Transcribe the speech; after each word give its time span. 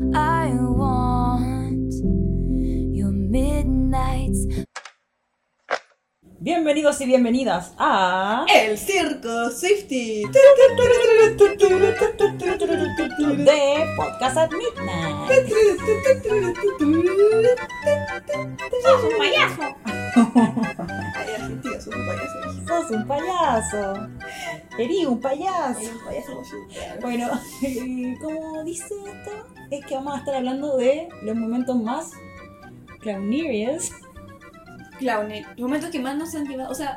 I 0.00 0.50
want 0.58 1.94
your 2.92 3.12
midnights. 3.12 4.44
Bienvenidos 6.40 7.00
y 7.00 7.06
bienvenidas 7.06 7.74
a 7.78 8.44
El 8.52 8.76
circo 8.76 9.50
Swifty. 9.50 10.24
de 13.44 13.94
Podcast 13.96 14.36
at 14.36 14.50
Midnight. 14.50 15.30
¡Sos 18.82 19.04
un 19.04 19.16
payaso! 19.16 19.62
Argentino, 21.44 21.80
sos 21.80 21.94
un 21.94 22.06
payaso. 22.06 22.66
Sos 22.66 22.90
un 22.90 23.06
payaso. 23.06 24.08
Erí 24.78 25.06
un 25.06 25.20
payaso. 25.20 25.80
Un. 25.80 27.00
Bueno, 27.00 27.28
como 28.20 28.64
dice 28.64 28.94
esto, 29.06 29.30
es 29.70 29.84
que 29.86 29.94
vamos 29.94 30.14
a 30.14 30.18
estar 30.18 30.34
hablando 30.34 30.76
de 30.76 31.08
los 31.22 31.36
momentos 31.36 31.76
más 31.80 32.10
clownerious. 33.00 33.90
Clownet. 34.98 35.44
Los 35.56 35.60
momentos 35.68 35.90
que 35.90 35.98
más 36.00 36.16
nos 36.16 36.34
han 36.34 36.46
llevado. 36.46 36.70
O 36.70 36.74
sea, 36.74 36.96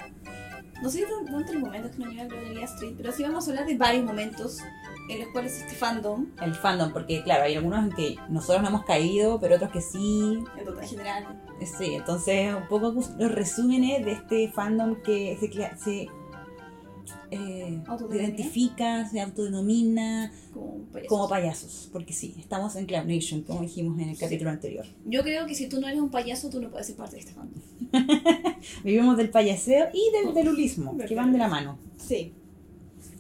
no 0.82 0.90
sé 0.90 1.04
tan- 1.06 1.26
tanto 1.26 1.54
los 1.54 1.62
momentos 1.64 1.92
que 1.92 1.98
nos 2.04 2.10
llevan 2.14 2.28
a 2.28 2.30
Clownería 2.30 2.66
Street, 2.66 2.94
pero 2.98 3.12
sí 3.12 3.24
vamos 3.24 3.48
a 3.48 3.52
hablar 3.52 3.66
de 3.66 3.78
varios 3.78 4.06
momentos 4.06 4.60
en 5.10 5.20
los 5.22 5.30
cuales 5.30 5.58
este 5.62 5.74
fandom, 5.74 6.28
El 6.42 6.54
fandom, 6.54 6.92
porque 6.92 7.24
claro, 7.24 7.46
hay 7.46 7.56
algunos 7.56 7.80
en 7.86 7.92
que 7.94 8.16
nosotros 8.30 8.62
no 8.62 8.68
hemos 8.70 8.84
caído, 8.86 9.40
pero 9.40 9.56
otros 9.56 9.72
que 9.72 9.82
sí. 9.82 10.38
en 10.58 10.66
total 10.66 10.86
general, 10.86 11.42
Sí, 11.66 11.96
entonces 11.96 12.54
un 12.56 12.68
poco 12.68 12.92
los 13.18 13.32
resúmenes 13.32 14.06
de 14.06 14.12
este 14.14 14.52
fandom 14.52 14.96
que 15.02 15.38
se, 15.40 15.52
se 15.78 16.08
eh, 17.32 17.82
identifica, 18.14 19.08
se 19.10 19.20
autodenomina 19.22 20.32
como 20.54 20.66
un 20.68 20.86
payaso. 20.86 21.10
como 21.10 21.30
payasos, 21.30 21.90
porque 21.92 22.14
sí, 22.14 22.36
estamos 22.40 22.76
en 22.76 22.86
Clown 22.86 23.08
Nation, 23.08 23.42
como 23.42 23.62
dijimos 23.62 24.00
en 24.00 24.10
el 24.10 24.18
capítulo 24.18 24.50
anterior. 24.52 24.86
Yo 25.06 25.24
creo 25.24 25.46
que 25.46 25.56
si 25.56 25.68
tú 25.68 25.82
no 25.82 25.88
eres 25.88 26.00
un 26.00 26.10
payaso, 26.10 26.50
tú 26.50 26.62
no 26.62 26.70
puedes 26.70 26.88
ser 26.88 26.96
parte 26.96 27.16
de 27.16 27.22
este 27.22 27.34
fandom. 27.34 27.62
Vivimos 28.84 29.18
del 29.18 29.30
payaseo 29.30 29.88
y 29.94 30.12
del 30.26 30.34
delulismo, 30.34 30.98
que 31.08 31.16
van 31.16 31.32
de 31.32 31.38
la 31.38 31.48
mano, 31.48 31.78
Sí. 31.98 32.34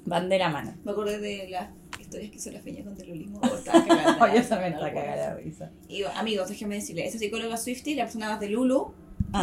van 0.05 0.29
de 0.29 0.37
la 0.39 0.49
mano. 0.49 0.73
Me 0.85 0.91
acordé 0.91 1.19
de 1.19 1.49
las 1.49 1.69
historias 2.07 2.31
que 2.31 2.37
hizo 2.37 2.51
la 2.51 2.61
feña 2.61 2.83
con. 2.83 2.93
Oye, 4.21 4.37
esa 4.39 4.59
me 4.59 4.69
está 4.69 4.93
cagada 4.93 5.35
de 5.35 5.43
risa. 5.43 5.71
Y 5.89 6.03
amigos, 6.03 6.47
déjenme 6.49 6.75
decirle, 6.75 7.05
esa 7.05 7.17
psicóloga 7.17 7.57
Swifty, 7.57 7.95
la 7.95 8.03
persona 8.05 8.29
más 8.29 8.39
de 8.39 8.49
Lulu, 8.49 8.93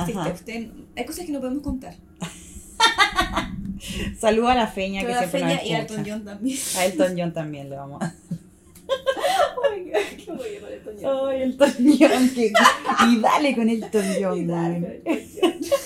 existe. 0.01 0.33
Usted, 0.33 0.69
hay 0.97 1.05
cosas 1.05 1.27
que 1.27 1.33
no 1.33 1.41
podemos 1.41 1.63
contar. 1.63 1.95
Saludo 4.19 4.49
a 4.49 4.55
la 4.55 4.67
feña 4.67 5.03
que 5.03 5.09
la 5.09 5.19
siempre 5.19 5.41
nos 5.41 5.51
feña 5.51 5.65
y 5.65 5.73
a 5.75 5.81
Elton. 5.81 6.05
John 6.07 6.25
también. 6.25 6.59
A 6.77 6.85
Elton 6.87 7.15
John 7.19 7.33
también 7.35 7.71
le 7.71 7.77
vamos 7.77 8.03
a... 8.03 8.15
Qué 9.75 10.63
Elton 10.73 10.97
John. 11.03 11.33
Elton 11.33 11.75
John, 11.99 12.31
que... 12.31 12.53
y 13.09 13.21
dale 13.21 13.55
con 13.55 13.69
Elton 13.69 14.05
John. 14.21 14.39
Y 14.39 14.47
dale, 14.47 14.81
man. 14.81 14.93
Elton 15.05 15.61
John. 15.61 15.85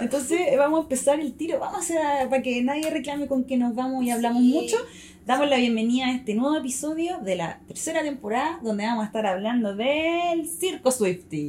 Entonces 0.00 0.38
vamos 0.56 0.80
a 0.80 0.82
empezar 0.82 1.20
el 1.20 1.34
tiro. 1.34 1.58
Vamos 1.58 1.76
a 1.76 1.80
hacer, 1.80 2.28
para 2.28 2.42
que 2.42 2.62
nadie 2.62 2.90
reclame 2.90 3.26
con 3.26 3.44
que 3.44 3.56
nos 3.56 3.74
vamos 3.74 4.04
y 4.04 4.10
hablamos 4.10 4.42
Sí. 4.42 4.52
mucho. 4.52 4.76
Damos 5.24 5.48
la 5.48 5.56
bienvenida 5.56 6.06
a 6.06 6.12
este 6.14 6.34
nuevo 6.34 6.56
episodio 6.56 7.18
de 7.18 7.34
la 7.34 7.60
tercera 7.66 8.02
temporada 8.02 8.60
donde 8.62 8.84
vamos 8.84 9.02
a 9.02 9.06
estar 9.06 9.26
hablando 9.26 9.74
del 9.74 10.46
Circo 10.46 10.92
Swifty. 10.92 11.48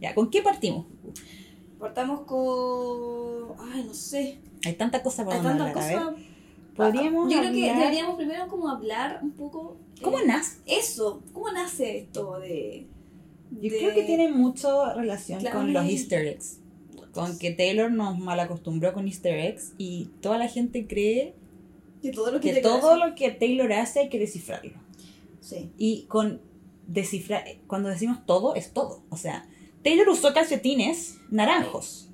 Ya, 0.00 0.14
¿con 0.14 0.30
qué 0.30 0.42
partimos? 0.42 0.86
Partamos 1.78 2.22
con. 2.22 3.54
Ay, 3.72 3.84
no 3.84 3.94
sé. 3.94 4.38
Hay 4.64 4.74
tanta 4.74 5.02
cosa 5.02 5.24
para 5.24 5.36
Hay 5.38 5.96
podríamos 6.74 7.32
Yo 7.32 7.38
creo 7.38 7.52
que 7.52 7.72
deberíamos 7.74 8.16
primero 8.16 8.48
como 8.48 8.68
hablar 8.68 9.20
un 9.22 9.32
poco. 9.32 9.76
¿Cómo 10.00 10.18
eh, 10.18 10.26
nace? 10.26 10.58
Eso, 10.66 11.22
¿cómo 11.32 11.52
nace 11.52 11.98
esto 11.98 12.40
de. 12.40 12.86
Yo 13.60 13.70
de- 13.70 13.78
creo 13.78 13.94
que 13.94 14.02
tiene 14.04 14.28
mucho 14.30 14.92
relación 14.94 15.40
Claro, 15.40 15.58
con 15.58 15.72
los 15.72 15.86
easter 15.86 16.26
eggs. 16.26 16.58
Con 17.12 17.38
que 17.38 17.50
Taylor 17.50 17.90
nos 17.92 18.18
malacostumbró 18.18 18.92
con 18.94 19.06
easter 19.06 19.38
eggs 19.38 19.72
y 19.78 20.06
toda 20.20 20.38
la 20.38 20.48
gente 20.48 20.86
cree 20.86 21.34
Que 22.00 22.10
todo 22.10 22.30
lo 22.32 22.40
que, 22.40 22.54
que 22.54 22.60
todo 22.62 22.96
lo 22.96 23.14
que 23.14 23.30
Taylor 23.30 23.72
hace 23.72 24.00
hay 24.00 24.08
que 24.08 24.18
descifrarlo. 24.18 24.72
Sí. 25.40 25.70
Y 25.76 26.04
con 26.08 26.40
descifrar, 26.86 27.44
cuando 27.66 27.88
decimos 27.90 28.24
todo, 28.26 28.54
es 28.54 28.72
todo. 28.72 29.02
O 29.10 29.16
sea, 29.16 29.46
Taylor 29.84 30.08
usó 30.08 30.32
calcetines 30.32 31.18
naranjos. 31.30 32.08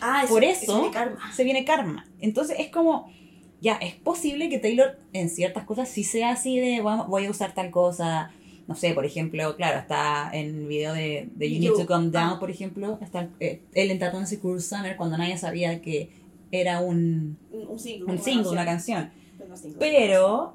Ah, 0.00 0.24
Por 0.28 0.44
eso 0.44 0.62
eso 0.78 0.90
karma. 0.92 1.32
se 1.34 1.44
viene 1.44 1.64
karma. 1.64 2.06
Entonces 2.20 2.56
es 2.60 2.68
como, 2.70 3.10
ya, 3.60 3.74
es 3.74 3.94
posible 3.96 4.48
que 4.48 4.58
Taylor 4.58 4.98
en 5.12 5.28
ciertas 5.28 5.64
cosas 5.64 5.88
sí 5.88 6.04
sea 6.04 6.30
así 6.30 6.58
de, 6.58 6.80
"Vamos- 6.80 7.08
voy 7.08 7.26
a 7.26 7.30
usar 7.30 7.52
tal 7.54 7.70
cosa. 7.70 8.30
No 8.68 8.74
sé, 8.76 8.92
por 8.92 9.04
ejemplo, 9.06 9.56
claro, 9.56 9.78
está 9.80 10.30
en 10.32 10.46
el 10.58 10.66
video 10.66 10.92
de, 10.92 11.28
de 11.34 11.50
You 11.50 11.58
Need 11.60 11.68
You. 11.70 11.86
to 11.86 11.86
Down, 11.86 12.12
Ah. 12.14 12.36
por 12.38 12.50
ejemplo, 12.50 12.98
está 13.02 13.28
eh, 13.40 13.62
él 13.74 13.90
en 13.90 13.98
Tatuándose 13.98 14.38
Cruel 14.38 14.60
Summer 14.62 14.96
cuando 14.96 15.16
nadie 15.18 15.36
sabía 15.38 15.80
que 15.80 16.10
era 16.52 16.80
un, 16.80 17.38
Un, 17.50 17.78
single. 17.78 18.04
un 18.04 18.10
una 18.12 18.22
single, 18.22 18.48
una 18.50 18.64
canción. 18.66 19.10
canción. 19.38 19.74
Pero 19.78 20.54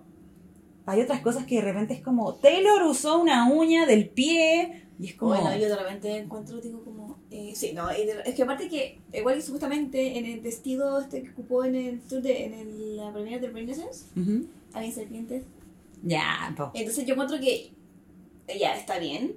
hay 0.86 1.02
otras 1.02 1.22
cosas 1.22 1.46
que 1.46 1.56
de 1.56 1.62
repente 1.62 1.94
es 1.96 2.02
como, 2.02 2.36
Taylor 2.36 2.84
usó 2.84 3.20
una 3.20 3.52
uña 3.52 3.86
del 3.88 4.08
pie 4.10 4.84
y 5.00 5.08
es 5.08 5.16
como... 5.16 5.32
Bueno, 5.34 5.56
yo 5.58 5.68
de 5.68 5.76
repente 5.76 6.16
encuentro, 6.18 6.62
digo, 6.62 6.84
como. 6.84 7.18
Eh, 7.32 7.54
sí, 7.56 7.72
no, 7.74 7.90
es 7.90 8.36
que 8.36 8.44
aparte 8.44 8.70
que, 8.70 9.00
igual 9.12 9.36
que 9.36 9.42
supuestamente 9.42 10.20
en 10.20 10.26
el 10.28 10.40
vestido 10.40 11.00
este 11.00 11.24
que 11.24 11.32
ocupó 11.32 11.66
en 11.66 11.74
el 11.76 12.00
tour 12.02 12.22
de. 12.22 12.46
en 12.46 12.54
el- 12.54 12.98
la 12.98 13.12
primera 13.12 13.40
de 13.40 13.48
Renaissance, 13.50 14.06
Ujú. 14.16 14.46
había 14.72 14.92
serpientes. 14.92 15.44
Ya, 16.04 16.54
po. 16.56 16.70
Entonces 16.76 17.06
yo 17.08 17.14
encuentro 17.14 17.40
que 17.40 17.72
ya 18.48 18.76
está 18.76 19.00
bien. 19.00 19.34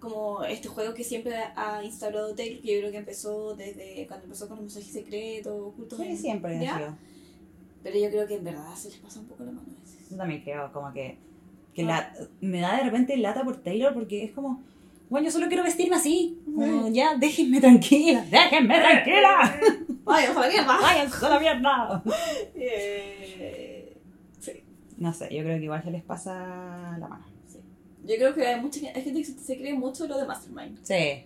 Como 0.00 0.44
este 0.44 0.68
juego 0.68 0.94
que 0.94 1.02
siempre 1.04 1.34
ha 1.56 1.82
instaurado 1.82 2.34
Taylor, 2.34 2.60
que 2.62 2.74
yo 2.74 2.78
creo 2.80 2.92
que 2.92 2.98
empezó 2.98 3.54
desde 3.56 4.06
cuando 4.06 4.24
empezó 4.24 4.46
con 4.46 4.56
los 4.58 4.64
mensajes 4.66 4.92
secretos, 4.92 5.54
ocultos. 5.60 5.98
Sí, 5.98 6.04
en- 6.06 6.18
siempre 6.18 6.58
ha 6.58 6.62
¿ya? 6.62 6.76
sido. 6.76 6.96
Pero 7.82 7.98
yo 7.98 8.10
creo 8.10 8.26
que 8.26 8.34
en 8.36 8.44
verdad 8.44 8.74
se 8.74 8.88
les 8.90 8.98
pasa 8.98 9.20
un 9.20 9.26
poco 9.26 9.44
la 9.44 9.52
mano 9.52 9.66
a 9.76 9.80
veces. 9.80 10.10
Yo 10.10 10.16
también 10.16 10.42
creo 10.42 10.72
como 10.72 10.92
que, 10.92 11.16
que 11.74 11.82
Ah. 11.82 11.86
la- 11.86 12.14
me 12.40 12.60
da 12.60 12.76
de 12.76 12.82
repente 12.84 13.16
lata 13.16 13.42
por 13.42 13.56
Taylor 13.56 13.94
porque 13.94 14.24
es 14.24 14.32
como, 14.32 14.62
bueno, 15.08 15.24
yo 15.26 15.30
solo 15.32 15.48
quiero 15.48 15.62
vestirme 15.64 15.96
así. 15.96 16.38
Como, 16.44 16.88
ya, 16.88 17.16
déjenme 17.16 17.60
tranquila, 17.60 18.24
déjenme 18.30 18.78
tranquila. 18.78 19.60
¡Vaya, 20.04 20.30
a 20.30 20.40
la 20.40 20.48
mierda! 20.48 20.78
Váyanse 20.80 21.26
a 21.26 21.28
la 21.30 21.40
mierda. 21.40 22.02
Eh, 22.54 23.96
sí. 24.38 24.52
No 24.98 25.12
sé, 25.12 25.34
yo 25.34 25.42
creo 25.42 25.58
que 25.58 25.64
igual 25.64 25.82
se 25.82 25.90
les 25.90 26.02
pasa 26.02 26.96
la 26.98 27.08
mano. 27.08 27.24
Yo 28.06 28.14
creo 28.16 28.34
que 28.34 28.46
hay 28.46 28.60
mucha 28.60 28.80
gente, 28.80 28.98
hay 28.98 29.04
gente 29.04 29.20
que 29.20 29.26
se- 29.26 29.56
cree 29.58 29.74
mucho 29.74 30.06
lo 30.06 30.16
de 30.18 30.26
Mastermind. 30.26 30.78
Sí. 30.82 31.24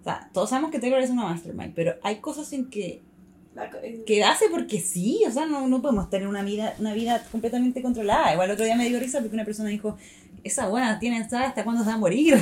O 0.00 0.04
sea, 0.04 0.30
todos 0.32 0.50
sabemos 0.50 0.70
que 0.70 0.78
Taylor 0.78 1.00
es 1.00 1.10
una 1.10 1.24
mastermind, 1.24 1.74
pero 1.74 1.94
hay 2.02 2.16
cosas 2.20 2.52
en 2.52 2.70
que, 2.70 3.02
La 3.54 3.68
co- 3.70 3.78
que 4.06 4.22
hace 4.24 4.48
porque 4.50 4.80
sí. 4.80 5.22
O 5.26 5.30
sea, 5.32 5.46
no, 5.46 5.66
no 5.66 5.82
podemos 5.82 6.08
tener 6.10 6.28
una 6.28 6.42
vida, 6.42 6.74
una 6.78 6.94
vida 6.94 7.22
completamente 7.32 7.82
controlada. 7.82 8.32
Igual 8.32 8.48
el 8.50 8.54
otro 8.54 8.64
día 8.64 8.76
me 8.76 8.88
dio 8.88 9.00
risa 9.00 9.18
porque 9.20 9.34
una 9.34 9.44
persona 9.44 9.68
dijo, 9.68 9.96
esa 10.44 10.68
buena 10.68 10.98
tiene, 11.00 11.28
¿sabes 11.28 11.48
hasta 11.48 11.64
cuándo 11.64 11.82
se 11.82 11.88
va 11.90 11.94
a 11.96 11.98
morir? 11.98 12.36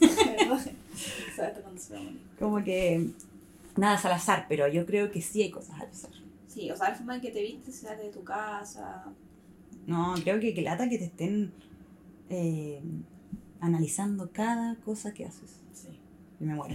¿Sabes 0.00 0.76
hasta 1.40 1.60
cuándo 1.62 1.80
se 1.80 1.94
va 1.94 2.00
a 2.00 2.02
morir? 2.04 2.20
Como 2.38 2.62
que 2.64 3.10
nada 3.76 3.96
es 3.96 4.04
al 4.04 4.12
azar, 4.12 4.46
pero 4.48 4.68
yo 4.68 4.86
creo 4.86 5.10
que 5.10 5.20
sí 5.20 5.42
hay 5.42 5.50
cosas 5.50 5.80
al 5.80 5.88
azar. 5.88 6.10
Sí, 6.46 6.70
o 6.70 6.76
sea, 6.76 6.90
la 6.90 6.94
forma 6.94 7.16
en 7.16 7.20
que 7.20 7.30
te 7.30 7.42
vistes, 7.42 7.76
sales 7.80 8.04
de 8.06 8.10
tu 8.12 8.22
casa. 8.24 9.04
No, 9.86 10.14
creo 10.22 10.38
que, 10.40 10.54
que 10.54 10.62
lata 10.62 10.88
que 10.88 10.98
te 10.98 11.04
estén 11.06 11.52
eh, 12.30 12.80
analizando 13.60 14.30
cada 14.32 14.76
cosa 14.76 15.12
que 15.12 15.24
haces. 15.24 15.60
Sí. 15.72 15.88
Y 16.40 16.44
me 16.44 16.54
muero. 16.54 16.74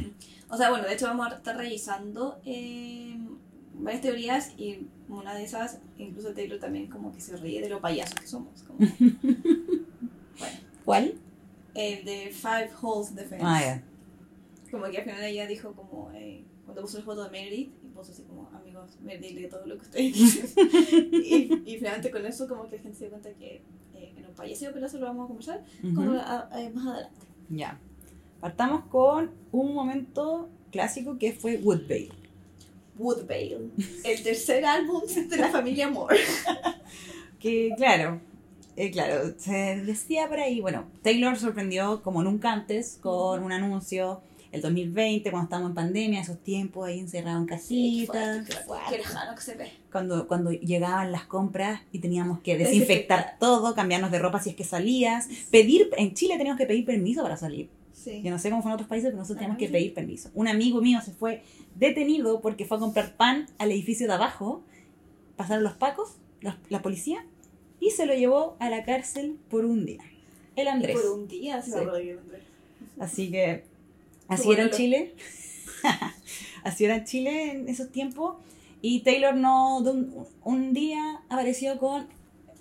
O 0.49 0.57
sea, 0.57 0.69
bueno, 0.69 0.85
de 0.85 0.93
hecho 0.93 1.07
vamos 1.07 1.31
a 1.31 1.35
estar 1.35 1.55
revisando 1.57 2.39
eh, 2.45 3.17
varias 3.73 4.01
teorías 4.01 4.51
y 4.57 4.87
una 5.09 5.33
de 5.33 5.43
esas, 5.43 5.79
incluso 5.97 6.33
Taylor 6.33 6.59
también 6.59 6.87
como 6.87 7.13
que 7.13 7.21
se 7.21 7.37
ríe 7.37 7.61
de 7.61 7.69
lo 7.69 7.81
payasos 7.81 8.19
que 8.19 8.27
somos. 8.27 8.63
Como, 8.63 8.79
bueno, 10.37 10.57
¿Cuál? 10.85 11.15
el 11.75 12.05
de 12.05 12.31
Five 12.31 12.71
Holes 12.81 13.15
Defense. 13.15 13.45
Ah, 13.45 13.61
ya. 13.61 13.83
Como 14.71 14.85
que 14.85 14.97
al 14.97 15.03
final 15.03 15.23
ella 15.23 15.47
dijo 15.47 15.73
como, 15.73 16.11
eh, 16.13 16.43
cuando 16.65 16.81
puso 16.81 16.97
la 16.97 17.03
foto 17.03 17.23
de 17.23 17.29
Meredith, 17.29 17.73
y 17.83 17.87
puso 17.87 18.11
así 18.11 18.23
como, 18.23 18.49
amigos, 18.53 18.97
Meredith 19.01 19.35
lee 19.35 19.47
todo 19.47 19.65
lo 19.65 19.77
que 19.77 19.83
ustedes 19.83 20.13
dicen. 20.13 20.49
y, 21.11 21.73
y 21.73 21.77
finalmente 21.77 22.11
con 22.11 22.25
eso 22.25 22.47
como 22.47 22.69
que 22.69 22.77
la 22.77 22.81
gente 22.81 22.97
se 22.97 23.05
dio 23.05 23.11
cuenta 23.11 23.31
que 23.33 23.61
eh, 24.33 24.35
payaso, 24.37 24.65
pero 24.73 24.85
eso 24.87 24.97
lo 24.97 25.05
vamos 25.05 25.25
a 25.25 25.27
conversar 25.27 25.63
Ujú. 25.83 25.95
cuando, 25.95 26.19
a- 26.19 26.49
a- 26.51 26.69
más 26.73 26.87
adelante. 26.87 27.25
Ya. 27.49 27.79
Partamos 28.41 28.85
con 28.85 29.31
un 29.51 29.73
momento 29.73 30.49
clásico 30.71 31.17
que 31.17 31.33
fue 31.33 31.57
Woodvale. 31.57 32.09
Woodvale, 32.97 33.69
el 34.03 34.23
tercer 34.23 34.65
álbum 34.65 35.01
de 35.29 35.37
la 35.37 35.49
familia 35.49 35.89
Moore. 35.89 36.17
Que 37.39 37.71
claro, 37.75 38.21
eh, 38.77 38.89
claro, 38.89 39.33
se 39.37 39.81
decía 39.81 40.29
por 40.29 40.39
ahí, 40.39 40.61
bueno, 40.61 40.85
Taylor 41.01 41.35
sorprendió 41.37 42.01
como 42.01 42.23
nunca 42.23 42.53
antes 42.53 42.97
con 43.01 43.43
un 43.43 43.51
anuncio 43.51 44.21
el 44.53 44.61
2020, 44.61 45.31
cuando 45.31 45.45
estábamos 45.45 45.71
en 45.71 45.75
pandemia, 45.75 46.21
esos 46.21 46.37
tiempos 46.37 46.87
ahí 46.87 46.99
encerrados 46.99 47.41
en 47.41 47.47
casita. 47.47 48.43
Qué 48.47 48.53
fuerte. 48.53 48.85
Qué 48.91 48.97
lejano 48.99 49.35
que 49.35 49.41
se 49.41 49.55
ve. 49.55 49.71
Cuando, 49.91 50.27
cuando 50.27 50.51
llegaban 50.51 51.11
las 51.11 51.25
compras 51.25 51.81
y 51.91 51.97
teníamos 51.97 52.39
que 52.41 52.55
desinfectar 52.59 53.37
todo, 53.39 53.73
cambiarnos 53.73 54.11
de 54.11 54.19
ropa 54.19 54.39
si 54.39 54.51
es 54.51 54.55
que 54.55 54.63
salías. 54.63 55.27
Pedir, 55.49 55.89
en 55.97 56.13
Chile 56.13 56.37
teníamos 56.37 56.59
que 56.59 56.67
pedir 56.67 56.85
permiso 56.85 57.23
para 57.23 57.35
salir. 57.35 57.67
Sí. 57.93 58.21
Yo 58.23 58.29
no 58.29 58.37
sé 58.37 58.51
cómo 58.51 58.61
fue 58.61 58.69
en 58.69 58.75
otros 58.75 58.87
países, 58.87 59.07
pero 59.07 59.17
nosotros 59.17 59.39
teníamos 59.39 59.57
que 59.57 59.69
pedir 59.69 59.91
permiso. 59.95 60.29
Un 60.35 60.47
amigo 60.47 60.81
mío 60.81 61.01
se 61.03 61.13
fue 61.13 61.41
detenido 61.73 62.39
porque 62.39 62.65
fue 62.65 62.77
a 62.77 62.79
comprar 62.79 63.17
pan 63.17 63.47
al 63.57 63.71
edificio 63.71 64.05
de 64.05 64.13
abajo. 64.13 64.61
Pasaron 65.35 65.63
los 65.63 65.73
pacos, 65.73 66.17
la, 66.41 66.59
la 66.69 66.83
policía, 66.83 67.25
y 67.79 67.89
se 67.89 68.05
lo 68.05 68.13
llevó 68.13 68.55
a 68.59 68.69
la 68.69 68.83
cárcel 68.85 69.39
por 69.49 69.65
un 69.65 69.83
día. 69.87 70.03
El 70.55 70.67
Andrés. 70.67 70.95
Por 70.95 71.11
un 71.11 71.27
día, 71.27 71.59
sí, 71.63 71.71
Sí. 71.71 71.77
Andrés. 71.79 72.19
Así 72.99 73.31
que 73.31 73.72
así 74.33 74.51
era 74.51 74.63
en. 74.63 74.71
Chile. 74.71 75.15
así 76.63 76.85
era 76.85 76.95
en 76.97 77.05
Chile 77.05 77.51
en 77.51 77.69
esos 77.69 77.91
tiempos. 77.91 78.37
Y 78.81 79.01
Taylor 79.01 79.35
no, 79.35 79.77
un, 79.77 80.27
un 80.43 80.73
día 80.73 81.21
apareció 81.29 81.77
con, 81.77 82.07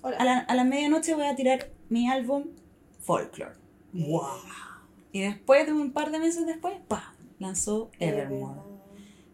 Hola. 0.03 0.17
a 0.19 0.25
la, 0.25 0.39
a 0.39 0.55
la 0.55 0.65
medianoche 0.65 1.15
voy 1.15 1.27
a 1.27 1.35
tirar 1.35 1.71
mi 1.89 2.09
álbum 2.09 2.45
Folklore. 3.01 3.55
¡Wow! 3.93 4.23
Y 5.13 5.21
después, 5.21 5.67
de 5.67 5.73
un 5.73 5.93
par 5.93 6.11
de 6.11 6.19
meses 6.19 6.47
después, 6.47 6.75
¡pah! 6.89 7.15
lanzó 7.39 7.91
Evermore. 7.99 8.61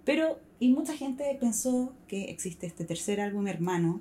Pero, 0.04 0.40
y 0.58 0.70
mucha 0.70 0.96
gente 0.96 1.36
pensó 1.38 1.94
que 2.08 2.24
existe 2.24 2.66
este 2.66 2.84
tercer 2.84 3.20
álbum 3.20 3.46
hermano, 3.46 4.00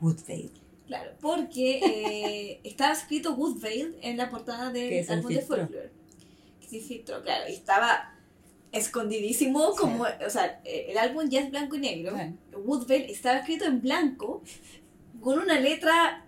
Woodvale. 0.00 0.50
Claro, 0.86 1.12
porque 1.20 1.78
eh, 1.78 2.60
estaba 2.64 2.92
escrito 2.92 3.34
Woodvale 3.34 3.94
en 4.00 4.16
la 4.16 4.30
portada 4.30 4.72
del 4.72 5.08
álbum 5.08 5.32
de. 5.32 5.42
Folklore. 5.42 6.01
Se 6.72 6.80
filtró, 6.80 7.22
claro, 7.22 7.44
y 7.48 7.52
estaba 7.52 8.14
escondidísimo 8.72 9.74
como, 9.76 10.04
o 10.04 10.30
sea, 10.30 10.60
eh, 10.64 10.86
el 10.88 10.98
álbum 10.98 11.28
ya 11.28 11.40
es 11.40 11.50
blanco 11.50 11.76
y 11.76 11.80
negro. 11.80 12.12
Bueno. 12.14 12.36
Estaba 12.88 13.38
escrito 13.38 13.64
en 13.66 13.80
blanco 13.82 14.42
con 15.20 15.38
una 15.38 15.60
letra 15.60 16.24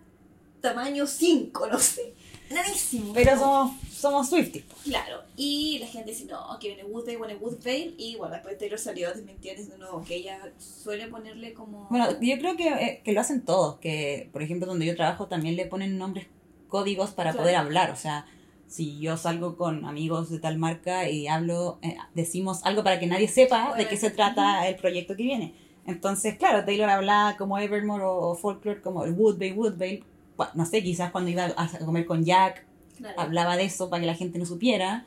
tamaño 0.61 1.07
5, 1.07 1.67
no 1.69 1.79
sé. 1.79 2.15
Rarísimo. 2.51 3.15
Pero 3.15 3.39
somos, 3.39 3.73
somos 3.91 4.29
Swifties. 4.29 4.65
po. 4.67 4.77
Claro, 4.85 5.23
y 5.37 5.79
la 5.79 5.87
gente 5.87 6.11
dice, 6.11 6.27
no, 6.27 6.59
que 6.61 6.69
viene 6.69 6.85
Woodvale, 6.85 7.17
viene 7.17 7.35
Woodvale, 7.37 7.95
y 7.97 8.17
bueno, 8.17 8.35
después 8.35 8.59
Taylor 8.59 8.79
salió 8.79 9.09
a 9.09 9.13
desmentir 9.13 9.57
diciendo, 9.57 9.79
no, 9.79 10.05
que 10.05 10.17
ella 10.17 10.53
suele 10.59 11.09
ponerle 11.09 11.55
como... 11.55 11.89
Bueno, 11.89 12.21
yo 12.21 12.39
creo 12.39 12.57
que, 12.57 12.69
eh, 12.69 13.01
que 13.03 13.13
lo 13.13 13.21
hacen 13.23 13.45
todos, 13.47 13.79
que 13.79 14.29
por 14.33 14.43
ejemplo 14.43 14.67
donde 14.67 14.85
yo 14.85 14.95
trabajo 14.95 15.27
también 15.27 15.57
le 15.57 15.65
ponen 15.65 15.97
nombres 15.97 16.27
códigos 16.69 17.13
para 17.13 17.31
Claro. 17.31 17.45
poder 17.45 17.57
hablar, 17.57 17.91
o 17.91 17.97
sea, 17.97 18.27
si 18.67 18.99
yo 18.99 19.17
salgo 19.17 19.57
con 19.57 19.85
amigos 19.85 20.31
de 20.31 20.39
tal 20.39 20.59
marca 20.59 21.09
y 21.09 21.27
hablo, 21.29 21.79
eh, 21.83 21.97
decimos 22.15 22.65
algo 22.65 22.83
para 22.83 22.99
que 22.99 23.07
nadie 23.07 23.29
sepa 23.29 23.75
de 23.77 23.87
qué 23.89 23.97
se 23.97 24.11
trata 24.11 24.67
el 24.69 24.77
proyecto 24.77 25.17
que 25.17 25.23
viene. 25.23 25.55
Entonces, 25.87 26.37
claro, 26.39 26.65
Taylor 26.65 26.89
hablaba 26.89 27.37
como 27.37 27.59
Evermore 27.59 28.05
o, 28.05 28.31
o 28.31 28.35
Folklore 28.35 28.81
como 28.81 29.05
el 29.05 29.13
Woodvale, 29.13 30.03
Bueno, 30.37 30.53
no 30.55 30.67
sé, 30.67 30.83
quizás 30.83 31.11
cuando 31.11 31.31
iba 31.31 31.45
a 31.57 31.69
comer 31.85 32.07
con 32.07 32.25
Jack 32.25 32.65
Claro. 32.97 33.21
hablaba 33.21 33.57
de 33.57 33.65
eso 33.65 33.91
para 33.91 34.01
que 34.01 34.07
la 34.07 34.15
gente 34.15 34.39
no 34.39 34.47
supiera. 34.47 35.05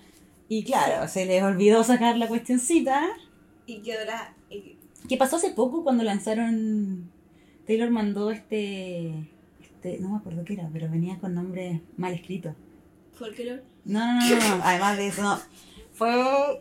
Y 0.49 0.63
claro, 0.63 1.07
se 1.07 1.25
les 1.25 1.41
olvidó 1.41 1.83
sacar 1.83 2.17
la 2.17 2.27
cuestioncita. 2.27 3.01
Y 3.65 3.79
que 3.81 3.97
ahora... 3.97 4.35
y- 4.49 4.77
¿Qué 5.07 5.15
pasó 5.17 5.37
hace 5.37 5.51
poco 5.51 5.83
cuando 5.83 6.03
lanzaron. 6.03 7.09
Taylor 7.65 7.89
mandó 7.89 8.31
este. 8.31 9.13
este 9.61 9.99
no 9.99 10.09
me 10.09 10.17
acuerdo 10.17 10.43
qué 10.43 10.53
era, 10.53 10.69
pero 10.73 10.89
venía 10.89 11.17
con 11.19 11.33
nombre 11.33 11.81
mal 11.97 12.13
escrito. 12.13 12.55
Folklore. 13.17 13.63
No, 13.85 13.99
no, 13.99 14.29
no, 14.29 14.35
no, 14.39 14.57
no, 14.57 14.63
además 14.63 14.97
de 14.97 15.07
eso, 15.07 15.21
no. 15.21 15.39
Fue, 15.93 16.09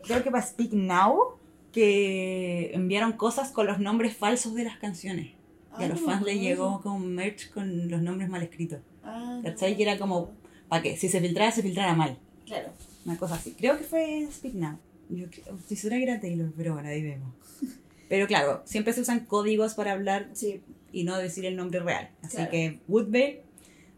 creo 0.04 0.22
que 0.22 0.30
para 0.30 0.42
Speak 0.44 0.72
Now, 0.72 1.38
que 1.72 2.70
enviaron 2.74 3.12
cosas 3.12 3.50
con 3.50 3.66
los 3.66 3.78
nombres 3.78 4.16
falsos 4.16 4.54
de 4.54 4.64
las 4.64 4.78
canciones. 4.78 5.32
Y 5.78 5.82
a 5.82 5.86
Ah, 5.86 5.88
los 5.88 6.00
fans 6.00 6.22
les 6.22 6.40
llegó 6.40 6.80
como 6.80 6.98
merch 7.00 7.50
con 7.52 7.90
los 7.90 8.00
nombres 8.00 8.30
mal 8.30 8.42
escritos. 8.42 8.80
Ah, 9.04 9.40
¿Cachai? 9.44 9.72
no. 9.72 9.76
Que 9.76 9.82
era 9.82 9.98
como, 9.98 10.30
para 10.68 10.82
que 10.82 10.96
si 10.96 11.08
se 11.08 11.20
filtrara, 11.20 11.50
se 11.52 11.62
filtrara 11.62 11.94
mal. 11.94 12.18
Claro. 12.46 12.70
Una 13.04 13.18
cosa 13.18 13.34
así. 13.34 13.52
Creo 13.58 13.76
que 13.76 13.84
fue 13.84 14.26
Speak 14.32 14.54
Now. 14.54 14.78
Yo 15.10 15.26
creo- 15.30 15.54
estoy 15.56 15.76
segura 15.76 15.98
que 15.98 16.02
era 16.04 16.20
Taylor, 16.20 16.50
pero 16.56 16.72
bueno, 16.72 16.88
ahí 16.88 17.02
vemos. 17.02 17.32
Pero 18.08 18.28
claro, 18.28 18.62
siempre 18.64 18.92
se 18.92 19.00
usan 19.00 19.26
códigos 19.26 19.74
para 19.74 19.90
hablar 19.92 20.30
Sí. 20.32 20.62
y 20.92 21.02
no 21.02 21.16
decir 21.18 21.44
el 21.44 21.56
nombre 21.56 21.80
real. 21.80 22.08
Así 22.22 22.36
Claro. 22.36 22.50
que 22.52 22.78
Woodvale, 22.86 23.42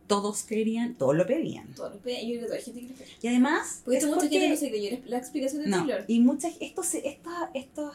todos 0.09 0.43
creerían, 0.43 0.95
todos 0.97 1.15
lo 1.15 1.25
pedían. 1.27 1.73
Todo 1.75 1.91
lo 1.91 1.99
pe- 1.99 2.27
Yo 2.27 2.39
creo 2.39 2.41
que 2.41 2.47
toda 2.47 2.57
la 2.59 2.63
gente 2.65 2.81
que 2.81 2.87
lo 2.89 2.95
Y 3.23 3.27
además, 3.29 3.83
Porque 3.85 3.99
es 3.99 4.05
mucha 4.07 4.17
porque- 4.21 4.31
gente 4.41 4.49
no 4.49 4.57
se 4.57 4.69
creyó 4.71 4.99
la 5.07 5.19
explicación 5.19 5.63
de 5.63 5.69
no, 5.69 5.77
Taylor. 5.79 6.05
y 6.09 6.21
muchas, 6.21 6.55
estos, 6.61 6.95
esta- 6.95 7.51
estos 7.55 7.95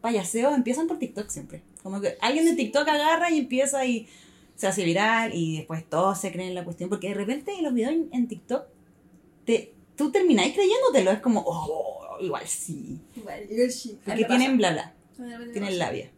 payaseos 0.00 0.54
empiezan 0.54 0.86
por 0.86 0.98
TikTok 0.98 1.28
siempre. 1.28 1.62
Como 1.82 2.00
que 2.00 2.16
alguien 2.20 2.44
de 2.44 2.54
TikTok 2.54 2.86
agarra 2.86 3.30
y 3.30 3.38
empieza 3.38 3.84
y 3.86 4.06
se 4.54 4.66
hace 4.68 4.84
viral 4.84 5.32
y 5.34 5.56
después 5.56 5.88
todos 5.88 6.20
se 6.20 6.30
creen 6.30 6.54
la 6.54 6.62
cuestión. 6.64 6.88
Porque 6.90 7.08
de 7.08 7.14
repente 7.14 7.52
los 7.62 7.74
videos 7.74 7.92
en, 7.92 8.08
en 8.12 8.28
TikTok, 8.28 8.66
te, 9.44 9.72
tú 9.96 10.12
termináis 10.12 10.54
creyéndotelo. 10.54 11.10
Es 11.10 11.20
como, 11.20 11.42
oh, 11.46 12.18
igual 12.20 12.46
sí. 12.46 12.98
Igual, 13.16 13.46
que 13.48 13.70
sí. 13.70 13.98
Porque 14.04 14.24
tienen 14.24 14.56
bla 14.58 14.72
bla, 14.72 14.94
tienen 15.52 15.78
labia. 15.78 16.10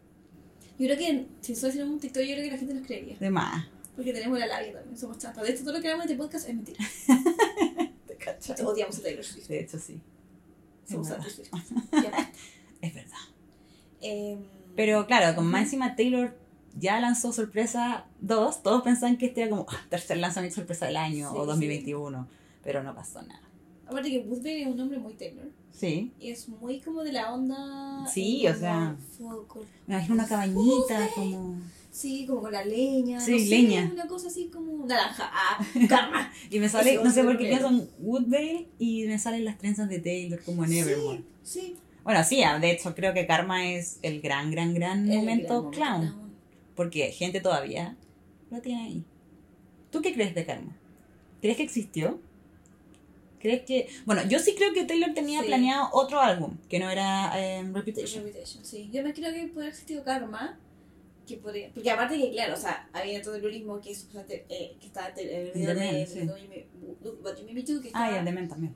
Yo 0.79 0.85
creo 0.85 0.97
que 0.97 1.25
si 1.41 1.53
nosotros 1.53 1.69
hiciéramos 1.71 1.93
un 1.95 1.99
TikTok, 2.01 2.21
yo 2.23 2.33
creo 2.35 2.43
que 2.43 2.51
la 2.51 2.57
gente 2.57 2.73
nos 2.75 2.85
creería. 2.85 3.15
De 3.19 3.29
más. 3.31 3.65
Porque 3.97 4.13
tenemos 4.13 4.37
la 4.37 4.45
labia 4.45 4.73
también, 4.73 4.95
somos 4.97 5.17
chantas. 5.17 5.43
De 5.43 5.51
hecho, 5.51 5.63
todo 5.63 5.73
lo 5.73 5.81
que 5.81 5.87
hablamos 5.87 6.05
en 6.05 6.11
este 6.11 6.23
podcast 6.23 6.47
es 6.47 6.55
mentira. 6.55 6.79
¿Te 8.07 8.15
cachai? 8.15 8.63
Odiamos 8.63 8.99
a 8.99 9.01
Taylor 9.01 9.23
Swift. 9.25 9.47
De 9.47 9.59
hecho, 9.59 9.79
sí. 9.79 9.99
Somos 10.87 11.09
verdad. 11.09 11.25
anti-Swift. 11.25 11.51
Ya. 11.91 12.31
Es 12.79 12.93
verdad. 12.93 13.17
Em, 14.01 14.39
Pero 14.75 15.07
claro, 15.07 15.35
con 15.35 15.47
más 15.47 15.63
encima 15.63 15.95
Taylor 15.95 16.37
ya 16.79 16.99
lanzó 16.99 17.33
Sorpresa 17.33 18.05
2, 18.21 18.61
todos 18.61 18.83
pensaban 18.83 19.17
que 19.17 19.25
este 19.25 19.41
era 19.41 19.49
como 19.49 19.65
ah, 19.67 19.81
tercer 19.89 20.17
lanzamiento 20.17 20.57
sorpresa 20.57 20.85
del 20.85 20.97
año 20.97 21.31
Sí, 21.31 21.35
o 21.35 21.41
sí. 21.41 21.47
2021, 21.47 22.27
pero 22.63 22.83
no 22.83 22.93
pasó 22.93 23.21
nada. 23.23 23.41
Aparte 23.87 24.11
que 24.11 24.19
Woodbury 24.19 24.61
es 24.61 24.67
un 24.67 24.77
nombre 24.77 24.99
muy 24.99 25.13
Taylor. 25.15 25.47
Sí, 25.71 26.11
Y 26.19 26.29
es 26.31 26.47
muy 26.49 26.79
como 26.81 27.03
de 27.03 27.11
la 27.13 27.33
onda. 27.33 28.05
Sí, 28.07 28.47
o 28.47 28.55
sea, 28.55 28.95
me 29.87 29.93
imagino 29.95 30.15
una 30.15 30.27
cabañita 30.27 31.09
como... 31.15 31.59
Sí, 31.97 32.27
como 32.27 32.41
con 32.41 32.51
la 32.51 32.63
leña. 32.63 33.19
Sí, 33.19 33.31
no 33.31 33.39
sé, 33.39 33.45
leña. 33.45 33.89
Una 33.91 34.07
cosa 34.07 34.27
así 34.27 34.51
como 34.53 34.85
naranja. 34.85 35.31
Ah, 35.33 35.65
karma. 35.89 36.31
Y 36.51 36.59
me 36.59 36.69
sale, 36.69 36.99
no 37.03 37.09
sé 37.09 37.23
por 37.23 37.39
qué 37.39 37.45
pienso 37.47 37.69
en 37.69 37.89
Woodvale 37.97 38.67
y 38.77 39.05
me 39.05 39.17
salen 39.17 39.43
las 39.45 39.57
trenzas 39.57 39.89
de 39.89 39.97
Taylor 39.97 40.39
como 40.43 40.63
en 40.63 40.73
Evermore. 40.73 41.23
Sí, 41.41 41.59
sí. 41.59 41.75
Bueno, 42.03 42.23
sí, 42.23 42.43
ah, 42.43 42.59
de 42.59 42.69
hecho 42.69 42.93
creo 42.93 43.15
que 43.15 43.25
Karma 43.25 43.67
es 43.71 43.97
el 44.03 44.21
gran, 44.21 44.51
gran, 44.51 44.75
gran 44.75 45.09
El 45.09 45.17
momento 45.17 45.71
gran 45.71 45.71
clown, 45.71 46.31
porque 46.75 47.11
gente 47.11 47.41
todavía 47.41 47.97
lo 48.51 48.61
tiene 48.61 48.81
ahí. 48.83 49.03
¿Tú 49.89 50.03
qué 50.03 50.13
crees 50.13 50.35
de 50.35 50.45
Karma? 50.45 50.77
¿Crees 51.41 51.57
que 51.57 51.63
existió? 51.63 52.21
¿Crees 53.39 53.63
que...? 53.63 53.87
Bueno, 54.05 54.21
yo 54.29 54.37
sí 54.37 54.53
creo 54.55 54.71
que 54.71 54.83
Taylor 54.83 55.15
tenía 55.15 55.41
Sí. 55.41 55.47
planeado 55.47 55.89
otro 55.93 56.19
álbum, 56.21 56.57
que 56.69 56.77
no 56.77 56.91
era 56.91 57.31
eh, 57.41 57.63
Reputation. 57.73 58.23
Reputation, 58.23 58.63
sí. 58.63 58.89
Yo 58.93 59.01
me 59.01 59.13
creo 59.15 59.33
que 59.33 59.47
puede 59.47 59.65
haber 59.65 59.69
existido 59.69 60.03
karma. 60.03 60.59
Que 61.27 61.37
podría, 61.37 61.69
porque 61.73 61.91
aparte 61.91 62.15
que, 62.17 62.31
claro, 62.31 62.53
o 62.53 62.57
sea, 62.57 62.87
había 62.93 63.21
todo 63.21 63.35
el 63.35 63.41
turismo 63.41 63.81
que, 63.81 63.91
es, 63.91 63.99
supuestamente, 63.99 64.45
eh, 64.49 64.77
que 64.79 64.87
estaba 64.87 65.09
en 65.17 65.29
el 65.47 65.51
video 65.51 65.75
de, 65.75 65.91
de 65.93 66.07
sí. 66.07 66.19
What 66.21 67.35
You 67.37 67.53
Me 67.53 67.61
Do, 67.63 67.81
que 67.81 67.91
Ah, 67.93 68.11
y 68.11 68.15
el 68.15 68.25
de 68.25 68.31
Men 68.31 68.47
también. 68.47 68.73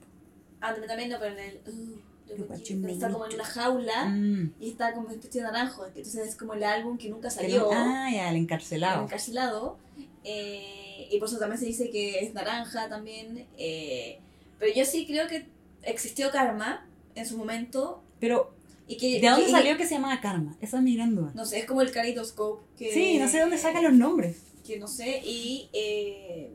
Ah, 0.59 0.71
también, 0.71 0.87
también 0.89 1.09
no, 1.09 1.17
pero 1.19 1.33
en 1.33 1.39
el... 1.39 1.61
Uh, 1.65 2.43
What 2.49 2.59
You- 2.59 2.87
está 2.87 3.09
como 3.11 3.25
en 3.25 3.33
una 3.35 3.43
jaula 3.43 4.05
Mm. 4.05 4.53
y 4.59 4.69
está 4.69 4.93
como 4.93 5.07
vestido 5.09 5.45
de 5.47 5.51
naranjo. 5.51 5.85
Entonces 5.85 6.27
es 6.29 6.35
como 6.35 6.53
el 6.53 6.63
álbum 6.63 6.97
que 6.97 7.09
nunca 7.09 7.29
salió. 7.29 7.61
no- 7.63 7.69
ah, 7.73 8.09
ya, 8.13 8.29
el 8.29 8.35
el 8.37 8.41
encarcelado. 8.43 9.03
encarcelado. 9.03 9.77
Eh, 10.23 11.07
y 11.11 11.17
por 11.19 11.27
eso 11.27 11.39
también 11.39 11.59
se 11.59 11.65
dice 11.65 11.89
que 11.89 12.19
es 12.19 12.33
naranja 12.33 12.87
también. 12.89 13.47
eh, 13.57 14.19
pero 14.59 14.73
yo 14.73 14.85
sí 14.85 15.05
creo 15.07 15.27
que 15.27 15.47
existió 15.83 16.29
karma 16.31 16.87
en 17.15 17.25
su 17.25 17.37
momento. 17.37 18.01
Pero, 18.19 18.53
Y 18.91 18.97
que, 18.97 19.19
¿de 19.21 19.27
dónde 19.29 19.45
que- 19.45 19.51
salió 19.51 19.77
que 19.77 19.85
se 19.87 19.95
llamaba 19.95 20.19
Karma? 20.21 20.55
Esa 20.61 20.77
es 20.77 20.83
mi 20.83 20.95
gran 20.95 21.15
duda. 21.15 21.31
No 21.33 21.45
sé, 21.45 21.59
es 21.59 21.65
como 21.65 21.81
el 21.81 21.91
Kaleidoscope. 21.91 22.63
Que, 22.77 22.93
Sí, 22.93 23.17
no 23.17 23.27
sé 23.27 23.39
dónde 23.39 23.57
sacan 23.57 23.83
los 23.83 23.93
nombres. 23.93 24.37
Que 24.65 24.77
no 24.79 24.87
sé, 24.87 25.21
y. 25.25 25.69
eh, 25.73 26.51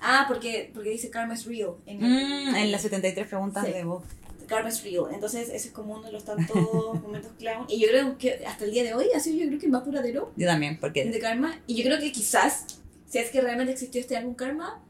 ah, 0.00 0.24
porque, 0.28 0.70
porque 0.74 0.90
dice 0.90 1.10
Karma 1.10 1.34
is 1.34 1.44
real. 1.46 1.74
En, 1.86 2.02
el- 2.02 2.50
Mm, 2.50 2.54
en 2.56 2.72
las 2.72 2.82
73 2.82 3.26
preguntas 3.28 3.64
Sí. 3.66 3.72
de 3.72 3.84
vos. 3.84 4.02
Karma 4.46 4.68
is 4.68 4.82
real. 4.82 5.06
Entonces, 5.12 5.48
ese 5.48 5.68
es 5.68 5.72
como 5.72 5.94
uno 5.94 6.02
de 6.04 6.12
los 6.12 6.24
tantos 6.24 6.54
momentos 7.02 7.32
clown. 7.38 7.66
Y 7.68 7.78
yo 7.80 7.88
creo 7.88 8.18
que 8.18 8.44
hasta 8.46 8.64
el 8.64 8.72
día 8.72 8.82
de 8.84 8.94
hoy 8.94 9.06
ha 9.14 9.20
sido, 9.20 9.38
yo 9.38 9.46
creo 9.48 9.58
que 9.58 9.66
el 9.66 9.72
más 9.72 9.84
duradero 9.84 10.32
Yo 10.36 10.46
también, 10.46 10.78
porque 10.80 11.04
de 11.04 11.18
Karma. 11.18 11.58
Y 11.66 11.76
yo 11.76 11.84
creo 11.84 11.98
que 11.98 12.12
quizás, 12.12 12.64
si 13.08 13.18
es 13.18 13.30
que 13.30 13.40
realmente 13.40 13.72
existió 13.72 14.00
este 14.00 14.16
álbum 14.16 14.34
Karma, 14.34 14.82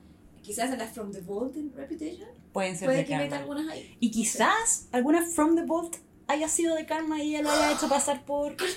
quizás 0.43 0.71
en 0.73 0.79
la 0.79 0.87
From 0.87 1.13
the 1.13 1.21
Vault 1.21 1.57
en 1.57 1.73
Reputation, 1.75 2.29
pueden 2.53 2.77
ser 2.77 2.87
puede 2.87 2.99
de 2.99 3.05
que 3.05 3.17
meta 3.17 3.37
Karma. 3.39 3.43
algunas 3.55 3.69
ahí. 3.73 3.97
Y 4.01 4.11
quizás 4.11 4.89
alguna 4.93 5.25
From 5.27 5.55
the 5.57 5.63
Vault 5.65 5.97
haya 6.27 6.49
sido 6.49 6.75
de 6.75 6.87
Karma 6.87 7.23
y 7.23 7.31
ella 7.31 7.43
lo 7.43 7.51
haya 7.51 7.73
hecho 7.73 7.89
pasar 7.89 8.25
por... 8.25 8.57
Karma 8.57 8.75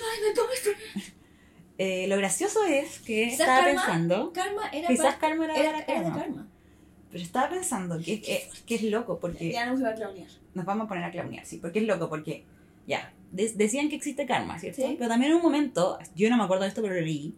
esto. 0.54 0.70
Eh, 1.80 2.08
lo 2.08 2.16
gracioso 2.16 2.64
es 2.64 2.98
que 2.98 3.26
Quizás 3.26 3.40
estaba 3.40 3.60
Karma- 3.60 3.70
pensando... 3.84 4.32
Karma 4.32 4.68
era 4.72 4.88
Quizás 4.88 5.06
para- 5.14 5.18
Karma 5.18 5.44
era, 5.44 5.56
era, 5.56 5.78
era 5.80 6.02
de 6.10 6.10
Karma. 6.18 6.48
Pero 7.10 7.22
estaba 7.22 7.48
pensando 7.50 7.98
que, 7.98 8.20
que, 8.20 8.48
que 8.66 8.74
es 8.74 8.82
loco 8.82 9.18
porque 9.20 9.52
Ya 9.52 9.64
no 9.66 9.76
se 9.76 9.84
va 9.84 9.90
a 9.90 9.94
claunear. 9.94 10.26
nos 10.54 10.64
vamos 10.64 10.86
a 10.86 10.88
poner 10.88 11.04
a 11.04 11.10
clownear, 11.12 11.46
sí, 11.46 11.58
porque 11.58 11.78
es 11.78 11.84
loco, 11.86 12.08
porque 12.08 12.44
ya, 12.88 13.12
de- 13.30 13.52
decían 13.54 13.88
que 13.88 13.94
existe 13.96 14.26
karma, 14.26 14.58
¿cierto? 14.58 14.82
Sí. 14.82 14.96
Pero 14.98 15.08
también 15.08 15.30
en 15.30 15.36
un 15.38 15.42
momento, 15.44 15.98
yo 16.16 16.28
no 16.30 16.36
me 16.36 16.42
acuerdo 16.42 16.64
de 16.64 16.68
esto, 16.70 16.82
pero 16.82 16.94
lo 16.94 17.00
leí, 17.00 17.32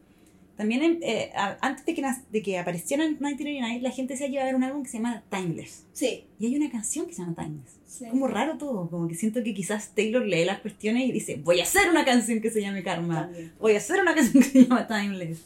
también 0.60 0.98
eh, 1.02 1.30
antes 1.62 1.86
de 1.86 1.94
que, 1.94 2.04
de 2.30 2.42
que 2.42 2.58
apareciera 2.58 3.02
en 3.04 3.12
1999, 3.12 3.80
la 3.80 3.90
gente 3.90 4.14
que 4.14 4.26
iba 4.28 4.40
a 4.40 4.44
haber 4.44 4.54
un 4.56 4.62
álbum 4.64 4.82
que 4.82 4.90
se 4.90 4.98
llama 4.98 5.22
Timeless. 5.30 5.86
Sí. 5.94 6.26
Y 6.38 6.46
hay 6.46 6.56
una 6.56 6.70
canción 6.70 7.06
que 7.06 7.14
se 7.14 7.22
llama 7.22 7.34
Timeless. 7.34 7.78
sí. 7.86 8.04
Como 8.10 8.28
raro 8.28 8.58
todo, 8.58 8.90
como 8.90 9.08
que 9.08 9.14
siento 9.14 9.42
que 9.42 9.54
quizás 9.54 9.94
Taylor 9.94 10.24
lee 10.26 10.44
las 10.44 10.60
cuestiones 10.60 11.08
y 11.08 11.12
dice, 11.12 11.36
voy 11.36 11.60
a 11.60 11.62
hacer 11.62 11.88
una 11.90 12.04
canción 12.04 12.40
que 12.42 12.50
se 12.50 12.60
llame 12.60 12.82
Karma, 12.82 13.22
También. 13.22 13.52
voy 13.58 13.72
a 13.74 13.78
hacer 13.78 14.00
una 14.02 14.14
canción 14.14 14.42
que 14.42 14.48
se 14.50 14.62
llama 14.64 14.86
Timeless. 14.86 15.40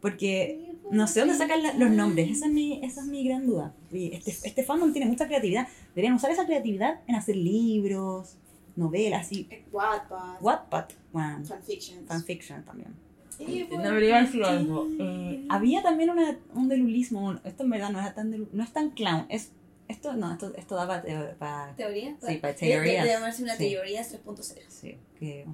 Porque 0.00 0.72
no 0.90 1.06
sé 1.06 1.20
dónde 1.20 1.34
sacan 1.34 1.62
la- 1.62 1.74
los 1.74 1.90
nombres, 1.90 2.30
esa 2.30 2.46
es 2.46 2.52
mi, 2.52 2.80
esa 2.84 3.00
es 3.02 3.06
mi 3.08 3.24
gran 3.28 3.46
duda. 3.46 3.74
Este, 3.92 4.30
este 4.48 4.62
fandom 4.62 4.92
tiene 4.92 5.06
mucha 5.08 5.26
creatividad, 5.26 5.68
deberían 5.90 6.14
usar 6.14 6.30
esa 6.30 6.46
creatividad 6.46 7.00
en 7.06 7.14
hacer 7.16 7.36
libros, 7.36 8.36
novelas 8.76 9.32
y 9.32 9.46
Eh, 9.50 9.64
Wattpad. 9.72 10.40
Wattpad, 10.40 10.84
bueno, 11.12 11.44
Fanfictions. 11.44 12.06
fanfiction 12.08 12.64
también. 12.64 12.94
Y 13.38 13.64
No 13.70 13.78
ti. 14.42 14.42
algo. 14.44 14.88
Eh, 14.98 15.44
había 15.48 15.82
también 15.82 16.10
una, 16.10 16.38
un 16.54 16.68
delulismo, 16.68 17.34
esto 17.44 17.64
en 17.64 17.70
verdad 17.70 17.90
no 17.90 18.00
es 18.00 18.14
tan, 18.14 18.32
delu- 18.32 18.48
no 18.52 18.62
es 18.62 18.72
tan 18.72 18.90
clown, 18.90 19.26
es, 19.28 19.52
esto 19.88 20.12
no, 20.14 20.32
esto, 20.32 20.52
esto 20.56 20.74
da 20.74 20.86
para... 21.38 21.74
¿Teoría? 21.76 22.16
Sí, 22.26 22.36
para 22.38 22.52
De- 22.54 22.58
teorías. 22.58 23.02
De, 23.04 23.08
de 23.10 23.14
llamarse 23.14 23.42
una 23.42 23.56
Sí. 23.56 23.68
teoría 23.70 24.02
3.0. 24.02 24.58
Sí, 24.68 24.96
que, 25.18 25.46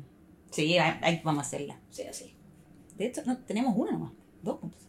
sí 0.50 0.78
ahí- 0.78 1.20
vamos 1.24 1.44
a 1.44 1.46
hacerla. 1.46 1.78
Sí, 1.90 2.02
así. 2.02 2.34
De 2.96 3.06
hecho, 3.06 3.22
no, 3.26 3.36
tenemos 3.38 3.74
una 3.76 3.92
nomás, 3.92 4.12
dos 4.42 4.58
puntos. 4.60 4.82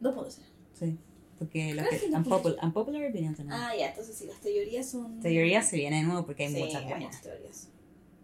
2.0. 0.00 0.42
Sí, 0.74 0.96
porque 1.38 1.74
los 1.74 1.86
que, 1.88 2.08
no 2.08 2.18
unpopular, 2.18 2.64
unpopular 2.64 3.04
opinion 3.10 3.34
tenemos. 3.34 3.58
Ah, 3.60 3.72
ya, 3.78 3.88
entonces 3.90 4.16
sí, 4.16 4.26
las 4.26 4.40
teorías 4.40 4.88
son. 4.88 5.20
Teorías 5.20 5.68
se 5.68 5.76
viene 5.76 5.96
de 5.98 6.02
nuevo 6.04 6.24
porque 6.24 6.44
hay 6.46 6.54
Sí, 6.54 6.60
muchas 6.60 6.76
hay 6.82 6.88
buenas. 6.88 7.06
muchas 7.08 7.22
teorías. 7.22 7.68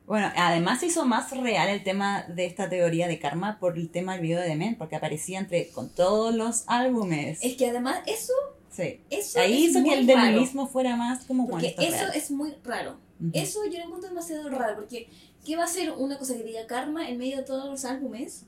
Bueno, 0.06 0.30
además 0.36 0.80
se 0.80 0.86
hizo 0.86 1.06
más 1.06 1.30
real 1.30 1.68
el 1.70 1.82
tema 1.82 2.24
de 2.28 2.44
esta 2.44 2.68
teoría 2.68 3.08
de 3.08 3.18
karma 3.18 3.58
por 3.58 3.78
el 3.78 3.88
tema 3.90 4.12
del 4.12 4.22
video 4.22 4.40
de 4.40 4.48
Demen, 4.48 4.76
porque 4.76 4.96
aparecía 4.96 5.38
entre 5.38 5.68
con 5.68 5.88
todos 5.88 6.34
los 6.34 6.64
álbumes. 6.66 7.38
Es 7.42 7.56
que 7.56 7.70
además, 7.70 8.00
eso, 8.06 8.32
Sí. 8.70 9.00
eso 9.08 9.40
Ahí 9.40 9.64
es 9.64 9.70
hizo 9.70 9.82
que 9.84 9.94
el 9.94 10.06
delulismo 10.06 10.66
fuera 10.66 10.96
más 10.96 11.24
como 11.24 11.48
Porque 11.48 11.74
eso 11.78 11.90
real. 11.92 12.12
es 12.14 12.30
muy 12.30 12.54
raro. 12.64 12.98
Eso 13.32 13.60
yo 13.66 13.78
lo 13.78 13.84
encuentro 13.84 14.08
demasiado 14.10 14.50
raro. 14.50 14.74
Porque, 14.74 15.08
¿qué 15.46 15.56
va 15.56 15.64
a 15.64 15.68
ser 15.68 15.92
una 15.92 16.18
cosa 16.18 16.36
que 16.36 16.42
diga 16.42 16.66
karma 16.66 17.08
en 17.08 17.16
medio 17.16 17.38
de 17.38 17.44
todos 17.44 17.70
los 17.70 17.84
álbumes? 17.86 18.44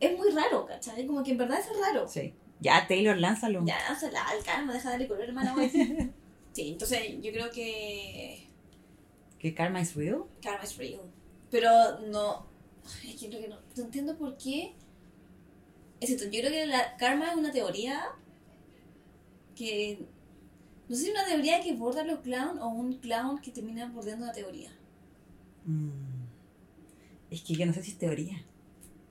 Es 0.00 0.16
muy 0.18 0.30
raro, 0.30 0.66
¿cachai? 0.66 1.06
Como 1.06 1.22
que 1.22 1.32
en 1.32 1.38
verdad 1.38 1.60
es 1.60 1.66
raro. 1.78 2.08
Sí. 2.08 2.34
Ya, 2.60 2.86
Taylor, 2.88 3.16
lánzalo. 3.16 3.64
Ya, 3.64 3.76
o 3.94 3.98
sea, 3.98 4.10
la, 4.10 4.22
al 4.26 4.42
karma, 4.42 4.72
deja 4.72 4.88
de 4.88 4.92
darle 4.94 5.08
color, 5.08 5.22
hermano. 5.24 5.54
sí, 6.52 6.70
entonces 6.72 7.00
yo 7.22 7.30
creo 7.32 7.50
que 7.50 8.48
¿Que 9.40 9.54
karma 9.54 9.80
is 9.80 9.94
real? 9.96 10.24
karma 10.42 10.64
es 10.64 10.76
real. 10.76 11.00
Pero 11.50 11.98
no. 12.10 12.46
Es 13.04 13.16
que 13.16 13.28
creo 13.28 13.40
que 13.40 13.48
no, 13.48 13.56
no 13.76 13.84
entiendo 13.84 14.16
por 14.16 14.36
qué. 14.36 14.74
Es 15.98 16.08
cierto, 16.08 16.26
yo 16.26 16.40
creo 16.40 16.52
que 16.52 16.66
la 16.66 16.96
karma 16.96 17.30
es 17.30 17.36
una 17.36 17.50
teoría 17.50 18.04
que. 19.56 20.06
No 20.88 20.96
sé 20.96 21.02
si 21.02 21.08
es 21.08 21.14
una 21.14 21.24
teoría 21.24 21.60
que 21.60 21.74
borda 21.74 22.04
los 22.04 22.20
clown 22.20 22.58
o 22.58 22.68
un 22.68 22.94
clown 22.98 23.40
que 23.40 23.50
termina 23.50 23.86
bordeando 23.86 24.26
la 24.26 24.32
teoría. 24.32 24.72
Mm. 25.64 26.20
Es 27.30 27.42
que 27.42 27.54
yo 27.54 27.64
no 27.64 27.72
sé 27.72 27.82
si 27.82 27.92
es 27.92 27.98
teoría. 27.98 28.44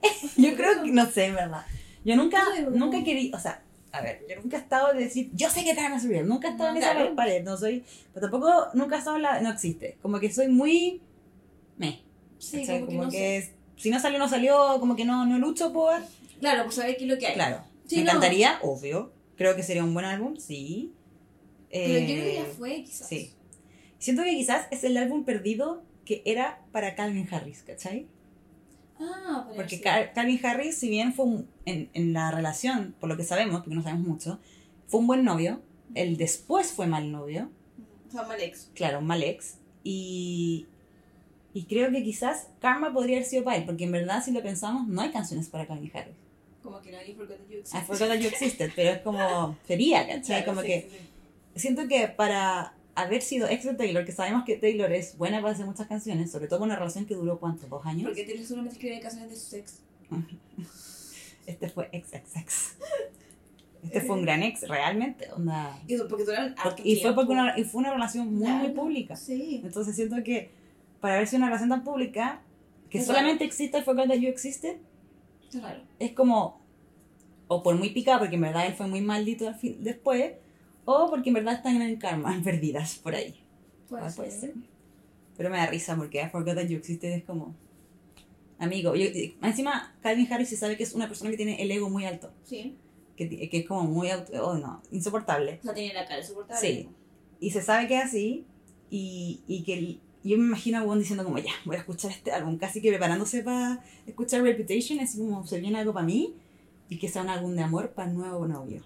yo 0.38 0.56
creo 0.56 0.84
que, 0.84 0.92
no 0.92 1.06
sé, 1.08 1.26
en 1.26 1.36
verdad. 1.36 1.66
Yo 2.06 2.16
nunca, 2.16 2.44
Ay, 2.54 2.68
nunca 2.72 3.04
quería, 3.04 3.36
o 3.36 3.40
sea, 3.40 3.64
a 3.92 4.02
ver, 4.02 4.26
yo 4.30 4.36
nunca 4.42 4.58
he 4.58 4.60
estado 4.60 4.94
de 4.94 5.00
decir, 5.06 5.30
yo 5.34 5.50
sé 5.50 5.64
que 5.64 5.76
karma 5.76 5.98
es 5.98 6.04
real, 6.08 6.28
nunca 6.28 6.48
he 6.50 6.52
estado 6.52 6.72
No, 6.72 6.78
en 6.78 6.84
esa 6.84 6.94
claro. 6.94 7.16
pared, 7.16 7.44
no 7.44 7.58
soy, 7.58 7.84
pero 8.14 8.30
tampoco 8.30 8.68
nunca 8.74 8.96
he 8.96 9.00
estado 9.00 9.16
en 9.18 9.24
la, 9.24 9.42
no 9.42 9.50
existe, 9.52 9.98
como 10.02 10.20
que 10.20 10.32
soy 10.32 10.48
muy, 10.48 11.02
me, 11.78 12.02
Sí, 12.38 12.66
como 12.66 12.80
que 12.80 12.86
como 12.86 13.04
no 13.04 13.10
que 13.10 13.18
sé. 13.18 13.38
es- 13.38 13.52
si 13.78 13.90
no 13.90 14.00
salió, 14.00 14.20
no 14.20 14.28
salió, 14.28 14.78
como 14.80 14.96
que 14.96 15.06
no, 15.06 15.26
no 15.26 15.40
lucho 15.40 15.72
por, 15.74 16.02
Claro, 16.40 16.64
pues 16.64 16.76
saber 16.76 16.98
qué 16.98 17.04
es 17.06 17.10
lo 17.10 17.18
que 17.18 17.28
hay. 17.28 17.34
claro, 17.34 17.62
Sí, 17.86 17.98
me 17.98 18.04
no. 18.04 18.10
encantaría, 18.12 18.60
obvio, 18.62 19.12
creo 19.36 19.56
que 19.56 19.64
sería 19.64 19.84
un 19.84 19.94
buen 19.94 20.06
álbum, 20.06 20.38
sí. 20.38 20.94
Pero 21.72 22.00
yo 22.00 22.06
creo 22.06 22.24
que 22.26 22.32
Eh, 22.32 22.36
ya 22.36 22.46
fue, 22.46 22.84
quizás. 22.84 23.08
Sí. 23.08 23.34
Siento 23.98 24.24
que 24.24 24.32
quizás 24.32 24.68
es 24.72 24.84
el 24.84 24.96
álbum 24.98 25.24
perdido 25.24 25.84
que 26.06 26.22
era 26.26 26.62
para 26.72 26.96
Calvin 26.96 27.28
Harris, 27.32 27.64
¿cachai? 27.64 28.08
Ah, 29.00 29.48
Porque. 29.56 29.80
Cal- 29.82 30.12
Calvin 30.14 30.40
Harris, 30.46 30.78
si 30.78 30.90
bien 30.90 31.14
fue 31.14 31.26
un- 31.26 31.48
en, 31.66 31.90
en 31.94 32.14
la 32.14 32.32
relación, 32.32 32.96
por 33.00 33.10
lo 33.10 33.18
que 33.18 33.24
sabemos, 33.24 33.62
porque 33.62 33.76
no 33.76 33.82
sabemos 33.84 34.08
mucho, 34.08 34.40
fue 34.88 35.00
un 35.00 35.08
buen 35.08 35.24
novio, 35.24 35.62
el 35.96 36.18
después 36.18 36.72
fue 36.72 36.86
mal 36.88 37.12
novio, 37.12 37.50
O 38.08 38.12
sea, 38.12 38.24
mal 38.24 38.42
ex. 38.42 38.70
claro, 38.76 39.00
un 39.00 39.08
mal 39.08 39.24
ex, 39.24 39.58
y, 39.84 40.68
y 41.54 41.64
creo 41.64 41.92
que 41.92 42.04
quizás 42.04 42.48
Karma 42.60 42.92
podría 42.94 43.18
haber 43.18 43.28
sido 43.28 43.44
para 43.44 43.58
él, 43.58 43.66
porque 43.66 43.86
en 43.86 43.92
verdad, 43.92 44.24
si 44.24 44.32
lo 44.32 44.42
pensamos, 44.42 44.88
no 44.88 45.02
hay 45.02 45.12
canciones 45.12 45.48
para 45.48 45.66
Calvin 45.66 45.92
Harris. 45.94 46.16
Como 46.62 46.82
que 46.82 46.92
no, 46.92 46.98
you 47.08 47.16
forgot 47.16 47.38
that 47.38 47.48
you 47.48 47.56
I 47.56 47.60
existed. 47.62 47.84
forgot 47.86 48.08
that 48.10 48.20
you 48.20 48.28
existed, 48.28 48.72
pero 48.76 48.90
es 48.92 49.00
como, 49.02 49.58
sería, 49.68 50.06
¿cachai? 50.06 50.44
Claro, 50.44 50.46
como 50.46 50.62
sí, 50.62 50.68
que 50.68 50.90
sí. 50.92 51.60
siento 51.62 51.88
que 51.88 52.08
para 52.10 52.74
haber 53.02 53.22
sido 53.22 53.48
ex 53.48 53.64
de 53.66 53.74
Taylor, 53.74 54.06
que 54.06 54.12
sabemos 54.12 54.44
que 54.46 54.56
Taylor 54.58 54.92
es 54.92 55.18
buena 55.18 55.42
para 55.42 55.54
hacer 55.54 55.66
muchas 55.66 55.88
canciones, 55.88 56.32
sobre 56.32 56.48
todo 56.48 56.60
con 56.60 56.68
una 56.70 56.78
relación 56.78 57.06
que 57.06 57.16
duró, 57.16 57.40
¿cuánto? 57.40 57.68
¿Dos 57.68 57.86
años? 57.86 58.04
Porque 58.06 58.24
Taylor 58.24 58.46
solamente 58.46 58.76
escribe 58.76 59.00
canciones 59.00 59.30
de 59.30 59.36
su 59.36 59.56
ex. 59.56 59.80
Este 61.46 61.68
fue 61.70 61.90
ex, 61.92 62.14
ex, 62.14 62.36
ex. 62.36 62.76
Este 63.84 64.02
fue 64.02 64.18
un 64.18 64.24
gran 64.24 64.44
ex, 64.44 64.68
realmente. 64.68 65.32
Onda. 65.32 65.80
Y 65.88 65.98
porque 65.98 66.26
duraron 66.26 66.54
Porque- 66.62 66.84
y 66.86 66.98
fue 67.02 67.16
porque 67.16 67.32
una, 67.32 67.58
y 67.58 67.64
fue 67.64 67.80
una 67.80 67.94
relación 67.94 68.28
muy, 68.28 68.48
muy 68.50 68.60
Claro, 68.60 68.74
pública. 68.74 69.16
Sí. 69.16 69.62
Entonces 69.64 69.96
siento 69.96 70.18
que 70.24 70.52
para 71.00 71.16
haber 71.16 71.28
sido 71.28 71.38
una 71.38 71.46
relación 71.48 71.70
tan 71.70 71.84
pública, 71.86 72.42
que 72.90 72.98
Es 73.00 73.06
solamente 73.06 73.46
existe 73.46 73.78
el 73.78 73.84
Forgot 73.86 74.08
That 74.10 74.16
You 74.16 74.28
Existed, 74.28 74.76
Es 75.50 75.62
raro. 75.62 75.80
es 75.98 76.12
como, 76.12 76.60
o 77.48 77.64
por 77.64 77.76
muy 77.76 77.92
picada, 77.92 78.20
porque 78.20 78.36
en 78.36 78.42
verdad 78.42 78.68
él 78.68 78.74
fue 78.74 78.88
muy 78.88 79.00
maldito 79.00 79.48
al 79.48 79.56
fin- 79.56 79.78
después, 79.80 80.34
o 80.92 81.10
porque 81.10 81.30
en 81.30 81.36
verdad 81.36 81.56
están 81.56 81.82
en 81.82 81.96
karma, 81.98 82.40
perdidas 82.44 82.96
por 82.96 83.14
ahí. 83.16 83.36
Puede, 83.88 84.04
Ah, 84.06 84.12
puede 84.16 84.32
ser. 84.32 84.40
ser. 84.40 84.54
Pero 85.38 85.50
me 85.50 85.58
da 85.58 85.68
risa 85.68 85.96
porque 85.96 86.22
I 86.22 86.30
Forgot 86.30 86.56
That 86.56 86.68
You 86.68 86.78
Existed 86.78 87.12
es 87.12 87.24
como, 87.24 87.56
amigo, 88.58 88.96
yo- 88.96 89.08
encima 89.42 89.94
Calvin 90.02 90.32
Harris 90.32 90.50
se 90.50 90.58
sabe 90.58 90.76
que 90.78 90.84
es 90.84 90.94
una 90.94 91.08
persona 91.08 91.32
que 91.32 91.38
tiene 91.38 91.62
el 91.62 91.72
ego 91.72 91.90
muy 91.90 92.06
alto, 92.06 92.32
Sí. 92.44 92.76
que, 93.16 93.30
que 93.50 93.58
es 93.60 93.68
como 93.68 93.84
muy, 93.84 94.10
auto, 94.10 94.32
oh, 94.46 94.56
no, 94.58 94.82
insoportable. 94.92 95.60
O 95.62 95.64
sea, 95.66 95.74
tiene 95.74 95.94
la 95.94 96.06
cara 96.08 96.24
soportable. 96.24 96.60
Sí. 96.68 96.90
Y 97.40 97.52
se 97.52 97.62
sabe 97.62 97.88
que 97.88 97.98
es 97.98 98.04
así. 98.06 98.46
Y, 98.92 99.42
y 99.48 99.64
que 99.64 99.74
el- 99.78 100.00
yo 100.24 100.38
me 100.38 100.44
imagino 100.46 100.80
a 100.80 100.84
Won 100.84 101.00
diciendo 101.00 101.24
como, 101.24 101.38
ya, 101.38 101.52
voy 101.66 101.76
a 101.78 101.80
escuchar 101.80 102.12
este 102.12 102.32
álbum, 102.32 102.58
casi 102.58 102.82
que 102.82 102.90
preparándose 102.90 103.42
para 103.44 103.82
escuchar 104.08 104.42
Reputation, 104.42 105.00
así 105.00 105.18
como 105.20 105.46
se 105.48 105.60
viene 105.62 105.78
algo 105.80 105.94
para 105.94 106.06
mí 106.06 106.34
y 106.90 106.98
que 106.98 107.08
sea 107.08 107.22
un 107.22 107.30
álbum 107.30 107.56
de 107.56 107.62
amor 107.64 107.92
para 107.92 108.10
el 108.10 108.18
nuevo 108.18 108.46
novio. 108.48 108.84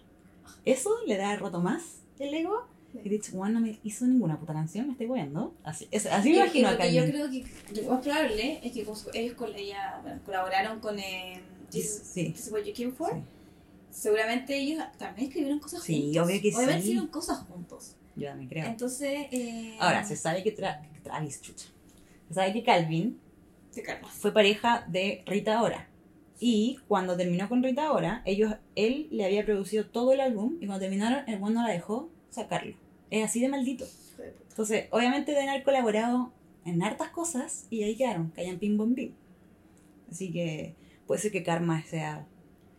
Eso 0.65 0.91
le 1.07 1.17
da 1.17 1.35
roto 1.35 1.59
más 1.61 2.01
el 2.19 2.33
ego. 2.33 2.67
Y 3.03 3.09
de 3.09 3.15
hecho, 3.15 3.31
Juan 3.31 3.53
no 3.53 3.59
me 3.59 3.79
hizo 3.83 4.05
ninguna 4.05 4.39
puta 4.39 4.53
canción, 4.53 4.85
me 4.85 4.91
estoy 4.91 5.07
weando. 5.07 5.55
Así, 5.63 5.87
es- 5.89 6.05
así 6.05 6.29
me 6.29 6.35
imagino 6.37 6.69
lo 6.69 6.75
a 6.75 6.77
que 6.77 6.93
yo 6.93 7.03
creo 7.05 7.29
que 7.31 7.43
lo 7.81 7.89
más 7.89 8.03
probable 8.03 8.59
es 8.63 8.71
que 8.71 8.85
ellos 9.15 9.33
con 9.35 9.55
ella, 9.55 9.99
bueno, 10.03 10.19
colaboraron 10.23 10.79
con 10.79 10.99
eh, 10.99 11.41
This, 11.71 12.01
Sí. 12.13 12.29
This 12.29 12.47
is 12.47 12.51
What 12.51 12.61
You 12.65 12.73
Came 12.77 12.91
For. 12.91 13.11
Sí. 13.13 13.19
Seguramente 13.89 14.55
ellos 14.55 14.83
también 14.99 15.27
escribieron 15.27 15.59
cosas 15.59 15.81
Sí, 15.83 16.01
juntos. 16.03 16.25
obvio 16.27 16.41
que 16.41 16.47
Obviamente 16.55 16.81
sí. 16.81 16.87
hicieron 16.89 17.07
cosas 17.07 17.39
juntos. 17.47 17.95
Yo 18.15 18.27
también 18.29 18.49
creo. 18.49 18.65
Entonces, 18.67 19.27
eh, 19.31 19.75
Ahora, 19.79 20.03
se 20.03 20.15
sabe 20.15 20.43
que, 20.43 20.55
Tra- 20.55 20.81
Travis, 21.03 21.41
chucha. 21.41 21.65
Se 22.27 22.33
sabe 22.35 22.53
que 22.53 22.61
Calvin 22.63 23.19
fue 24.19 24.31
pareja 24.31 24.85
de 24.87 25.23
Rita 25.25 25.61
Ora. 25.63 25.87
Y 26.39 26.79
cuando 26.87 27.15
terminó 27.15 27.47
con 27.47 27.63
Rita 27.63 27.91
Ora, 27.91 28.21
ellos, 28.25 28.53
él 28.75 29.07
le 29.11 29.25
había 29.25 29.45
producido 29.45 29.85
todo 29.85 30.13
el 30.13 30.19
álbum 30.19 30.57
y 30.59 30.65
cuando 30.65 30.81
terminaron, 30.81 31.27
el 31.29 31.39
buen 31.39 31.53
no 31.53 31.63
la 31.63 31.69
dejó 31.71 32.09
sacarlo. 32.29 32.75
Es 33.09 33.23
así 33.25 33.39
de 33.39 33.47
maldito. 33.49 33.85
Entonces, 34.49 34.87
obviamente 34.91 35.31
deben 35.31 35.49
haber 35.49 35.63
colaborado 35.63 36.31
en 36.65 36.81
hartas 36.83 37.09
cosas 37.09 37.65
y 37.69 37.83
ahí 37.83 37.95
quedaron, 37.95 38.29
callan 38.35 38.59
pim 38.59 38.77
bom 38.77 38.93
pim. 38.93 39.13
Así 40.11 40.31
que 40.31 40.75
puede 41.07 41.21
ser 41.21 41.31
que 41.31 41.43
Karma 41.43 41.81
sea 41.83 42.25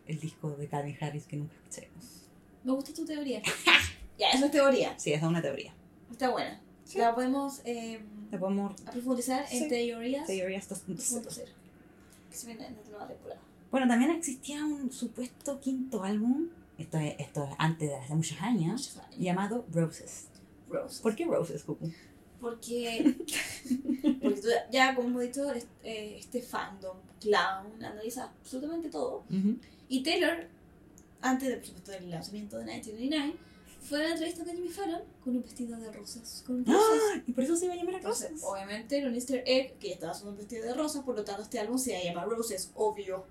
el 0.06 0.20
disco 0.20 0.50
de 0.50 0.66
Calvin 0.68 0.96
Harris 1.00 1.24
que 1.26 1.36
nunca 1.36 1.54
escuchemos. 1.56 2.28
Me 2.62 2.72
gusta 2.72 2.92
tu 2.92 3.04
teoría. 3.04 3.42
ya, 4.18 4.30
eso 4.30 4.46
es 4.46 4.50
teoría. 4.50 4.94
Sí, 4.98 5.12
esa 5.12 5.24
es 5.26 5.30
una 5.30 5.42
teoría. 5.42 5.74
Está 6.10 6.30
buena. 6.30 6.60
Sí. 6.84 6.98
La 6.98 7.14
podemos 7.14 7.60
eh, 7.64 8.00
La 8.30 8.38
podemos 8.38 8.80
profundizar 8.82 9.44
en 9.50 9.64
Sí. 9.64 9.68
teorías 9.68 10.26
teorías 10.26 10.68
2.0. 10.70 11.44
Bueno, 13.70 13.88
también 13.88 14.10
existía 14.12 14.64
un 14.64 14.90
supuesto 14.92 15.60
quinto 15.60 16.02
álbum, 16.04 16.48
esto 16.78 16.98
es, 16.98 17.14
esto 17.18 17.44
es 17.44 17.50
antes 17.58 17.88
de 17.88 17.96
hace 17.96 18.14
muchos 18.14 18.40
años, 18.40 18.72
Muchos 18.72 18.96
años. 18.98 19.18
llamado 19.18 19.64
Roses. 19.72 20.28
Rose. 20.68 21.02
¿Por 21.02 21.14
qué 21.16 21.24
Roses, 21.24 21.62
Cucu? 21.64 21.90
Porque, 22.40 23.16
porque 24.22 24.40
tú 24.40 24.48
ya, 24.70 24.94
como 24.94 25.08
hemos 25.08 25.22
dicho, 25.22 25.50
es- 25.52 25.66
eh, 25.82 26.16
este 26.18 26.42
fandom, 26.42 26.96
clown, 27.20 27.82
analiza 27.82 28.24
absolutamente 28.24 28.90
todo. 28.90 29.24
Y 29.88 30.02
Taylor, 30.02 30.46
antes 31.22 31.48
de, 31.48 31.56
por 31.56 31.64
supuesto, 31.66 31.92
del 31.92 32.10
lanzamiento 32.10 32.58
de 32.58 32.64
1999, 32.64 33.34
fue 33.88 33.98
la 33.98 34.10
entrevista 34.12 34.44
con 34.44 34.54
Jimmy 34.54 34.68
Fallon 34.68 35.02
con 35.22 35.36
un 35.36 35.42
vestido 35.42 35.76
de 35.78 35.92
rosas. 35.92 36.42
Con 36.46 36.64
rosas. 36.64 36.80
¡Ah! 37.16 37.22
Y 37.26 37.32
por 37.32 37.44
eso 37.44 37.54
se 37.56 37.66
iba 37.66 37.74
a 37.74 37.76
llamar 37.76 37.94
a 37.94 37.98
Entonces, 37.98 38.30
Roses. 38.30 38.44
obviamente 38.44 38.98
era 38.98 39.08
un 39.08 39.14
easter 39.14 39.42
egg 39.46 39.74
que 39.78 39.86
ella 39.88 39.94
estaba 39.96 40.12
usando 40.12 40.30
un 40.32 40.36
vestido 40.38 40.64
de 40.66 40.74
rosas, 40.74 41.02
por 41.04 41.14
lo 41.16 41.24
tanto 41.24 41.42
este 41.42 41.58
álbum 41.60 41.78
se 41.78 41.90
iba 41.90 42.00
a 42.00 42.04
llamar 42.04 42.28
Roses, 42.28 42.70
obvio. 42.74 43.26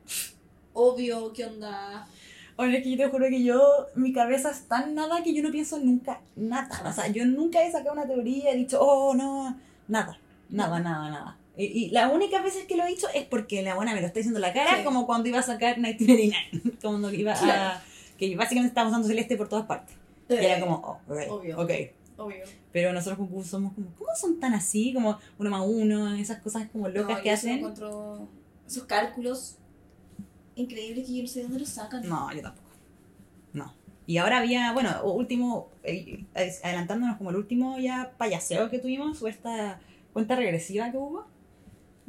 Obvio, 0.73 1.33
¿qué 1.33 1.45
onda? 1.45 2.07
Oye, 2.55 2.77
es 2.77 2.83
que 2.83 2.91
yo 2.91 2.97
te 2.97 3.07
juro 3.09 3.25
que 3.29 3.43
yo, 3.43 3.87
mi 3.95 4.13
cabeza 4.13 4.51
es 4.51 4.67
tan 4.67 4.93
nada 4.95 5.23
que 5.23 5.33
yo 5.33 5.41
no 5.43 5.51
pienso 5.51 5.79
nunca 5.79 6.21
nada. 6.35 6.83
O 6.87 6.93
sea, 6.93 7.07
yo 7.07 7.25
nunca 7.25 7.63
he 7.63 7.71
sacado 7.71 7.93
una 7.93 8.05
teoría 8.07 8.51
he 8.51 8.55
dicho, 8.55 8.79
oh, 8.81 9.13
no, 9.15 9.57
nada, 9.87 10.19
nada, 10.49 10.79
nada, 10.79 11.09
nada. 11.09 11.37
Y, 11.57 11.65
y 11.65 11.89
las 11.89 12.11
únicas 12.11 12.43
veces 12.43 12.65
que 12.65 12.75
lo 12.75 12.83
he 12.83 12.89
dicho 12.89 13.07
es 13.13 13.25
porque 13.25 13.61
la 13.63 13.75
buena 13.75 13.93
me 13.93 14.01
lo 14.01 14.07
está 14.07 14.19
diciendo 14.19 14.37
en 14.37 14.41
la 14.43 14.53
cara, 14.53 14.77
Sí. 14.77 14.83
como 14.83 15.05
cuando 15.05 15.29
iba 15.29 15.39
a 15.39 15.43
sacar 15.43 15.77
1989, 15.77 16.77
cuando 16.81 17.11
iba 17.13 17.33
a... 17.33 17.39
Claro. 17.39 17.79
Que 18.17 18.35
básicamente 18.35 18.69
estaba 18.69 18.89
usando 18.89 19.07
celeste 19.07 19.35
por 19.37 19.49
todas 19.49 19.65
partes. 19.65 19.95
Y 20.29 20.33
era 20.35 20.59
como, 20.59 20.75
oh, 20.75 20.99
ok, 21.13 21.19
Obvio. 21.29 21.59
ok. 21.59 21.71
Obvio. 22.17 22.43
Pero 22.71 22.93
nosotros 22.93 23.17
como 23.27 23.43
somos 23.43 23.73
como, 23.73 23.87
¿cómo 23.95 24.09
son 24.15 24.39
tan 24.39 24.53
así? 24.53 24.93
Como 24.93 25.17
uno 25.39 25.49
más 25.49 25.63
uno, 25.65 26.13
esas 26.15 26.39
cosas 26.41 26.67
como 26.71 26.87
locas 26.87 27.17
No, 27.17 27.21
que 27.23 27.29
yo 27.29 27.33
hacen. 27.33 27.57
encuentro 27.57 28.27
esos 28.67 28.83
cálculos 28.83 29.57
increíbles 30.55 31.07
que 31.07 31.15
yo 31.15 31.21
no 31.23 31.27
sé 31.27 31.39
de 31.39 31.43
dónde 31.45 31.59
los 31.59 31.69
sacan. 31.69 32.07
No, 32.07 32.31
yo 32.33 32.41
tampoco. 32.41 32.67
No. 33.53 33.73
Y 34.05 34.17
ahora 34.17 34.37
había, 34.39 34.73
bueno, 34.73 35.03
último, 35.03 35.69
eh, 35.83 36.25
eh, 36.35 36.53
adelantándonos 36.63 37.17
como 37.17 37.29
el 37.31 37.37
último 37.37 37.77
ya 37.79 38.13
payaseo 38.17 38.69
que 38.69 38.79
tuvimos, 38.79 39.17
fue 39.17 39.29
esta 39.29 39.79
cuenta 40.13 40.35
regresiva 40.35 40.91
que 40.91 40.97
hubo, 40.97 41.25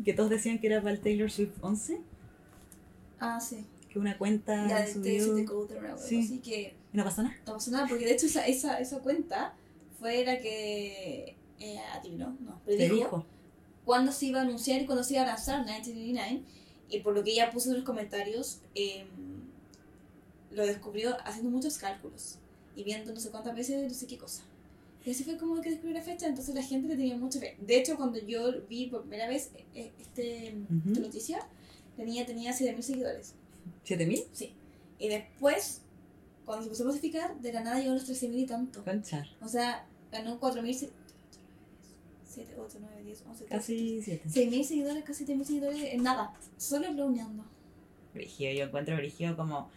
que 0.04 0.12
todos 0.12 0.28
decían 0.30 0.58
que 0.58 0.66
era 0.66 0.80
para 0.82 0.92
el 0.94 1.00
Taylor 1.00 1.30
Swift 1.30 1.52
11, 1.62 2.00
Ah, 3.20 3.40
sí. 3.40 3.64
que 3.88 3.98
una 3.98 4.18
cuenta 4.18 4.66
La 4.66 4.80
de 4.80 4.92
subió 4.92 5.96
Sí. 5.96 6.18
así 6.20 6.38
que 6.40 6.74
y 6.94 6.96
no 6.96 7.04
pasó 7.04 7.22
nada. 7.22 7.36
no 7.46 7.52
pasó 7.54 7.70
nada, 7.72 7.86
porque 7.88 8.06
de 8.06 8.12
hecho 8.12 8.26
esa, 8.26 8.46
esa, 8.46 8.78
esa 8.80 9.00
cuenta 9.00 9.54
fue 10.00 10.24
la 10.24 10.38
que 10.40 11.36
eh, 11.60 11.78
adivinó, 11.92 12.36
no, 12.40 12.60
Te 12.64 12.76
predijo 12.76 12.94
dijo. 12.94 13.26
cuándo 13.84 14.12
se 14.12 14.26
iba 14.26 14.38
a 14.38 14.42
anunciar 14.42 14.80
y 14.80 14.86
cuándo 14.86 15.04
se 15.04 15.14
iba 15.14 15.22
a 15.24 15.26
lanzar 15.26 15.58
1989 15.64 16.42
y 16.90 17.00
por 17.00 17.14
lo 17.14 17.22
que 17.24 17.32
ella 17.32 17.50
puso 17.50 17.70
en 17.70 17.76
los 17.76 17.84
comentarios 17.84 18.60
em, 18.74 19.06
lo 20.52 20.64
descubrió 20.66 21.16
haciendo 21.26 21.50
muchos 21.50 21.78
cálculos 21.78 22.36
y 22.76 22.84
viendo 22.84 23.12
no 23.12 23.20
sé 23.20 23.30
cuántas 23.30 23.54
veces 23.56 23.88
no 23.88 23.94
sé 23.94 24.06
qué 24.06 24.18
cosa 24.18 24.42
y 25.04 25.10
así 25.10 25.24
fue 25.24 25.36
como 25.36 25.60
que 25.60 25.70
descubrió 25.70 25.96
la 25.98 26.02
fecha 26.04 26.26
entonces 26.26 26.54
la 26.54 26.62
gente 26.62 26.88
le 26.88 26.96
tenía 26.96 27.16
mucha 27.16 27.40
fe 27.40 27.56
de 27.60 27.76
hecho 27.78 27.96
cuando 27.96 28.18
yo 28.18 28.52
vi 28.68 28.86
por 28.86 29.02
primera 29.02 29.28
vez 29.28 29.50
eh, 29.74 29.90
este, 30.00 30.54
Ujú. 30.70 30.90
esta 30.90 31.00
noticia 31.00 31.38
la 31.96 32.04
niña 32.04 32.24
tenía 32.26 32.52
7.000 32.52 32.80
seguidores 32.82 33.34
¿7000? 33.86 34.24
sí 34.32 34.52
y 34.98 35.08
después 35.08 35.80
cuando 36.44 36.62
se 36.64 36.70
puso 36.70 36.82
a 36.82 36.86
clasificar 36.86 37.38
de 37.40 37.52
la 37.52 37.62
nada 37.62 37.78
llegó 37.78 37.92
a 37.92 37.94
los 37.94 38.08
13.000 38.08 38.38
y 38.38 38.46
tanto 38.46 38.84
Concha. 38.84 39.24
o 39.42 39.48
sea 39.48 39.86
ganó 40.12 40.38
4.000 40.40 40.72
se- 40.74 40.90
7, 42.26 42.54
8, 42.58 42.78
9, 42.80 43.02
10, 43.04 43.24
11, 43.28 43.44
12, 43.44 43.46
Casi 43.46 44.02
7. 44.02 44.28
6.000 44.28 44.64
seguidores, 44.64 45.04
casi 45.04 45.24
7.000 45.24 45.44
seguidores 45.44 45.82
en 45.84 46.02
nada. 46.02 46.34
Solo 46.56 46.88
cloneando. 46.92 47.44
Brigio, 48.12 48.50
yo 48.52 48.64
encuentro 48.64 48.96
Brigio 48.96 49.36
como. 49.36 49.70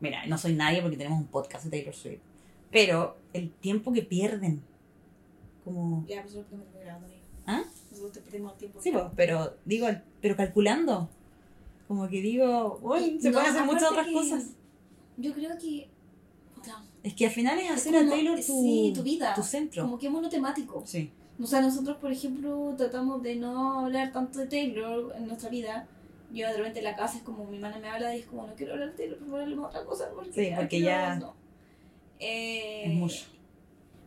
Mira, 0.00 0.26
no 0.26 0.36
soy 0.36 0.52
nadie 0.54 0.82
porque 0.82 0.96
tenemos 0.98 1.18
un 1.18 1.26
podcast 1.28 1.64
de 1.64 1.70
Taylor 1.70 1.94
Swift. 1.94 2.20
Pero 2.70 3.16
el 3.32 3.50
tiempo 3.50 3.90
que 3.92 4.02
pierden. 4.02 4.62
Como. 5.64 6.04
Ya, 6.06 6.22
pues 6.22 6.34
nosotros 6.34 6.60
estamos 6.62 6.84
grabando. 6.84 7.08
¿Ah? 7.46 7.64
Nosotros 7.90 8.12
te 8.12 8.20
perdimos 8.20 8.52
el 8.52 8.58
tiempo. 8.58 8.80
Sí, 8.82 8.90
pues, 8.92 9.04
pero 9.16 9.56
digo, 9.64 9.86
pero 10.20 10.36
calculando. 10.36 11.08
Como 11.86 12.06
que 12.08 12.20
digo, 12.20 12.78
uy, 12.82 13.18
se 13.18 13.30
No, 13.30 13.38
pueden 13.38 13.50
hacer 13.54 13.64
muchas 13.64 13.90
otras 13.90 14.06
que 14.06 14.12
cosas. 14.12 14.44
Yo 15.18 15.32
creo 15.34 15.50
que. 15.58 15.88
puta, 16.54 16.82
Es 17.02 17.12
que 17.14 17.26
al 17.26 17.32
final 17.32 17.58
es 17.58 17.66
Es 17.66 17.70
hacer 17.72 17.96
a 17.96 17.98
como- 18.00 18.10
Taylor 18.12 18.36
tu, 18.36 18.42
sí, 18.42 18.92
tu 18.94 19.02
vida. 19.02 19.34
tu 19.34 19.42
centro. 19.42 19.82
Como 19.84 19.98
que 19.98 20.08
monotemático. 20.08 20.82
Sí. 20.86 21.10
O 21.40 21.46
sea, 21.46 21.60
nosotros, 21.60 21.96
por 21.98 22.10
ejemplo, 22.10 22.74
tratamos 22.76 23.22
de 23.22 23.36
no 23.36 23.80
hablar 23.80 24.12
tanto 24.12 24.38
de 24.40 24.46
Taylor 24.46 25.12
en 25.16 25.26
nuestra 25.28 25.50
vida. 25.50 25.86
Yo 26.32 26.46
de 26.48 26.56
repente 26.56 26.80
en 26.80 26.84
la 26.84 26.96
casa 26.96 27.18
es 27.18 27.22
como 27.22 27.44
mi 27.44 27.56
hermana 27.56 27.78
me 27.78 27.88
habla 27.88 28.14
y 28.16 28.20
es 28.20 28.26
como 28.26 28.46
no 28.46 28.54
quiero 28.54 28.72
hablar 28.72 28.90
de 28.90 28.96
Taylor, 28.96 29.18
por 29.18 29.28
favor, 29.28 29.66
otra 29.66 29.84
cosa. 29.84 30.10
Porque 30.14 30.32
Sí, 30.32 30.52
porque 30.56 30.80
ya- 30.80 31.14
no. 31.16 31.34
Eh, 32.18 32.84
Es 32.86 32.94
mucho. 32.94 33.24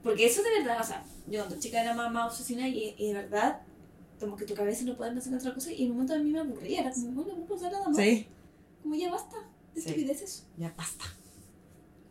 Porque 0.04 0.26
eso 0.26 0.42
de 0.44 0.50
verdad, 0.60 0.82
o 0.82 0.84
sea, 0.84 1.04
yo 1.28 1.40
cuando 1.40 1.60
chica 1.60 1.82
era 1.82 1.94
más, 1.94 2.12
más 2.12 2.32
obsesionada 2.32 2.68
y, 2.70 2.96
y 2.98 3.08
de 3.08 3.14
verdad, 3.14 3.62
como 4.20 4.36
que 4.36 4.46
tu 4.46 4.54
cabeza 4.54 4.84
no 4.86 4.96
puede 4.98 5.12
pensar 5.12 5.32
en 5.34 5.40
otra 5.40 5.54
cosa 5.54 5.72
y 5.72 5.84
en 5.84 5.92
un 5.92 5.98
momento 5.98 6.14
a 6.16 6.18
mí 6.18 6.32
me 6.32 6.40
aburría, 6.40 6.82
era 6.82 6.92
como, 6.92 7.12
no, 7.12 7.22
no 7.24 7.34
puedo 7.46 7.48
pensar 7.48 7.72
nada 7.72 7.88
más. 7.88 7.98
Sí, 7.98 8.28
Como 8.84 8.96
ya 8.96 9.10
basta 9.12 9.38
Sí. 9.74 9.80
estupideces. 9.80 10.46
ya 10.58 10.74
basta. 10.78 11.06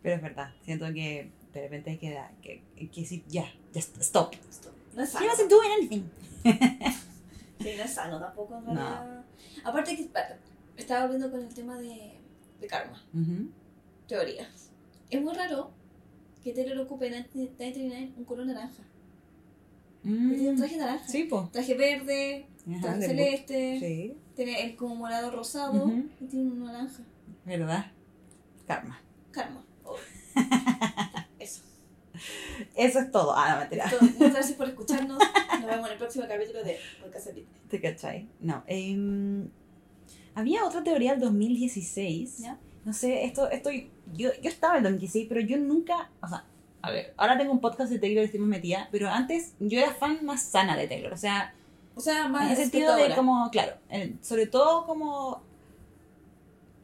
Pero 0.01 0.15
es 0.15 0.21
verdad, 0.21 0.51
siento 0.63 0.85
que 0.93 1.29
de 1.53 1.61
repente 1.61 1.91
hay 1.91 1.97
que, 1.97 2.11
dar- 2.11 2.33
que, 2.41 2.61
que 2.75 3.01
decir, 3.01 3.23
ya, 3.27 3.45
ya, 3.73 3.79
stop. 3.79 4.33
Esto 4.49 4.71
no 4.95 5.03
es 5.03 5.11
You 5.13 5.17
sano. 5.19 5.27
wasn't 5.27 5.49
doing 5.51 5.71
anything. 5.77 6.03
Sí, 7.59 7.69
no 7.77 7.83
es 7.83 7.93
sano 7.93 8.19
tampoco 8.19 8.57
en 8.57 8.73
No. 8.73 9.23
Aparte 9.63 9.95
que 9.95 10.09
estaba 10.77 11.03
volviendo 11.05 11.29
con 11.29 11.41
el 11.41 11.53
tema 11.53 11.77
de, 11.79 12.13
de 12.59 12.67
karma, 12.67 13.01
Ujú. 13.13 13.49
teorías. 14.07 14.69
Es 15.09 15.21
muy 15.21 15.33
raro 15.35 15.69
que 16.43 16.53
Taylor 16.53 16.79
ocupe 16.79 17.05
en 17.07 17.13
1939 17.13 18.13
un 18.17 18.23
color 18.25 18.47
naranja. 18.47 18.81
Mm, 20.03 20.29
Tiene 20.33 20.49
un 20.49 20.55
traje 20.57 20.77
naranja. 20.77 21.07
Sí, 21.07 21.25
pues. 21.25 21.51
Traje 21.51 21.75
verde, 21.75 22.47
Ajá, 22.67 22.81
traje 22.81 23.01
celeste, 23.07 23.77
Sí, 23.79 24.17
tiene 24.35 24.63
el 24.65 24.75
como 24.75 24.95
morado 24.95 25.29
rosado 25.29 25.85
Ujú. 25.85 26.05
y 26.19 26.25
tiene 26.25 26.49
un 26.49 26.63
naranja. 26.63 27.03
¿Verdad? 27.45 27.91
Karma. 28.67 28.99
Karma. 29.31 29.63
Oh. 29.83 29.95
Eso. 31.39 31.61
Eso 32.75 32.99
es 32.99 33.11
todo. 33.11 33.33
Ah, 33.35 33.53
no, 33.53 33.59
mentira. 33.59 33.85
Muchas 34.01 34.33
gracias 34.33 34.53
por 34.57 34.67
escucharnos. 34.67 35.17
Nos 35.59 35.65
vemos 35.65 35.85
en 35.87 35.91
el 35.93 35.97
próximo 35.97 36.25
capítulo 36.27 36.63
de 36.63 36.77
Podcast. 37.01 37.27
¿Te 37.69 37.81
cachai? 37.81 38.27
No. 38.39 38.63
em, 38.67 39.49
había 40.35 40.65
otra 40.65 40.83
teoría 40.83 41.11
del 41.11 41.21
2016. 41.21 42.37
¿Ya? 42.39 42.57
No 42.85 42.93
sé, 42.93 43.25
esto, 43.25 43.49
esto 43.49 43.69
yo, 44.13 44.29
yo 44.41 44.49
estaba 44.49 44.73
en 44.73 44.77
el 44.79 44.83
2016, 44.93 45.27
pero 45.29 45.41
yo 45.41 45.57
nunca, 45.57 46.09
o 46.21 46.27
sea, 46.27 46.45
a 46.81 46.89
ver, 46.89 47.13
ahora 47.17 47.37
tengo 47.37 47.51
un 47.51 47.61
podcast 47.61 47.91
de 47.91 47.99
Taylor, 47.99 48.23
estoy 48.23 48.39
metida, 48.39 48.89
pero 48.91 49.07
antes 49.09 49.53
yo 49.59 49.79
era 49.79 49.93
fan 49.93 50.25
más 50.25 50.41
sana 50.41 50.75
de 50.75 50.87
Taylor, 50.87 51.13
o 51.13 51.17
sea, 51.17 51.53
O 51.93 52.01
sea, 52.01 52.25
en 52.25 52.31
más 52.31 52.49
el 52.51 52.57
sentido 52.57 52.95
de 52.95 53.13
como, 53.13 53.49
claro, 53.51 53.73
el- 53.89 54.17
sobre 54.23 54.47
todo 54.47 54.85
como, 54.87 55.43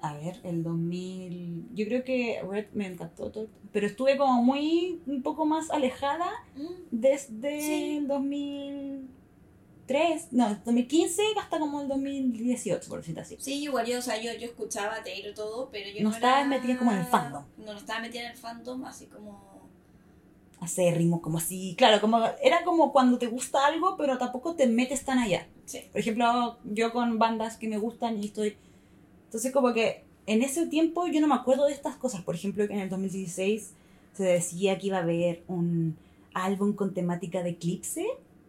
a 0.01 0.13
ver, 0.15 0.39
el 0.43 0.61
2000, 0.63 1.69
yo 1.73 1.85
creo 1.85 2.03
que 2.03 2.39
Red 2.47 2.67
me 2.73 2.85
encantó 2.87 3.31
todo, 3.31 3.47
pero 3.71 3.87
estuve 3.87 4.15
como 4.17 4.43
muy, 4.43 5.01
un 5.07 5.23
poco 5.23 5.45
más 5.45 5.69
alejada 5.71 6.29
Mm, 6.55 6.67
desde 6.91 7.61
Sí. 7.61 7.97
el 7.97 8.07
2003, 9.87 10.33
no, 10.33 10.49
2015 10.65 11.21
hasta 11.39 11.59
como 11.59 11.81
el 11.81 11.87
2018, 11.87 12.89
por 12.89 12.99
decirlo 12.99 13.21
así. 13.21 13.37
Sí, 13.39 13.63
igual 13.63 13.85
yo, 13.85 13.99
o 13.99 14.01
sea, 14.01 14.21
yo, 14.21 14.31
yo 14.33 14.45
escuchaba 14.47 15.01
Taylor 15.03 15.33
todo, 15.33 15.69
pero 15.71 15.89
yo 15.89 16.03
No 16.03 16.09
no, 16.09 16.15
estabas 16.15 16.39
era- 16.41 16.47
metida 16.49 16.77
como 16.77 16.91
en 16.91 16.97
el 16.99 17.05
fandom. 17.05 17.43
No, 17.57 17.65
no 17.73 17.77
estaba 17.79 17.99
metida 18.01 18.21
en 18.25 18.31
el 18.31 18.37
fandom, 18.37 18.85
así 18.85 19.05
como... 19.07 19.47
acérrimos, 20.59 21.21
como 21.21 21.37
así, 21.37 21.75
claro, 21.77 22.01
como 22.01 22.19
era 22.41 22.63
como 22.63 22.91
cuando 22.91 23.17
te 23.19 23.27
gusta 23.27 23.65
algo, 23.67 23.95
pero 23.97 24.17
tampoco 24.17 24.55
te 24.55 24.65
metes 24.67 25.05
tan 25.05 25.19
allá. 25.19 25.47
Sí. 25.65 25.81
Por 25.91 26.01
ejemplo, 26.01 26.57
yo 26.65 26.91
con 26.91 27.19
bandas 27.19 27.57
que 27.57 27.67
me 27.67 27.77
gustan 27.77 28.21
y 28.21 28.25
estoy... 28.27 28.57
Entonces 29.37 29.53
como 29.53 29.71
que 29.71 30.03
en 30.25 30.41
ese 30.41 30.65
tiempo 30.65 31.05
yo 31.05 31.21
no 31.21 31.27
me 31.27 31.35
acuerdo 31.35 31.67
de 31.67 31.71
estas 31.71 31.95
cosas. 31.95 32.23
Por 32.23 32.33
ejemplo, 32.33 32.67
que 32.67 32.73
en 32.73 32.79
el 32.79 32.89
2016 32.89 33.71
se 34.13 34.23
decía 34.23 34.79
que 34.79 34.87
iba 34.87 34.97
a 34.97 35.01
haber 35.03 35.43
un 35.47 35.95
álbum 36.33 36.73
con 36.73 36.95
temática 36.95 37.43
de 37.43 37.51
eclipse 37.51 38.03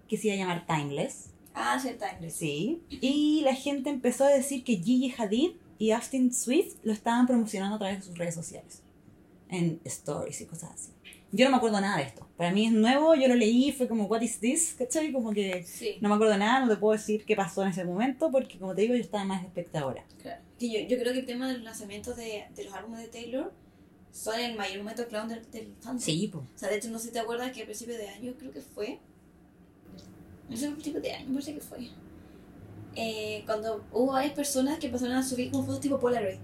que 0.09 0.17
se 0.17 0.29
iba 0.29 0.37
a 0.37 0.39
llamar 0.39 0.67
Timeless. 0.67 1.27
Ah, 1.53 1.79
sí, 1.79 1.91
Timeless. 1.91 2.33
Sí. 2.33 2.81
Y 2.89 3.43
la 3.45 3.55
gente 3.55 3.91
empezó 3.91 4.25
a 4.25 4.29
decir 4.29 4.65
que 4.65 4.77
Gigi 4.77 5.13
Hadid 5.19 5.51
y 5.79 5.91
Austin 5.91 6.33
Swift 6.33 6.77
lo 6.85 6.95
estaban 6.95 7.27
promocionando 7.27 7.77
a 7.77 7.79
través 7.79 7.99
de 7.99 8.05
sus 8.07 8.17
redes 8.17 8.35
sociales. 8.35 8.83
En 9.51 9.81
stories 9.85 10.41
y 10.41 10.47
cosas 10.47 10.71
así. 10.73 10.93
Yo 11.33 11.45
no 11.45 11.51
me 11.51 11.59
acuerdo 11.59 11.83
nada 11.83 11.99
de 11.99 12.05
esto. 12.05 12.27
Para 12.39 12.51
mí 12.51 12.65
es 12.65 12.73
nuevo, 12.73 13.15
yo 13.15 13.29
lo 13.29 13.35
leí, 13.35 13.73
fue 13.73 13.89
como, 13.89 14.05
what 14.05 14.23
is 14.23 14.41
this? 14.41 14.75
¿Cachai? 14.79 15.13
Como 15.13 15.33
que 15.33 15.65
Sí, 15.65 15.97
no 16.01 16.09
me 16.09 16.15
acuerdo 16.15 16.39
nada, 16.39 16.61
no 16.65 16.69
te 16.73 16.79
puedo 16.79 16.97
decir 16.97 17.27
qué 17.27 17.37
pasó 17.37 17.63
en 17.63 17.69
ese 17.69 17.85
momento, 17.85 18.31
porque 18.31 18.59
como 18.59 18.75
te 18.75 18.81
digo, 18.81 18.95
yo 18.95 19.03
estaba 19.03 19.25
más 19.25 19.45
espectadora. 19.45 20.03
claro. 20.23 20.48
Que 20.59 20.71
yo, 20.71 20.81
yo 20.89 20.99
creo 20.99 21.13
que 21.13 21.21
el 21.21 21.27
tema 21.27 21.49
de 21.49 21.55
los 21.55 21.63
lanzamientos 21.63 22.17
de, 22.17 22.45
de 22.55 22.65
los 22.65 22.75
álbumes 22.75 23.01
de 23.03 23.09
Taylor 23.09 23.53
son 24.13 24.41
el 24.41 24.57
mayor 24.57 24.79
momento 24.79 25.07
clown 25.07 25.29
del, 25.29 25.49
del 25.51 25.75
fandom. 25.81 26.03
pues. 26.31 26.45
O 26.55 26.59
sea, 26.59 26.69
de 26.69 26.77
hecho, 26.77 26.91
no 26.91 26.99
sé 26.99 27.07
si 27.07 27.13
te 27.13 27.21
acuerdas 27.21 27.53
que 27.53 27.63
a 27.63 27.65
principio 27.65 27.97
de 27.97 28.09
año 28.09 28.35
creo 28.39 28.51
que 28.51 28.61
fue. 28.61 28.99
No 30.49 30.57
sé, 30.57 30.67
a 30.67 30.73
principio 30.73 31.01
de 31.01 31.13
año, 31.13 31.27
me 31.29 31.33
parece 31.35 31.55
que 31.55 31.61
fue. 31.61 31.89
Eh, 32.97 33.43
cuando 33.47 33.85
hubo 33.93 34.13
varias 34.13 34.33
personas 34.35 34.79
que 34.79 34.87
empezaron 34.87 35.15
a 35.15 35.23
subir 35.23 35.51
con 35.51 35.65
fotos 35.65 35.81
tipo 35.81 36.01
Polaroid. 36.01 36.39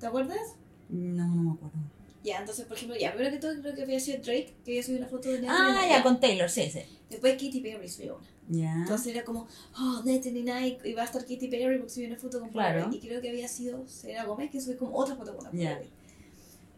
¿Te 0.00 0.06
acuerdas? 0.06 0.56
No, 0.88 1.26
no 1.26 1.42
me 1.42 1.52
acuerdo. 1.52 1.76
Ya, 2.24 2.38
entonces, 2.38 2.66
por 2.66 2.76
ejemplo, 2.76 2.96
ya, 2.96 3.12
primero 3.12 3.32
que 3.34 3.40
todo 3.40 3.60
creo 3.60 3.74
que 3.74 3.82
había 3.82 3.98
sido 3.98 4.22
Drake, 4.22 4.54
que 4.64 4.70
había 4.70 4.82
subido 4.82 5.00
una 5.00 5.08
foto 5.10 5.28
de 5.28 5.40
Natalie 5.40 5.78
Ah, 5.78 5.88
ya, 5.88 6.02
con 6.04 6.20
Taylor, 6.20 6.48
sí, 6.48 6.70
sí. 6.70 6.80
Después 7.10 7.32
Katy 7.34 7.60
Perry 7.60 7.88
subió 7.88 8.16
una. 8.16 8.28
Ya. 8.48 8.72
Entonces 8.74 9.14
era 9.14 9.24
como, 9.24 9.46
oh, 9.78 10.02
Natalie 10.04 10.42
Nike, 10.42 10.88
y 10.88 10.94
va 10.94 11.02
a 11.02 11.04
estar 11.06 11.22
Katy 11.22 11.48
Perry 11.48 11.78
porque 11.78 11.90
subió 11.92 12.08
una 12.08 12.18
foto 12.18 12.40
con. 12.40 12.50
Claro. 12.50 12.90
Y 12.92 12.98
creo 12.98 13.20
que 13.20 13.30
había 13.30 13.48
sido 13.48 13.86
Selena 13.86 14.24
Gómez 14.24 14.50
que 14.50 14.60
subió 14.60 14.78
como 14.78 14.96
otra 14.96 15.14
foto 15.16 15.36
con 15.36 15.44
Ya. 15.52 15.70
Polaroid. 15.70 15.88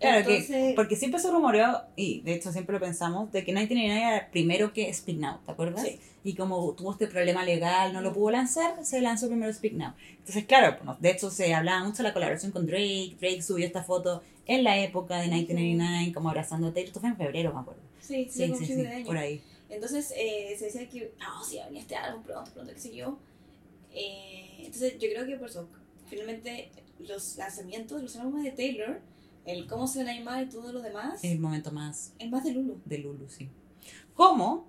Claro, 0.00 0.27
que, 0.27 0.37
Entonces- 0.38 0.72
porque 0.74 0.96
siempre 0.96 1.20
se 1.20 1.31
rumoreó, 1.31 1.81
y 1.96 2.20
de 2.20 2.35
hecho 2.35 2.53
siempre 2.53 2.74
lo 2.74 2.81
pensamos, 2.81 3.33
de 3.33 3.44
que 3.44 3.53
1999 3.53 4.00
era 4.00 4.18
el 4.18 4.31
primero 4.31 4.72
que 4.72 4.92
Speak 4.92 5.18
Now, 5.18 5.38
¿te 5.46 5.53
acuerdas? 5.53 5.83
Sí. 5.83 5.98
Y 6.24 6.35
como 6.35 6.72
tuvo 6.72 6.92
este 6.92 7.07
problema 7.07 7.44
legal, 7.44 7.92
no 7.92 8.00
lo 8.03 8.12
pudo 8.12 8.31
lanzar, 8.33 8.85
se 8.85 9.00
lanzó 9.00 9.29
primero 9.29 9.53
Speak 9.53 9.74
Now. 9.74 9.92
Entonces, 10.18 10.44
claro, 10.44 10.77
pues, 10.83 11.00
de 11.00 11.11
hecho 11.11 11.31
se 11.31 11.55
hablaba 11.55 11.85
mucho 11.85 11.98
de 11.98 12.09
la 12.09 12.12
colaboración 12.12 12.50
con 12.53 12.66
Drake. 12.66 13.16
Drake 13.20 13.40
subió 13.42 13.64
esta 13.66 13.83
foto 13.85 14.22
en 14.46 14.64
la 14.64 14.79
época 14.79 15.16
de 15.18 15.29
1999, 15.29 16.12
como 16.12 16.29
abrazando 16.29 16.66
a 16.68 16.72
Taylor. 16.72 16.88
Esto 16.88 17.00
fue 17.00 17.09
en 17.11 17.16
febrero, 17.16 17.55
me 17.55 17.61
acuerdo. 17.61 17.81
Sí, 18.00 18.27
sí, 18.31 18.53
Sí, 18.59 18.66
sí, 18.66 18.74
sí, 18.74 19.05
por 19.07 19.16
ahí. 19.16 19.40
Entonces 19.75 20.13
eh, 20.17 20.55
se 20.59 20.67
decía 20.67 20.89
que, 20.89 21.13
no, 21.19 21.45
sí, 21.45 21.59
venía 21.65 21.81
este 21.81 21.97
álbum 21.97 22.23
pronto, 22.23 22.51
pronto, 22.53 22.73
qué 22.73 22.81
sé 22.81 22.95
yo. 22.95 23.19
Eh, 23.93 24.57
entonces 24.59 24.95
yo 24.99 25.09
creo 25.09 25.27
que 25.27 25.37
por 25.37 25.49
eso, 25.49 25.69
finalmente 26.09 26.71
los 27.01 27.37
lanzamientos, 27.37 28.03
los 28.03 28.17
álbumes 28.17 28.45
de 28.45 28.51
Taylor, 28.53 29.01
el 29.45 29.67
cómo 29.67 29.87
se 29.87 30.05
van 30.05 30.29
a 30.29 30.43
y 30.43 30.47
todo 30.47 30.73
lo 30.73 30.81
demás, 30.81 31.23
Es 31.23 31.33
el 31.33 31.39
momento 31.39 31.71
más 31.71 32.13
es 32.19 32.31
más 32.31 32.45
de 32.45 32.53
Lulu. 32.53 32.81
de 32.85 32.99
Lulu, 32.99 33.29
sí. 33.29 33.49
Como 34.15 34.67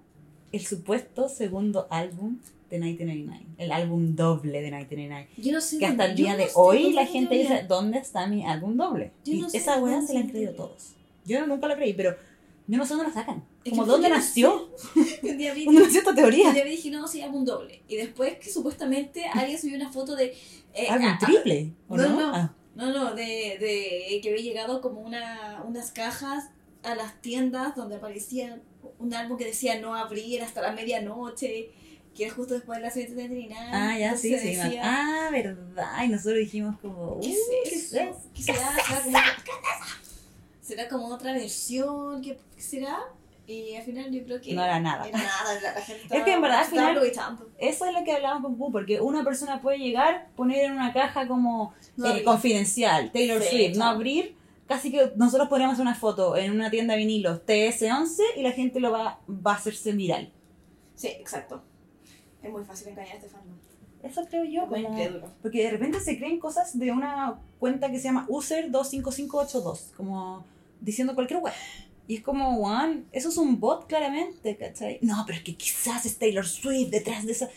el 0.52 0.65
supuesto 0.65 1.30
segundo 1.30 1.88
álbum 1.89 2.39
de 2.70 2.80
1999, 2.80 3.46
el 3.58 3.72
álbum 3.72 4.15
doble 4.15 4.62
de 4.62 4.72
1999. 4.72 5.30
Yo 5.38 5.52
no 5.54 5.62
sé. 5.62 5.78
Que 5.78 5.86
hasta 5.86 6.06
el 6.06 6.15
día 6.15 6.32
no 6.34 6.38
de 6.38 6.50
hoy 6.56 6.94
la 6.94 7.06
gente 7.06 7.36
dice, 7.36 7.65
¿dónde 7.68 8.00
está 8.00 8.28
mi 8.28 8.46
álbum 8.46 8.76
doble? 8.76 9.12
Yo 9.24 9.34
y 9.34 9.41
no 9.41 9.50
sé 9.50 9.58
esa 9.58 9.78
weá 9.80 10.02
se 10.02 10.13
la 10.13 10.22
han 10.22 10.30
creído 10.30 10.54
todos. 10.54 10.94
Yo 11.26 11.46
nunca 11.48 11.68
la 11.68 11.76
creí, 11.76 11.94
pero 11.94 12.15
yo 12.67 12.78
no 12.78 12.86
sé 12.86 12.93
dónde 12.95 13.10
la 13.10 13.13
sacan. 13.13 13.43
Es 13.63 13.71
Como 13.71 13.86
dónde 13.86 14.10
nació. 14.10 14.69
Un 15.23 15.38
día 15.38 15.54
vi, 15.54 15.65
dónde 15.65 15.82
nació 15.82 15.99
esta 15.99 16.10
un 16.12 16.15
teoría. 16.15 16.51
día 16.51 16.63
vi 16.63 16.71
dije, 16.71 16.89
no, 16.91 17.08
sí, 17.08 17.21
álbum 17.21 17.45
doble. 17.45 17.82
Y 17.88 17.95
después 17.97 18.38
que 18.38 18.49
supuestamente 18.49 19.25
alguien 19.25 19.60
subió 19.60 19.75
una 19.75 19.91
foto 19.91 20.15
de. 20.15 20.36
eh, 20.73 20.88
Álbum 20.89 21.08
ah, 21.10 21.19
triple, 21.23 21.71
¿o 21.88 21.97
no, 21.97 22.10
no? 22.10 22.19
no. 22.19 22.36
Ah, 22.36 22.54
No, 22.75 22.91
no, 22.91 23.13
de, 23.15 23.58
de 23.60 24.19
que 24.21 24.30
había 24.30 24.41
llegado 24.43 24.82
como 24.82 24.99
una, 25.01 25.63
unas 25.67 25.91
cajas 25.91 26.49
a 26.84 26.93
las 26.95 27.19
tiendas 27.21 27.75
donde 27.75 27.95
aparecía 27.95 28.62
un 28.99 29.13
álbum 29.13 29.38
que 29.38 29.45
decía 29.45 29.80
no 29.80 29.95
abrir 29.95 30.41
hasta 30.43 30.62
la 30.62 30.71
medianoche, 30.71 31.69
que 32.15 32.25
era 32.25 32.34
justo 32.34 32.54
después 32.54 32.78
de 32.80 32.84
la 32.86 32.91
siguiente 32.91 33.28
de 33.28 33.47
nada. 33.47 33.69
ah, 33.91 33.97
ya, 33.99 34.15
sí, 34.15 34.30
sí. 34.38 34.56
decía, 34.56 34.82
Ah, 34.84 35.30
verdad. 35.32 36.04
Y 36.04 36.10
nosotros 36.10 36.38
dijimos 36.39 36.78
como, 36.82 37.19
¿Qué 37.21 37.28
"Uh, 37.30 37.32
es 37.32 37.39
¿qué 37.69 37.75
eso? 37.75 37.97
es 37.99 38.10
eso? 38.10 38.30
¿Qué 38.34 38.43
será? 38.43 38.69
¿Será 40.65 40.88
como, 40.88 40.88
¿Será 40.88 40.88
como 40.89 41.08
otra 41.15 41.34
versión? 41.34 42.21
¿Qué 42.21 42.38
qué 42.56 42.62
será? 42.62 42.97
Y 43.47 43.75
al 43.75 43.84
final 43.84 44.12
yo 44.12 44.23
creo 44.23 44.41
que 44.41 44.54
No 44.54 44.63
era 44.63 44.80
nada. 44.80 45.08
Era 45.08 45.19
nada, 45.19 45.62
la, 45.62 45.82
gente 45.82 46.04
Es 46.17 46.23
que 46.23 46.34
en 46.34 46.41
verdad, 46.41 46.62
al 46.62 46.65
final-. 46.65 46.99
Eso 47.60 47.86
es 47.86 47.93
lo 47.93 48.04
que 48.04 48.12
hablábamos 48.12 48.43
con 48.43 48.58
Pu, 48.58 48.71
porque 48.71 48.99
una 48.99 49.23
persona 49.23 49.62
puede 49.62 49.78
llegar, 49.78 50.30
poner 50.36 50.65
en 50.65 50.71
una 50.71 50.91
caja 50.91 51.28
como 51.28 51.73
No 51.95 52.15
eh, 52.15 52.23
confidencial, 52.23 53.12
Taylor 53.12 53.41
Sí, 53.43 53.49
Swift, 53.49 53.78
no 53.78 53.86
abrir, 53.86 54.36
casi 54.67 54.91
que 54.91 55.12
nosotros 55.15 55.47
podríamos 55.47 55.73
hacer 55.73 55.84
una 55.84 55.93
foto 55.93 56.36
en 56.36 56.51
una 56.51 56.71
tienda 56.71 56.95
de 56.95 56.99
vinilos 57.01 57.41
TS11 57.45 58.17
y 58.38 58.41
la 58.41 58.51
gente 58.51 58.80
lo 58.80 58.91
va, 58.91 59.19
va 59.30 59.51
a 59.51 59.56
hacerse 59.56 59.91
viral. 59.91 60.32
Sí, 60.95 61.10
exacto. 61.10 61.62
Es 62.41 62.51
muy 62.51 62.63
fácil 62.63 62.88
engañar 62.88 63.13
a 63.13 63.17
este 63.17 63.30
fandom. 63.30 63.56
Eso 64.01 64.25
creo 64.28 64.43
yo, 64.43 64.67
como- 64.67 64.95
porque 65.41 65.63
de 65.63 65.71
repente 65.71 65.99
se 65.99 66.17
creen 66.17 66.39
cosas 66.39 66.78
de 66.78 66.91
una 66.91 67.39
cuenta 67.60 67.91
que 67.91 67.97
se 67.97 68.06
llama 68.06 68.28
user25582, 68.28 69.93
como 69.95 70.45
diciendo 70.86 71.13
cualquier 71.15 71.39
web. 71.41 71.54
Y 72.08 72.17
es 72.17 72.21
como, 72.21 72.56
Juan, 72.58 73.06
eso 73.12 73.30
es 73.30 73.38
un 73.38 73.60
bot 73.60 73.88
claramente, 73.88 74.56
¿cachai? 74.58 75.00
No, 75.02 75.24
pero 75.26 75.39
es 75.39 75.43
que 75.43 75.56
quizás 75.56 76.06
es 76.06 76.17
Taylor 76.19 76.45
Swift 76.48 76.91
detrás 76.91 77.26
de 77.26 77.32
eso. 77.32 77.50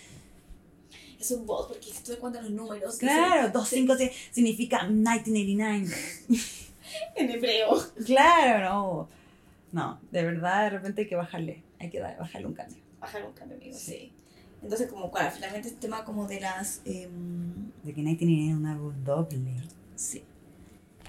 Es 1.21 1.31
un 1.33 1.45
bot 1.47 1.69
porque 1.69 1.85
si 1.93 2.03
tú 2.03 2.12
te 2.12 2.19
cuentas 2.19 2.43
los 2.45 2.53
números. 2.53 2.97
Claro, 2.97 3.47
sí, 3.49 3.53
256 3.85 4.12
significa 4.33 4.85
1989. 4.85 5.95
En 7.17 7.31
hebreo. 7.31 7.77
Claro, 8.07 8.64
no. 8.71 9.09
No, 9.73 10.01
de 10.11 10.23
verdad, 10.25 10.62
de 10.64 10.71
repente 10.71 11.03
hay 11.03 11.09
que 11.09 11.17
bajarle. 11.17 11.62
Hay 11.79 11.91
que 11.91 12.01
bajarle 12.01 12.47
un 12.47 12.55
cambio. 12.55 12.79
bajar 12.99 13.27
un 13.27 13.33
cambio, 13.33 13.59
amigo, 13.59 13.77
sí. 13.77 14.11
Entonces, 14.62 14.88
como, 14.91 15.11
claro, 15.11 15.31
finalmente 15.35 15.69
este 15.69 15.81
tema 15.81 16.03
como 16.03 16.27
de 16.27 16.41
las... 16.41 16.81
em, 16.87 17.71
De 17.85 17.93
que 17.93 18.01
1989 18.01 18.49
es 18.51 18.57
un 18.57 18.67
álbum 18.67 19.05
doble. 19.05 19.38
sí. 19.97 20.25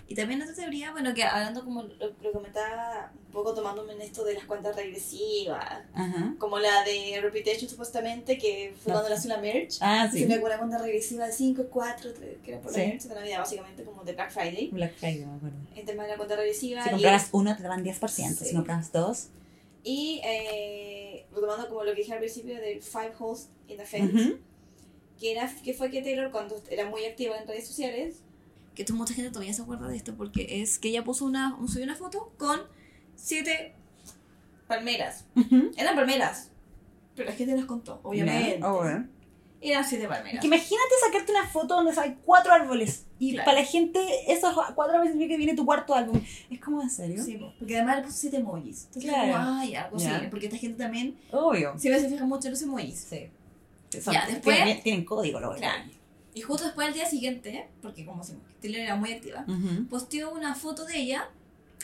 Y 0.10 0.16
también 0.16 0.42
otra 0.42 0.56
teoría, 0.56 0.92
bueno, 0.92 1.14
que 1.14 1.24
hablando 1.24 1.64
como 1.64 1.84
lo, 1.84 2.14
lo 2.24 2.32
comentaba, 2.32 3.12
un 3.28 3.32
poco 3.32 3.54
tomándome 3.54 3.94
en 3.94 4.02
esto 4.02 4.24
de 4.24 4.34
las 4.34 4.46
cuentas 4.46 4.76
regresivas, 4.76 5.84
Ajá. 5.94 6.34
como 6.40 6.58
la 6.58 6.84
de 6.84 7.20
Reputation 7.22 7.70
supuestamente, 7.70 8.40
que 8.40 8.74
fue 8.84 8.92
cuando 8.92 9.08
nació 9.10 9.30
la 9.30 9.38
merch. 9.38 9.78
Ah, 9.82 10.10
Sí. 10.12 10.20
sí. 10.20 10.26
una 10.26 10.40
cuenta 10.58 10.80
regresiva 10.80 11.28
de 11.28 11.32
5, 11.32 11.66
4, 11.70 12.12
que 12.44 12.52
era 12.52 12.60
por 12.60 12.74
Sí. 12.74 12.80
la 12.82 12.88
merch 12.88 13.04
de 13.04 13.14
Navidad, 13.16 13.38
básicamente 13.40 13.84
como 13.84 14.04
de 14.04 14.14
Black 14.14 14.32
Friday. 14.32 14.70
Black 14.72 14.96
Friday, 14.96 15.26
me 15.28 15.36
acuerdo. 15.36 15.58
El 15.76 15.86
tema 15.86 16.04
de 16.04 16.10
la 16.10 16.18
cuenta 16.18 16.36
regresiva. 16.36 16.84
Si 16.84 16.90
compraras 16.90 17.30
uno, 17.32 17.56
te 17.56 17.62
daban 17.62 17.84
10%. 17.84 18.44
Sí. 18.44 18.50
Si 18.50 18.56
comprabas 18.56 18.92
dos, 18.92 19.28
Y 19.84 20.20
eh, 20.26 21.26
retomando 21.34 21.70
como 21.70 21.84
lo 21.84 21.92
que 21.94 22.02
dije 22.02 22.12
al 22.14 22.20
principio 22.20 22.60
del 22.60 22.82
Five 22.82 23.14
Holes 23.18 23.48
in 23.68 23.78
the 23.78 23.86
Fence, 23.86 24.14
ujú, 24.14 24.38
que, 25.20 25.32
era, 25.32 25.50
que 25.64 25.74
fue 25.74 25.90
que 25.90 26.02
Taylor 26.02 26.32
cuando 26.32 26.62
era 26.70 26.90
muy 26.90 27.06
activa 27.06 27.38
en 27.38 27.48
redes 27.48 27.66
sociales, 27.68 28.18
que 28.80 28.84
esto, 28.84 28.94
mucha 28.96 29.14
gente 29.14 29.30
todavía 29.32 29.54
se 29.54 29.62
acuerda 29.62 29.88
de 29.90 29.98
esto 29.98 30.16
porque 30.16 30.62
es 30.62 30.80
que 30.80 30.88
ella 30.88 31.04
puso 31.04 31.26
una, 31.26 31.58
subió 31.68 31.84
una 31.84 31.96
foto 31.98 32.32
con 32.38 32.62
siete 33.16 33.76
palmeras. 34.68 35.26
ujú. 35.36 35.72
Eran 35.78 35.96
palmeras, 35.96 36.52
pero 37.16 37.30
la 37.30 37.36
gente 37.36 37.56
las 37.56 37.66
contó, 37.66 38.00
obviamente. 38.04 38.60
Oh. 38.64 38.84
Eran 39.62 39.84
siete 39.84 40.08
palmeras. 40.08 40.40
Que 40.40 40.48
imagínate 40.48 40.90
sacarte 41.06 41.32
una 41.34 41.46
foto 41.46 41.76
donde 41.76 41.92
hay 42.00 42.18
cuatro 42.24 42.54
árboles. 42.54 43.06
Y 43.20 43.34
Claro. 43.34 43.46
para 43.46 43.60
la 43.60 43.66
gente, 43.66 44.00
esos 44.32 44.54
cuatro 44.54 44.94
árboles 44.94 45.10
significa 45.12 45.34
que 45.34 45.38
viene 45.38 45.54
tu 45.56 45.66
cuarto 45.66 45.94
álbum. 45.94 46.22
Es 46.50 46.60
como, 46.62 46.82
¿en 46.82 46.90
serio? 46.90 47.22
Sí, 47.22 47.36
po, 47.36 47.52
porque 47.60 47.76
además 47.76 47.98
le 47.98 48.04
puso 48.04 48.16
siete 48.18 48.38
emojis. 48.38 48.86
Entonces, 48.86 49.12
Claro. 49.12 49.34
como, 49.34 49.60
ay, 49.60 49.76
algo 49.76 49.98
Ya. 49.98 50.16
así. 50.16 50.28
Porque 50.30 50.46
esta 50.46 50.58
gente 50.58 50.78
también 50.82 51.20
Obvio. 51.34 51.78
siempre 51.78 52.00
se 52.02 52.08
fija 52.10 52.26
mucho 52.26 52.48
en 52.48 52.54
los 52.54 52.62
emojis. 52.62 53.00
Sí. 53.10 53.28
Son- 54.00 54.14
Ya, 54.14 54.26
después- 54.28 54.56
Tienen, 54.56 54.82
tienen 54.84 55.04
código, 55.04 55.42
lo 55.42 55.54
Claro. 55.56 55.84
Y 56.40 56.42
justo 56.42 56.64
después 56.64 56.88
al 56.88 56.94
día 56.94 57.06
siguiente, 57.06 57.68
porque 57.82 58.06
como 58.06 58.24
si 58.24 58.32
Taylor 58.62 58.80
era 58.80 58.96
muy 58.96 59.12
activa, 59.12 59.44
Ujú. 59.46 59.88
posteó 59.90 60.32
una 60.32 60.56
foto 60.56 60.86
de 60.86 60.98
ella 60.98 61.28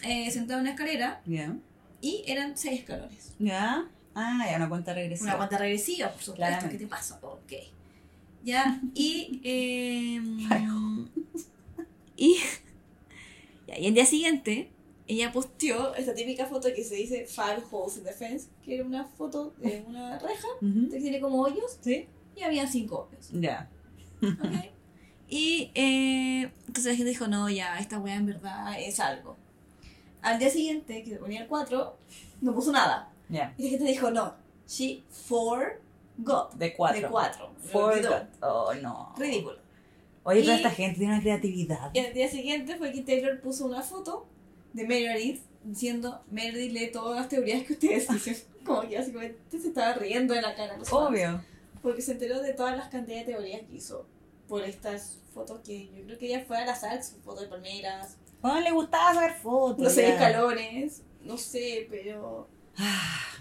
eh, 0.01 0.31
sentada 0.31 0.59
en 0.59 0.61
una 0.61 0.71
escalera 0.71 1.21
Ya. 1.25 1.57
y 1.99 2.23
eran 2.25 2.55
seis 2.57 2.79
escalones. 2.79 3.33
Ya. 3.37 3.85
Ah, 4.13 4.45
ya, 4.49 4.55
una 4.55 4.69
cuenta 4.69 4.93
regresiva. 4.93 5.31
Una 5.31 5.37
cuenta 5.39 5.57
regresiva, 5.57 6.07
por 6.09 6.19
supuesto. 6.21 6.35
Claramente. 6.35 6.77
¿Qué 6.77 6.83
te 6.85 6.87
pasa? 6.87 7.19
Ok. 7.21 7.51
Ya, 8.45 8.79
y. 8.95 9.41
eh, 9.43 10.21
y. 12.15 12.37
ya, 13.67 13.77
y 13.77 13.87
el 13.87 13.93
día 13.93 14.05
siguiente, 14.05 14.71
ella 15.05 15.33
posteó 15.33 15.95
esta 15.95 16.13
típica 16.13 16.45
foto 16.45 16.69
que 16.73 16.85
se 16.85 16.95
dice 16.95 17.25
Five 17.25 17.63
Holes 17.71 17.97
in 17.97 18.03
the 18.05 18.13
Fence, 18.13 18.47
que 18.63 18.75
era 18.75 18.85
una 18.85 19.03
foto 19.03 19.53
de 19.57 19.83
una 19.85 20.17
reja 20.17 20.47
Ujú. 20.61 20.89
que 20.89 20.99
tiene 21.01 21.19
como 21.19 21.41
hoyos 21.41 21.77
Sí. 21.81 22.07
y 22.37 22.43
había 22.43 22.65
cinco 22.67 23.09
hoyos. 23.11 23.31
Ya. 23.33 23.69
¿Ok? 24.21 24.71
Y 25.27 25.71
eh, 25.73 26.51
entonces 26.67 26.85
la 26.85 26.95
gente 26.95 27.09
dijo, 27.09 27.27
no, 27.27 27.49
ya, 27.49 27.79
esta 27.79 27.97
weá 27.99 28.15
en 28.15 28.27
verdad 28.27 28.79
es 28.79 28.99
algo. 28.99 29.35
Al 30.21 30.37
día 30.39 30.49
siguiente, 30.49 31.03
que 31.03 31.09
se 31.11 31.15
ponía 31.17 31.41
el 31.41 31.47
4, 31.47 31.97
no 32.41 32.53
puso 32.53 32.71
nada. 32.71 33.09
Ya. 33.29 33.53
Y 33.57 33.63
la 33.63 33.69
gente 33.71 33.85
dijo, 33.85 34.11
no, 34.11 34.33
she 34.67 35.03
forgot. 35.09 36.53
De 36.53 36.73
cuatro. 36.73 37.01
De 37.01 37.07
4. 37.07 37.51
Forgot. 37.71 38.23
Oh, 38.41 38.73
no. 38.75 39.13
Ridículo. 39.17 39.57
Oye, 40.23 40.41
Y- 40.41 40.49
esta 40.49 40.71
gente 40.71 40.99
tiene 40.99 41.13
una 41.13 41.21
creatividad. 41.21 41.91
Y 41.93 41.99
al 41.99 42.13
día 42.13 42.29
siguiente 42.29 42.75
fue 42.77 42.91
que 42.91 43.01
Taylor 43.01 43.39
puso 43.41 43.65
una 43.65 43.81
foto 43.81 44.25
de 44.73 44.87
Meredith 44.87 45.41
diciendo, 45.63 46.21
Meredith 46.31 46.71
lee 46.71 46.91
todas 46.91 47.17
las 47.19 47.29
teorías 47.29 47.63
que 47.63 47.73
ustedes 47.73 48.07
dicen. 48.07 48.37
Como 48.65 48.81
que 48.81 48.97
básicamente 48.97 49.59
se 49.59 49.67
estaba 49.67 49.93
riendo 49.93 50.33
de 50.33 50.41
la 50.41 50.55
cara. 50.55 50.77
los 50.77 50.89
fans. 50.89 51.43
Porque 51.85 52.01
se 52.01 52.13
enteró 52.13 52.41
de 52.41 52.53
todas 52.53 52.75
las 52.75 52.87
cantidades 52.89 53.27
de 53.27 53.33
teorías 53.33 53.61
que 53.61 53.75
hizo 53.75 54.07
por 54.47 54.63
estas 54.63 55.19
fotos 55.35 55.59
que 55.63 55.85
yo 55.95 56.03
creo 56.03 56.17
que 56.17 56.25
ella 56.25 56.43
fue 56.43 56.57
al 56.57 56.67
azar, 56.67 57.03
su 57.03 57.17
foto 57.17 57.41
de 57.41 57.47
palmeras, 57.47 58.17
Bueno, 58.41 58.59
le 58.61 58.71
gustaba 58.71 59.13
sacar 59.13 59.37
fotos. 59.37 59.83
no 59.83 59.89
sé, 59.91 60.09
escalones, 60.09 61.03
no 61.21 61.37
sé, 61.37 61.85
pero 61.91 62.47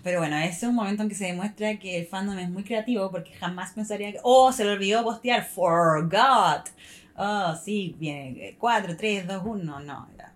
Pero 0.02 0.18
bueno, 0.18 0.37
ese 0.37 0.50
es 0.50 0.62
un 0.64 0.74
momento 0.74 1.02
en 1.02 1.09
que 1.09 1.14
se 1.14 1.24
demuestra 1.24 1.78
que 1.78 1.98
el 1.98 2.07
fandom 2.07 2.38
es 2.38 2.50
muy 2.50 2.64
creativo 2.64 3.11
porque 3.11 3.33
jamás 3.33 3.72
pensaría 3.72 4.12
que, 4.12 4.20
oh, 4.22 4.52
se 4.52 4.62
le 4.66 4.72
olvidó 4.72 5.02
postear, 5.02 5.42
forgot. 5.42 6.68
Oh, 7.16 7.54
sí, 7.64 7.96
viene 7.98 8.57
4, 8.59 8.94
3, 8.94 9.26
2, 9.26 9.42
1, 9.42 9.80
no, 9.80 10.09
ya. 10.18 10.35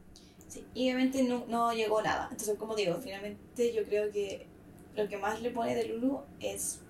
sí, 0.49 0.65
y 0.73 0.85
obviamente 0.85 1.25
no, 1.25 1.45
no 1.47 1.75
llegó 1.75 2.01
nada. 2.01 2.29
Entonces, 2.31 2.57
como 2.57 2.75
digo, 2.75 2.99
finalmente 3.03 3.75
yo 3.75 3.85
creo 3.85 4.11
que 4.11 4.47
lo 4.97 5.07
que 5.07 5.19
más 5.19 5.43
le 5.43 5.51
pone 5.51 5.75
de 5.75 5.89
Lulu 5.89 6.23
es 6.41 6.81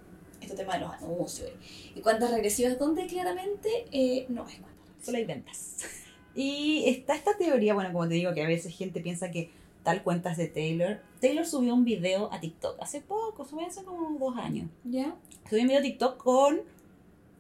este 0.41 0.57
tema 0.57 0.75
de 0.75 0.81
los 0.81 0.93
anuncios 0.93 1.51
y 1.95 2.01
cuántas 2.01 2.31
regresivas, 2.31 2.79
donde 2.79 3.07
claramente 3.07 3.69
eh, 3.93 4.27
no 4.29 4.47
es 4.49 4.57
cuántas 4.57 4.79
Solo 5.03 5.19
hay 5.19 5.25
ventas. 5.25 5.77
Y 6.35 6.85
está 6.87 7.17
esta 7.17 7.37
teoría, 7.37 7.75
bueno, 7.75 7.93
como 7.93 8.07
te 8.07 8.15
digo, 8.15 8.33
que 8.33 8.45
a 8.45 8.47
veces 8.47 8.73
gente 8.73 9.01
piensa 9.01 9.29
que 9.33 9.51
tal 9.83 10.05
cuenta 10.05 10.31
es 10.31 10.37
de 10.37 10.47
Taylor. 10.47 11.01
Taylor 11.21 11.45
subió 11.45 11.75
un 11.75 11.85
video 11.85 12.33
a 12.33 12.39
TikTok 12.39 12.81
hace 12.81 13.01
poco, 13.01 13.45
subió 13.45 13.67
hace 13.67 13.83
como 13.83 14.17
dos 14.19 14.37
años. 14.37 14.69
¿Ya? 14.85 15.17
Subió 15.49 15.63
un 15.63 15.69
video 15.69 15.81
a 15.81 15.83
TikTok 15.83 16.17
con 16.17 16.61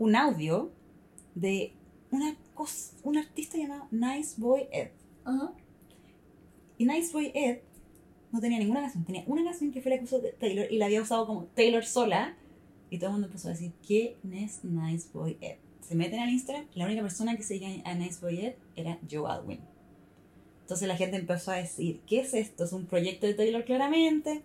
un 0.01 0.17
audio 0.17 0.73
de 1.37 1.75
una 2.11 2.35
cosa, 2.55 2.97
un 3.05 3.19
artista 3.19 3.57
llamado 3.57 3.87
Nice 3.93 4.35
Boy 4.37 4.67
Ed. 4.73 4.89
Ajá. 5.25 5.53
Y 6.77 6.85
Nice 6.85 7.13
Boy 7.13 7.31
Ed 7.35 7.59
no 8.33 8.41
tenía 8.41 8.59
ninguna 8.59 8.81
canción, 8.81 9.05
tenía 9.05 9.25
una 9.27 9.45
canción 9.45 9.71
que 9.71 9.81
fue 9.81 9.91
la 9.91 9.99
que 9.99 10.05
usó 10.05 10.21
Taylor 10.41 10.67
y 10.71 10.79
la 10.79 10.87
había 10.87 11.03
usado 11.03 11.27
como 11.27 11.45
Taylor 11.55 11.85
sola. 11.85 12.37
Y 12.91 12.99
todo 12.99 13.11
el 13.11 13.13
mundo 13.13 13.27
empezó 13.27 13.49
a 13.49 13.53
decir, 13.53 13.73
¿quién 13.87 14.15
es 14.33 14.65
Nice 14.65 15.09
Boy 15.13 15.37
Ed? 15.41 15.57
Se 15.81 15.95
meten 15.95 16.21
al 16.21 16.31
Instagram, 16.31 16.67
la 16.75 16.85
única 16.85 17.03
persona 17.03 17.37
que 17.37 17.43
seguía 17.43 17.83
a 17.85 17.95
Nice 17.95 18.21
Boy 18.21 18.41
Ed 18.41 18.55
era 18.77 18.99
Joe 19.11 19.31
Alwyn. 19.31 19.61
Entonces 20.63 20.87
la 20.87 20.97
gente 20.97 21.17
empezó 21.17 21.51
a 21.51 21.57
decir, 21.57 22.01
¿qué 22.07 22.21
es 22.21 22.35
esto? 22.35 22.65
¿Es 22.65 22.73
un 22.73 22.87
proyecto 22.87 23.27
de 23.27 23.35
Taylor 23.35 23.65
claramente? 23.65 24.43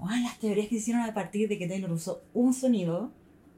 O 0.00 0.06
ah, 0.08 0.18
las 0.22 0.38
teorías 0.38 0.68
que 0.68 0.76
se 0.76 0.80
hicieron 0.80 1.02
a 1.02 1.12
partir 1.12 1.48
de 1.48 1.58
que 1.58 1.68
Taylor 1.68 1.92
usó 1.92 2.22
un 2.32 2.54
sonido 2.54 3.10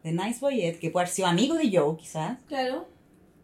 de 0.02 0.12
Nice 0.12 0.40
Boy 0.40 0.62
Ed, 0.62 0.78
que 0.78 0.90
puede 0.90 1.04
haber 1.04 1.14
sido 1.14 1.28
amigo 1.28 1.54
de 1.54 1.70
Joe 1.70 1.96
quizás. 1.96 2.38
Claro. 2.48 2.88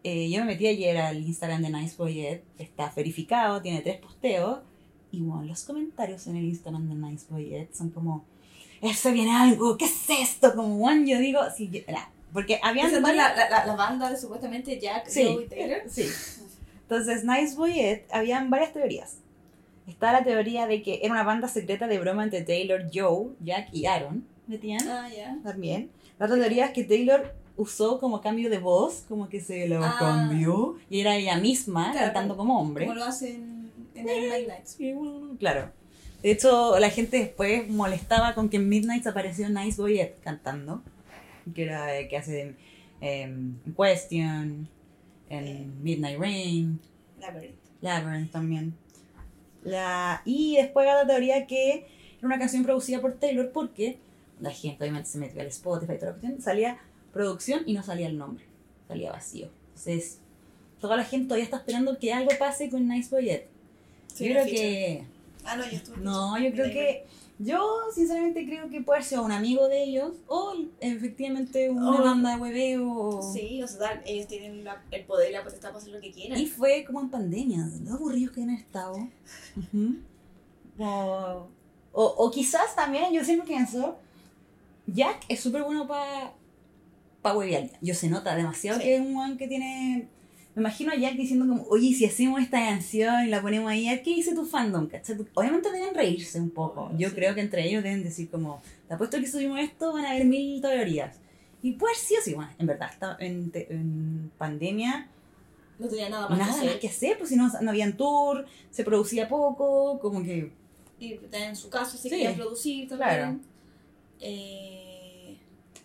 Eh, 0.03 0.29
yo 0.29 0.39
me 0.39 0.47
metí 0.47 0.67
ayer 0.67 0.97
al 0.97 1.17
Instagram 1.17 1.61
de 1.61 1.69
Nice 1.69 1.95
Boy 1.97 2.25
Ed, 2.25 2.41
está 2.57 2.91
verificado, 2.95 3.61
tiene 3.61 3.81
tres 3.81 3.99
posteos. 3.99 4.59
Y 5.11 5.21
bueno, 5.21 5.43
los 5.43 5.63
comentarios 5.63 6.27
en 6.27 6.35
el 6.35 6.45
Instagram 6.45 6.89
de 6.89 6.95
Nice 6.95 7.25
Boy 7.29 7.53
Ed 7.53 7.67
son 7.73 7.89
como, 7.91 8.25
eso 8.81 9.11
viene 9.11 9.35
algo, 9.35 9.77
¿qué 9.77 9.85
es 9.85 10.09
esto? 10.09 10.53
Como, 10.55 10.83
one, 10.85 11.09
yo 11.09 11.19
digo, 11.19 11.39
sí, 11.55 11.69
yo- 11.71 11.81
era- 11.87 12.09
porque 12.33 12.59
habían 12.61 12.87
Esa 12.87 12.97
es 12.97 13.01
varias- 13.03 13.35
la, 13.37 13.49
la, 13.49 13.65
la 13.65 13.75
banda 13.75 14.09
de 14.09 14.17
supuestamente 14.17 14.79
Jack, 14.79 15.07
Sí. 15.07 15.23
Joe 15.23 15.43
y 15.43 15.47
Taylor. 15.47 15.81
Sí. 15.89 16.05
Entonces, 16.83 17.23
Nice 17.25 17.55
Boy 17.55 18.01
habían 18.11 18.49
varias 18.49 18.73
teorías. 18.73 19.17
Está 19.87 20.11
la 20.11 20.23
teoría 20.23 20.67
de 20.67 20.81
que 20.83 20.99
era 21.03 21.13
una 21.13 21.23
banda 21.23 21.47
secreta 21.47 21.87
de 21.87 21.97
broma 21.99 22.23
entre 22.23 22.41
Taylor, 22.43 22.83
Joe, 22.93 23.29
Jack 23.41 23.69
y 23.73 23.85
Aaron. 23.85 24.25
¿Metían? 24.47 24.87
Ah, 24.87 25.09
ya. 25.09 25.37
También. 25.43 25.89
La 26.19 26.25
otra 26.25 26.37
teoría 26.37 26.65
es 26.65 26.71
que 26.71 26.83
Taylor 26.83 27.33
usó 27.55 27.99
como 27.99 28.21
cambio 28.21 28.49
de 28.49 28.59
voz, 28.59 29.03
como 29.07 29.27
que 29.29 29.41
se 29.41 29.67
lo 29.67 29.83
Ah. 29.83 29.95
cambió. 29.97 30.75
Y 30.89 31.01
era 31.01 31.15
ella 31.15 31.37
misma 31.37 31.91
Claro, 31.91 32.07
cantando 32.07 32.37
como 32.37 32.59
hombre. 32.59 32.85
Como 32.85 32.97
lo 32.97 33.05
hacen 33.05 33.71
en 33.95 34.05
Night 34.05 34.47
Nights. 34.47 34.77
Claro. 35.39 35.71
De 36.23 36.31
hecho, 36.31 36.79
la 36.79 36.89
gente 36.89 37.17
después 37.19 37.69
molestaba 37.69 38.33
con 38.33 38.49
que 38.49 38.57
en 38.57 38.69
Midnight 38.69 39.05
apareció 39.05 39.49
Nice 39.49 39.79
Boy 39.79 39.99
Ed 39.99 40.11
cantando. 40.23 40.81
Que 41.53 41.63
era 41.63 41.97
eh, 41.97 42.07
que 42.07 42.17
hace 42.17 42.55
em, 43.01 43.55
Question, 43.77 44.67
en 45.29 45.83
Midnight 45.83 46.19
Rain, 46.19 46.79
Labyrinth. 47.19 47.55
Labyrinth 47.81 48.31
también. 48.31 48.73
La, 49.63 50.21
y 50.25 50.55
después 50.57 50.85
la 50.85 51.05
teoría 51.05 51.45
que 51.45 51.87
era 52.17 52.27
una 52.27 52.39
canción 52.39 52.63
producida 52.63 53.01
por 53.01 53.13
Taylor 53.13 53.51
porque 53.51 53.97
la 54.39 54.51
gente 54.51 54.83
obviamente 54.83 55.09
se 55.09 55.17
metió 55.17 55.41
al 55.41 55.47
Spotify 55.47 55.93
y 55.93 55.97
toda 55.97 56.11
la 56.11 56.17
cuestión, 56.17 56.41
salía 56.41 56.79
producción 57.11 57.63
y 57.65 57.73
no 57.73 57.83
salía 57.83 58.07
el 58.07 58.17
nombre, 58.17 58.45
salía 58.87 59.11
vacío. 59.11 59.49
Entonces, 59.69 60.19
toda 60.79 60.95
la 60.95 61.03
gente 61.03 61.27
todavía 61.27 61.45
está 61.45 61.57
esperando 61.57 61.97
que 61.97 62.13
algo 62.13 62.31
pase 62.39 62.69
con 62.69 62.87
Nice 62.87 63.09
Boy 63.09 63.29
Ed. 63.29 63.41
Sí, 64.13 64.25
yo 64.25 64.31
creo 64.31 64.45
ficha. 64.45 64.61
que... 64.61 65.03
Ah, 65.45 65.55
no, 65.57 65.63
estuvo. 65.63 65.97
No, 65.97 66.37
yo 66.39 66.51
creo 66.51 66.65
que... 66.71 67.05
Yo 67.39 67.61
sinceramente 67.93 68.47
creo 68.47 68.67
que 68.67 68.81
puede 68.81 69.03
ser 69.03 69.19
un 69.19 69.31
amigo 69.31 69.67
de 69.67 69.83
ellos 69.83 70.13
o 70.25 70.55
efectivamente 70.79 71.69
una 71.69 72.01
banda 72.01 72.31
de 72.35 72.41
hueveo. 72.41 72.91
o- 72.91 73.21
Sí, 73.33 73.61
o 73.61 73.67
sea, 73.67 74.01
ellos 74.07 74.27
tienen 74.27 74.63
la- 74.63 74.81
el 74.89 75.05
poder 75.05 75.29
y 75.29 75.33
la 75.33 75.43
potestad 75.43 75.69
para 75.69 75.77
hacer 75.79 75.93
lo 75.93 76.01
que 76.01 76.11
quieran. 76.11 76.39
Y 76.39 76.47
fue 76.47 76.83
como 76.83 76.99
en 76.99 77.09
pandemia, 77.11 77.69
lo 77.83 77.93
aburridos 77.93 78.33
que 78.33 78.41
han 78.41 78.49
estado. 78.49 79.07
O, 80.79 81.47
o, 81.93 82.03
o 82.03 82.31
quizás 82.31 82.75
también, 82.75 83.11
yo 83.13 83.23
siempre 83.23 83.47
pienso, 83.47 83.97
Jack 84.87 85.25
es 85.29 85.39
súper 85.39 85.63
bueno 85.63 85.87
para 85.87 86.33
pa 87.21 87.35
huevear. 87.37 87.69
Yo 87.81 87.93
se 87.93 88.09
nota 88.09 88.35
demasiado 88.35 88.79
Sí. 88.79 88.83
que 88.85 88.95
es 88.95 89.01
un 89.01 89.15
one 89.15 89.37
que 89.37 89.47
tiene... 89.47 90.07
Me 90.57 90.61
imagino 90.63 90.91
a 90.91 90.95
Jack 90.95 91.13
diciendo 91.15 91.45
como, 91.47 91.67
oye, 91.69 91.93
si 91.93 92.03
hacemos 92.05 92.41
esta 92.41 92.57
canción 92.59 93.25
y 93.25 93.29
la 93.29 93.43
ponemos 93.43 93.69
ahí, 93.69 93.85
¿qué 94.03 94.15
dice 94.15 94.33
tu 94.33 94.43
fandom? 94.43 94.87
¿Cachai? 94.87 95.15
Obviamente 95.35 95.71
deben 95.71 95.93
reírse 95.93 96.41
un 96.41 96.49
poco. 96.49 96.91
Yo 96.97 97.09
sí. 97.09 97.15
creo 97.15 97.35
que 97.35 97.41
entre 97.41 97.67
ellos 97.67 97.83
deben 97.83 98.03
decir 98.03 98.27
como, 98.29 98.61
te 98.87 98.95
apuesto 98.95 99.19
que 99.19 99.27
subimos 99.27 99.59
esto, 99.59 99.93
van 99.93 100.05
a 100.05 100.11
haber 100.11 100.25
mil 100.25 100.59
teorías. 100.59 101.15
Y 101.61 101.73
pues 101.73 101.99
sí 101.99 102.15
o 102.19 102.23
sí, 102.23 102.33
bueno, 102.33 102.49
en 102.57 102.65
verdad, 102.65 102.91
en, 103.19 103.51
en 103.53 104.31
pandemia 104.39 105.07
No 105.77 105.87
tenía 105.87 106.09
nada 106.09 106.27
más 106.27 106.39
nada 106.39 106.51
que 106.55 106.57
más 106.57 106.65
hacer. 106.65 106.79
que 106.79 106.87
hacer, 106.87 107.17
pues 107.19 107.29
si 107.29 107.35
no, 107.35 107.51
no 107.61 107.69
habían 107.69 107.95
tour, 107.95 108.45
se 108.71 108.83
producía 108.83 109.27
poco, 109.29 109.99
como 109.99 110.23
que... 110.23 110.51
Y 110.99 111.19
en 111.33 111.55
su 111.55 111.69
caso 111.69 111.97
sí, 111.97 112.09
Sí, 112.09 112.09
querían 112.09 112.35
producir 112.35 112.87
también. 112.89 113.09
claro. 113.11 113.39
Eh, 114.21 115.37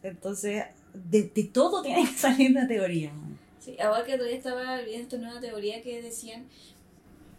Entonces, 0.03 0.65
de, 0.95 1.25
de 1.35 1.45
todo 1.45 1.83
tiene 1.83 2.07
que 2.07 2.17
salir 2.19 2.51
una 2.53 2.67
teoría. 2.67 3.13
Sí, 3.63 3.77
ahora 3.81 4.05
que 4.05 4.17
todavía 4.17 4.37
estaba 4.37 4.77
viendo 4.81 5.03
esta 5.03 5.17
nueva 5.19 5.41
teoría 5.41 5.83
que 5.83 6.03
decían, 6.03 6.47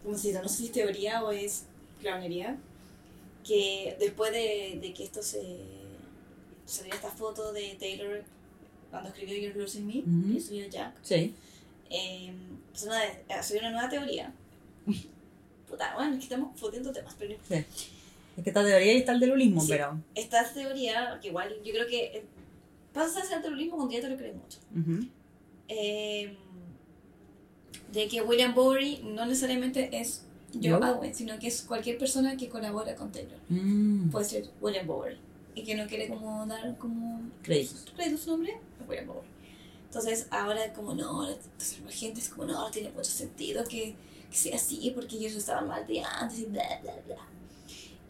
no 0.04 0.16
sé, 0.16 0.32
no 0.32 0.48
sé 0.48 0.56
si 0.56 0.64
es 0.66 0.72
teoría 0.72 1.22
o 1.24 1.30
es 1.32 1.64
clownería, 2.00 2.56
que 3.46 3.96
después 3.98 4.32
de, 4.32 4.78
de 4.80 4.92
que 4.94 5.04
esto 5.04 5.22
se 5.22 5.42
salió 6.66 6.94
esta 6.94 7.10
foto 7.10 7.52
de 7.52 7.76
Taylor 7.78 8.22
cuando 8.90 9.10
escribió 9.10 9.36
You're 9.36 9.58
Losing 9.60 9.86
Me, 9.86 10.32
que 10.34 10.40
subió 10.40 10.68
Jack, 10.68 10.94
Sí. 11.02 11.34
eh, 11.90 12.32
pues 12.70 12.84
una, 12.84 13.00
salió 13.42 13.60
una 13.62 13.70
nueva 13.72 13.88
teoría. 13.88 14.32
Puta, 15.68 15.94
bueno, 15.94 16.12
es 16.12 16.18
que 16.18 16.24
estamos 16.24 16.58
fodiendo 16.58 16.92
temas, 16.92 17.14
pero 17.18 17.34
Es 17.50 17.64
que 18.42 18.50
esta 18.50 18.64
teoría 18.64 18.92
y 18.94 18.98
está 18.98 19.12
el 19.12 19.20
del 19.20 19.30
lulismo, 19.30 19.60
Sí. 19.60 19.68
pero... 19.70 19.98
esta 20.14 20.44
teoría, 20.52 21.18
que 21.20 21.28
igual 21.28 21.54
yo 21.64 21.72
creo 21.72 21.86
que 21.86 22.04
eh, 22.18 22.24
pasa 22.92 23.20
a 23.20 23.24
ser 23.24 23.42
terrorismo 23.42 23.76
cuando 23.76 23.92
ya 23.94 24.00
te 24.00 24.08
lo 24.08 24.16
crees 24.16 24.34
mucho. 24.36 24.58
Ujú. 24.76 25.06
Eh, 25.68 26.36
de 27.92 28.08
que 28.08 28.22
William 28.22 28.54
Bowery 28.54 29.02
no 29.04 29.24
necesariamente 29.26 29.88
es 29.98 30.22
Joe 30.52 30.72
Joe. 30.72 30.82
Alwyn, 30.88 31.14
sino 31.14 31.38
que 31.38 31.48
es 31.48 31.62
cualquier 31.62 31.98
persona 31.98 32.36
que 32.36 32.48
colabora 32.48 32.94
con 32.96 33.10
Taylor. 33.12 33.38
Mm, 33.48 34.10
Puede 34.10 34.24
ser 34.24 34.50
William 34.60 34.86
Bowery. 34.86 35.18
Y 35.54 35.62
que 35.62 35.74
no 35.76 35.86
quiere 35.86 36.08
como 36.08 36.44
dar 36.46 36.76
como 36.78 37.22
Créditos. 37.42 37.86
crédito 37.94 38.18
su 38.18 38.30
nombre, 38.30 38.56
William 38.88 39.06
Bowery. 39.06 39.28
Entonces 39.86 40.26
ahora 40.30 40.72
como 40.72 40.94
no, 40.94 41.28
entonces 41.30 41.80
la 41.84 41.92
gente 41.92 42.20
es 42.20 42.28
como 42.28 42.46
no, 42.46 42.54
no 42.54 42.70
tiene 42.70 42.90
mucho 42.90 43.10
sentido 43.10 43.62
que, 43.64 43.94
que 44.28 44.36
sea 44.36 44.56
así 44.56 44.90
porque 44.92 45.16
ellos 45.16 45.34
estaban 45.34 45.68
mal 45.68 45.86
de 45.86 46.00
antes 46.02 46.40
y 46.40 46.46
bla 46.46 46.80
bla 46.82 46.94
bla. 47.06 47.16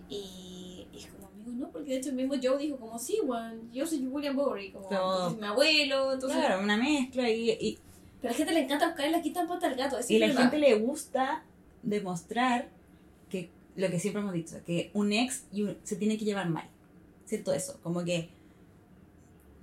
Y, 0.09 0.87
y 0.93 0.99
es 0.99 1.07
como 1.09 1.29
amigo, 1.47 1.67
no, 1.67 1.71
porque 1.73 1.91
de 1.93 1.97
hecho 1.99 2.09
el 2.11 2.17
mismo 2.17 2.35
Joe 2.43 2.59
dijo 2.59 2.77
como 2.77 2.99
sí, 2.99 3.19
bueno, 3.25 3.61
yo 3.73 3.87
soy 3.87 3.99
William 4.07 4.37
Bowery, 4.37 4.71
como 4.73 4.89
Pero- 4.89 5.13
entonces, 5.13 5.41
mi 5.41 5.47
abuelo, 5.47 6.13
entonces 6.15 6.39
Claro, 6.39 6.63
una 6.63 6.77
mezcla 6.77 7.31
y, 7.31 7.51
y, 7.51 7.79
pero 8.21 8.31
a 8.31 8.33
la 8.33 8.37
gente 8.39 8.53
le 8.55 8.61
encanta 8.65 8.89
buscar 8.89 9.11
la 9.11 9.23
quita 9.23 9.47
pata 9.47 9.67
al 9.69 9.75
gato. 9.77 9.97
y 10.09 10.19
la 10.19 10.27
el 10.27 10.37
gente 10.37 10.59
le 10.59 10.75
gusta 10.77 11.45
demostrar 11.83 12.69
que 13.29 13.51
lo 13.77 13.89
que 13.91 13.99
siempre 13.99 14.23
hemos 14.23 14.33
dicho, 14.33 14.57
que 14.65 14.91
un 14.95 15.13
ex 15.13 15.45
y 15.53 15.63
un- 15.63 15.77
se 15.83 15.97
tiene 15.97 16.17
que 16.17 16.25
llevar 16.25 16.49
mal. 16.49 16.69
Siento 17.27 17.53
eso, 17.53 17.79
como 17.83 18.05
que 18.05 18.29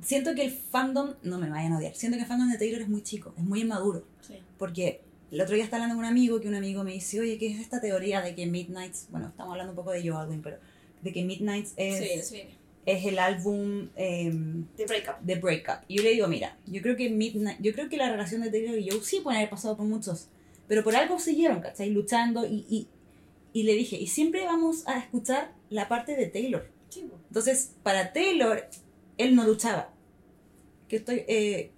siento 0.02 0.34
que 0.36 0.44
el 0.46 0.52
fandom, 0.52 1.13
no 1.24 1.38
me 1.38 1.50
vayan 1.50 1.74
a 1.74 1.78
odiar, 1.78 1.94
siento 1.96 2.17
que 2.17 2.24
el 2.24 2.28
fandom 2.28 2.50
de 2.50 2.58
Taylor 2.58 2.82
es 2.82 2.89
muy 2.89 3.04
chico, 3.04 3.34
es 3.38 3.44
muy 3.44 3.62
inmaduro. 3.62 4.04
Sí. 4.22 4.36
Porque 4.58 5.02
el 5.32 5.39
otro 5.41 5.56
día 5.56 5.63
estaba 5.63 5.84
hablando 5.84 5.96
con 6.00 6.06
un 6.06 6.12
amigo 6.12 6.39
que 6.41 6.48
un 6.48 6.56
amigo 6.56 6.84
me 6.84 6.91
dice, 6.91 7.20
oye, 7.20 7.38
¿qué 7.38 7.48
es 7.52 7.60
esta 7.60 7.80
teoría 7.80 8.22
de 8.22 8.36
que 8.36 8.46
Midnights, 8.48 9.08
bueno, 9.12 9.28
estamos 9.28 9.52
hablando 9.52 9.72
un 9.72 9.76
poco 9.76 9.91
de 9.91 10.02
Joe 10.08 10.20
Alwyn, 10.20 10.41
pero 10.41 10.58
de 11.02 11.12
que 11.14 11.24
Midnights 11.24 11.74
es, 11.78 12.32
viene. 12.32 12.52
es 12.86 13.06
el 13.06 13.20
álbum 13.20 13.90
em, 13.96 14.66
De 14.78 14.86
breakup. 14.86 15.20
de 15.22 15.36
Breakup. 15.36 15.84
Y 15.88 15.98
yo 15.98 16.04
le 16.04 16.12
digo, 16.12 16.28
mira, 16.28 16.58
yo 16.66 16.82
creo 16.82 16.96
que 16.96 17.10
Midnight, 17.10 17.60
yo 17.62 17.74
creo 17.74 17.90
que 17.90 17.98
la 17.98 18.10
relación 18.12 18.42
de 18.42 18.50
Taylor 18.52 18.78
y 18.78 18.90
Joe 18.90 19.02
sí 19.02 19.20
pueden 19.22 19.38
haber 19.40 19.50
pasado 19.50 19.76
por 19.78 19.86
muchos, 19.86 20.28
pero 20.68 20.84
por 20.84 20.96
algo 20.96 21.20
siguieron, 21.20 21.60
¿cachai? 21.62 21.90
Luchando 21.90 22.46
y, 22.46 22.66
y, 22.70 22.88
y 23.54 23.64
le 23.64 23.74
dije, 23.76 23.98
y 23.98 24.08
siempre 24.08 24.46
vamos 24.46 24.88
a 24.88 24.98
escuchar 25.00 25.54
la 25.70 25.88
parte 25.88 26.16
de 26.16 26.28
Taylor. 26.28 26.70
Po. 26.90 27.18
Entonces, 27.28 27.74
para 27.84 28.14
Taylor, 28.14 28.68
él 29.18 29.36
no 29.36 29.46
luchaba. 29.46 29.94
Que 30.88 30.98
estoy, 30.98 31.24
eh, 31.28 31.72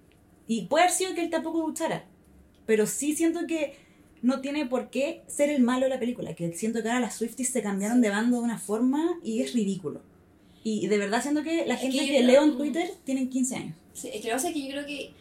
y 0.46 0.66
puede 0.66 0.84
haber 0.84 0.94
sido 0.96 1.14
que 1.14 1.22
él 1.22 1.30
tampoco 1.30 1.66
luchara, 1.66 2.06
pero 2.66 2.86
sí 2.86 3.14
siento 3.14 3.46
que 3.46 3.76
no 4.24 4.40
tiene 4.40 4.64
por 4.66 4.88
qué 4.90 5.22
ser 5.26 5.50
el 5.50 5.62
malo 5.62 5.84
de 5.84 5.90
la 5.90 5.98
película, 6.00 6.34
que 6.34 6.52
siento 6.54 6.82
que 6.82 6.88
ahora 6.88 7.00
las 7.00 7.14
Swifties 7.16 7.50
se 7.50 7.62
cambiaron 7.62 8.00
de 8.00 8.08
bando 8.08 8.38
de 8.38 8.42
una 8.42 8.58
forma 8.58 9.18
y 9.22 9.42
es 9.42 9.52
ridículo. 9.52 10.00
Y 10.64 10.86
de 10.86 10.96
verdad 10.98 11.20
siento 11.22 11.42
que 11.42 11.66
la 11.66 11.74
Es 11.74 11.80
gente 11.82 11.98
que 11.98 12.06
que, 12.06 12.22
leo 12.22 12.42
en. 12.42 12.56
Twitter 12.56 12.90
tienen 13.04 13.28
15 13.28 13.56
años. 13.56 13.76
Sí, 13.92 14.08
es 14.08 14.14
que 14.14 14.18
lo 14.20 14.24
que 14.24 14.32
pasa 14.32 14.48
es 14.48 14.54
que 14.54 14.62
yo 14.62 14.68
creo 14.70 14.86
que. 14.86 15.12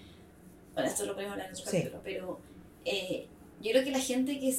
Bueno, 0.73 0.89
esto 0.89 1.05
lo 1.05 1.13
podemos 1.13 1.33
hablar 1.33 1.47
en 1.49 1.53
otro 1.53 1.65
Sí. 1.69 1.77
capítulo, 1.77 2.01
pero. 2.03 2.39
eh, 2.85 3.27
yo 3.61 3.71
creo 3.71 3.83
que 3.83 3.91
la 3.91 3.99
gente 3.99 4.39
que, 4.39 4.55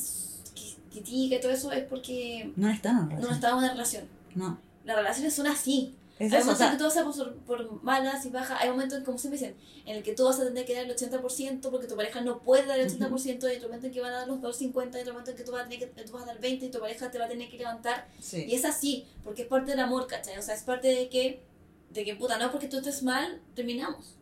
critica 0.93 1.37
y 1.37 1.41
todo 1.41 1.51
eso 1.53 1.73
es 1.73 1.85
porque 1.85 2.51
No 2.57 2.71
están 2.71 2.97
en 2.97 3.03
no 3.03 3.09
relación. 3.09 3.35
estaba 3.35 3.53
en 3.55 3.59
una 3.59 3.73
relación. 3.73 4.05
No. 4.35 4.59
Las 4.85 4.97
relaciones 4.97 5.35
son 5.35 5.47
así. 5.47 5.95
Es 6.18 6.33
hay 6.33 6.38
o 6.38 6.44
momentos 6.44 6.59
sea, 6.59 6.66
en 6.68 6.72
que 6.74 6.79
tú 6.79 6.85
vas 6.85 6.96
a 6.96 7.05
pasar 7.05 7.35
por 7.46 7.83
malas 7.83 8.24
y 8.24 8.31
bajas. 8.31 8.61
Hay 8.61 8.70
momentos, 8.70 9.03
como 9.05 9.18
siempre 9.18 9.38
dicen, 9.40 9.57
en 9.85 9.96
el 9.96 10.03
que 10.05 10.14
tú 10.14 10.24
vas 10.24 10.38
a 10.38 10.44
tener 10.44 10.64
que 10.64 10.74
dar 10.74 10.85
el 10.85 10.90
80% 10.96 11.70
porque 11.70 11.87
tu 11.88 11.96
pareja 11.96 12.20
no 12.20 12.38
puede 12.40 12.66
dar 12.66 12.79
el 12.79 12.88
80%. 12.88 13.53
Y 13.53 13.57
otro 13.57 13.68
momento 13.68 13.87
en 13.88 13.92
que 13.92 14.00
van 14.00 14.12
a 14.12 14.18
dar 14.18 14.29
los 14.29 14.40
250 14.40 14.98
y 14.98 15.00
otro 15.03 15.12
momento 15.14 15.33
en 15.33 15.37
que 15.37 15.42
tú 15.44 15.50
vas, 15.53 15.62
a 15.62 15.68
tener 15.68 15.79
que, 15.92 16.03
tú 16.05 16.12
vas 16.12 16.22
a 16.22 16.27
dar 16.27 16.40
20 16.40 16.66
y 16.66 16.70
tu 16.70 16.79
pareja 16.79 17.11
te 17.11 17.18
va 17.18 17.24
a 17.24 17.29
tener 17.29 17.48
que 17.50 17.59
levantar. 17.59 18.07
sí. 18.20 18.44
Y 18.48 18.55
es 18.55 18.64
así, 18.64 19.07
porque 19.24 19.42
es 19.42 19.48
parte 19.48 19.72
del 19.72 19.81
amor, 19.81 20.07
¿cachai? 20.07 20.38
O 20.38 20.42
sea, 20.42 20.55
es 20.55 20.62
parte 20.62 20.88
de 20.88 21.09
que 21.09 21.42
de 21.90 22.05
que, 22.05 22.16
puta, 22.16 22.38
no 22.38 22.50
porque 22.50 22.66
tú 22.66 22.79
estés 22.79 23.05
mal, 23.05 23.40
terminamos. 23.55 24.16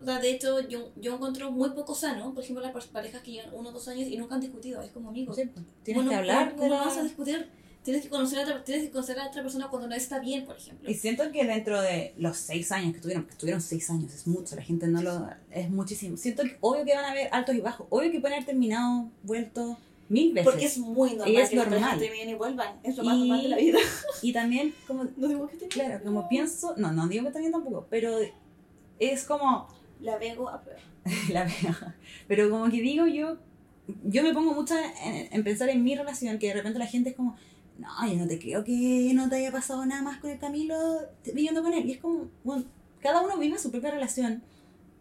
O 0.00 0.04
sea, 0.06 0.18
de 0.20 0.30
hecho, 0.30 0.60
yo, 0.60 0.90
yo 0.96 1.16
encuentro 1.16 1.50
muy 1.50 1.68
poco 1.70 1.94
sano, 1.94 2.32
por 2.32 2.42
ejemplo, 2.42 2.64
las 2.64 2.72
pa- 2.72 2.92
parejas 2.92 3.20
que 3.22 3.32
llevan 3.32 3.52
uno 3.52 3.68
o 3.68 3.72
dos 3.72 3.88
años 3.88 4.08
y 4.08 4.16
nunca 4.16 4.36
han 4.36 4.40
discutido, 4.40 4.80
es 4.80 4.90
como 4.90 5.10
amigos. 5.10 5.36
Sí, 5.36 5.42
Tienes 5.82 6.00
¿Cómo 6.00 6.08
que 6.10 6.16
hablar 6.16 6.56
¿Cómo 6.56 6.70
la- 6.70 6.80
vas 6.84 6.96
a 6.96 7.02
discutir? 7.02 7.46
Tienes 7.82 8.02
que, 8.02 8.08
conocer 8.10 8.38
a 8.40 8.42
otra, 8.42 8.62
tienes 8.62 8.84
que 8.84 8.90
conocer 8.90 9.18
a 9.18 9.26
otra 9.28 9.42
persona 9.42 9.68
cuando 9.68 9.88
no 9.88 9.94
está 9.94 10.18
bien, 10.18 10.44
por 10.44 10.56
ejemplo. 10.56 10.90
Y 10.90 10.94
siento 10.94 11.30
que 11.32 11.46
dentro 11.46 11.80
de 11.80 12.12
los 12.18 12.36
seis 12.36 12.70
años 12.72 12.94
que 12.94 13.00
tuvieron, 13.00 13.24
que 13.24 13.32
estuvieron 13.32 13.62
seis 13.62 13.88
años, 13.88 14.12
es 14.12 14.26
mucho, 14.26 14.54
la 14.56 14.62
gente 14.62 14.86
no 14.86 15.00
lo. 15.02 15.28
es 15.50 15.70
muchísimo. 15.70 16.16
Siento 16.18 16.42
que 16.42 16.58
obvio 16.60 16.84
que 16.84 16.94
van 16.94 17.06
a 17.06 17.10
haber 17.12 17.28
altos 17.32 17.54
y 17.54 17.60
bajos, 17.60 17.86
obvio 17.90 18.10
que 18.10 18.20
pueden 18.20 18.34
haber 18.34 18.46
terminado, 18.46 19.10
vuelto 19.22 19.78
mil 20.10 20.32
veces. 20.34 20.50
Porque 20.50 20.66
es 20.66 20.76
muy 20.76 21.10
normal 21.10 21.30
Y 21.30 21.36
es 21.36 21.48
que 21.48 21.56
normal. 21.56 21.98
terminen 21.98 22.28
y 22.28 22.34
vuelvan. 22.34 22.80
Es 22.82 22.96
lo 22.98 23.04
más 23.04 23.16
Y- 23.16 23.20
normal 23.20 23.42
de 23.44 23.48
la 23.48 23.56
vida. 23.56 23.78
Y 24.22 24.32
también, 24.34 24.74
como. 24.86 25.04
No 25.16 25.28
digo 25.28 25.46
que 25.48 25.54
esté 25.54 25.66
bien, 25.66 25.70
Claro, 25.88 26.04
como 26.04 26.20
pero 26.20 26.28
pienso. 26.28 26.74
No, 26.76 26.92
no 26.92 27.08
digo 27.08 27.24
que 27.24 27.30
también 27.32 27.52
tampoco, 27.52 27.86
pero 27.88 28.18
es 28.98 29.24
como. 29.24 29.68
La 30.00 30.18
vego 30.18 30.48
a 30.50 30.60
prueba. 30.62 30.80
la 31.30 31.44
veo. 31.44 31.74
Pero 32.28 32.50
como 32.50 32.70
que 32.70 32.80
digo 32.82 33.06
yo, 33.06 33.36
yo 34.04 34.22
me 34.22 34.32
pongo 34.32 34.54
mucho 34.54 34.74
en, 35.04 35.28
en 35.32 35.44
pensar 35.44 35.68
en 35.70 35.82
mi 35.82 35.94
relación, 35.94 36.38
que 36.38 36.48
de 36.48 36.54
repente 36.54 36.78
la 36.78 36.86
gente 36.86 37.10
es 37.10 37.16
como, 37.16 37.36
no, 37.80 38.06
yo 38.06 38.16
no 38.16 38.26
te 38.26 38.38
creo 38.38 38.62
que 38.62 39.12
no 39.14 39.28
te 39.28 39.36
haya 39.36 39.50
pasado 39.50 39.84
nada 39.86 40.02
más 40.02 40.18
con 40.18 40.30
el 40.30 40.38
Camilo 40.38 40.76
viviendo 41.24 41.62
con 41.62 41.72
él. 41.72 41.88
Y 41.88 41.92
es 41.92 41.98
como, 41.98 42.28
bueno, 42.44 42.64
cada 43.00 43.22
uno 43.22 43.38
vive 43.38 43.58
su 43.58 43.70
propia 43.70 43.90
relación. 43.90 44.42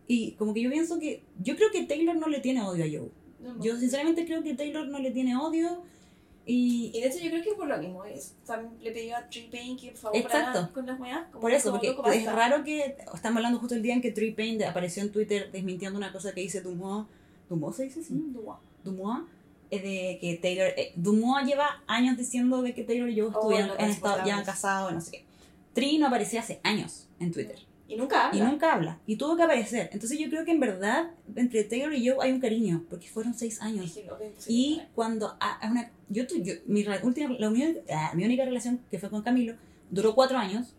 Y 0.08 0.32
como 0.34 0.54
que 0.54 0.62
yo 0.62 0.72
pienso 0.72 0.98
que, 1.00 1.24
yo 1.44 1.56
creo 1.56 1.70
que 1.72 1.84
Taylor 1.84 2.16
no 2.16 2.28
le 2.28 2.40
tiene 2.40 2.64
odio 2.64 2.86
a 2.86 2.88
Joe. 2.88 3.12
No, 3.40 3.64
Yo 3.64 3.78
sinceramente 3.78 4.26
creo 4.26 4.42
que 4.44 4.56
Taylor 4.56 4.88
no 4.88 5.00
le 5.00 5.12
tiene 5.12 5.36
odio. 5.36 5.84
Y 6.46 6.92
Y 6.96 7.02
de 7.02 7.08
hecho 7.08 7.20
yo 7.20 7.30
creo 7.30 7.44
que 7.44 7.54
por 7.54 7.68
lo 7.68 7.78
mismo 7.78 8.04
es, 8.06 8.34
también 8.46 8.74
le 8.82 8.92
pidió 8.92 9.18
a 9.18 9.30
Tree 9.30 9.50
Payne 9.52 9.78
que 9.78 9.92
por 9.92 10.00
favor 10.00 10.18
Exacto. 10.18 10.74
con 10.74 10.86
las 10.88 11.00
weas. 11.00 11.28
por 11.40 11.52
eso, 11.52 11.72
porque 11.72 11.96
es 12.16 12.26
raro 12.26 12.64
que 12.64 12.98
estamos 13.14 13.38
hablando 13.38 13.60
justo 13.60 13.76
el 13.76 13.84
día 13.84 13.94
en 13.94 14.02
que 14.02 14.12
Trey 14.12 14.32
Payne 14.32 14.66
apareció 14.66 15.04
en 15.04 15.12
Twitter 15.12 15.52
desmintiendo 15.52 15.98
una 15.98 16.12
cosa 16.12 16.34
que 16.34 16.42
dice 16.42 16.62
Dumois. 16.62 17.06
¿Dumois 17.50 17.76
se 17.76 17.84
dice 17.84 18.00
así? 18.00 18.14
Mm. 18.14 18.34
Dumois, 18.84 19.22
es 19.22 19.39
de 19.78 20.18
que 20.20 20.40
Taylor, 20.42 20.68
eh, 20.78 20.92
Dumois 20.96 21.46
lleva 21.46 21.84
años 21.88 22.18
diciendo 22.18 22.62
de 22.62 22.74
que 22.74 22.84
Taylor 22.84 23.10
y 23.10 23.16
yo 23.16 23.28
Oh, 23.28 23.30
estuvieran, 23.32 23.68
lo 23.68 23.74
han 23.74 23.90
estado, 23.90 23.90
ya 23.90 24.22
insoportables. 24.24 24.34
han 24.40 24.46
casado, 24.46 24.92
no 24.92 25.02
sé 25.02 25.12
qué. 25.12 25.26
Tree 25.74 26.00
no 26.00 26.08
aparecía 26.08 26.40
hace 26.40 26.60
años 26.64 27.08
en 27.20 27.32
Twitter 27.32 27.58
Y 27.88 27.96
nunca 27.96 28.28
habla. 28.28 28.40
y 28.40 28.42
nunca 28.44 28.74
habla 28.74 29.00
y 29.06 29.16
tuvo 29.16 29.36
que 29.38 29.44
aparecer. 29.44 29.90
Entonces 29.94 30.18
yo 30.20 30.30
creo 30.30 30.44
que 30.46 30.52
en 30.52 30.60
verdad 30.60 31.12
entre 31.36 31.64
Taylor 31.64 31.94
y 31.94 32.04
yo 32.04 32.22
hay 32.22 32.32
un 32.32 32.40
cariño 32.40 32.84
porque 32.90 33.08
fueron 33.08 33.34
seis 33.36 33.62
años. 33.62 33.96
no. 34.08 34.18
Y 34.48 34.82
cuando 34.96 35.38
a, 35.40 35.60
a 35.66 35.70
una, 35.72 35.92
yo, 36.10 36.26
tu- 36.26 36.42
yo- 36.42 36.56
mi 36.66 36.86
última, 37.04 37.36
la 37.38 37.50
unión, 37.50 37.78
ah, 37.92 38.12
mi 38.16 38.26
única 38.26 38.44
relación 38.46 38.80
que 38.90 38.98
fue 39.00 39.10
con 39.10 39.22
Camilo 39.22 39.54
duró 39.92 40.16
cuatro 40.16 40.38
años 40.38 40.74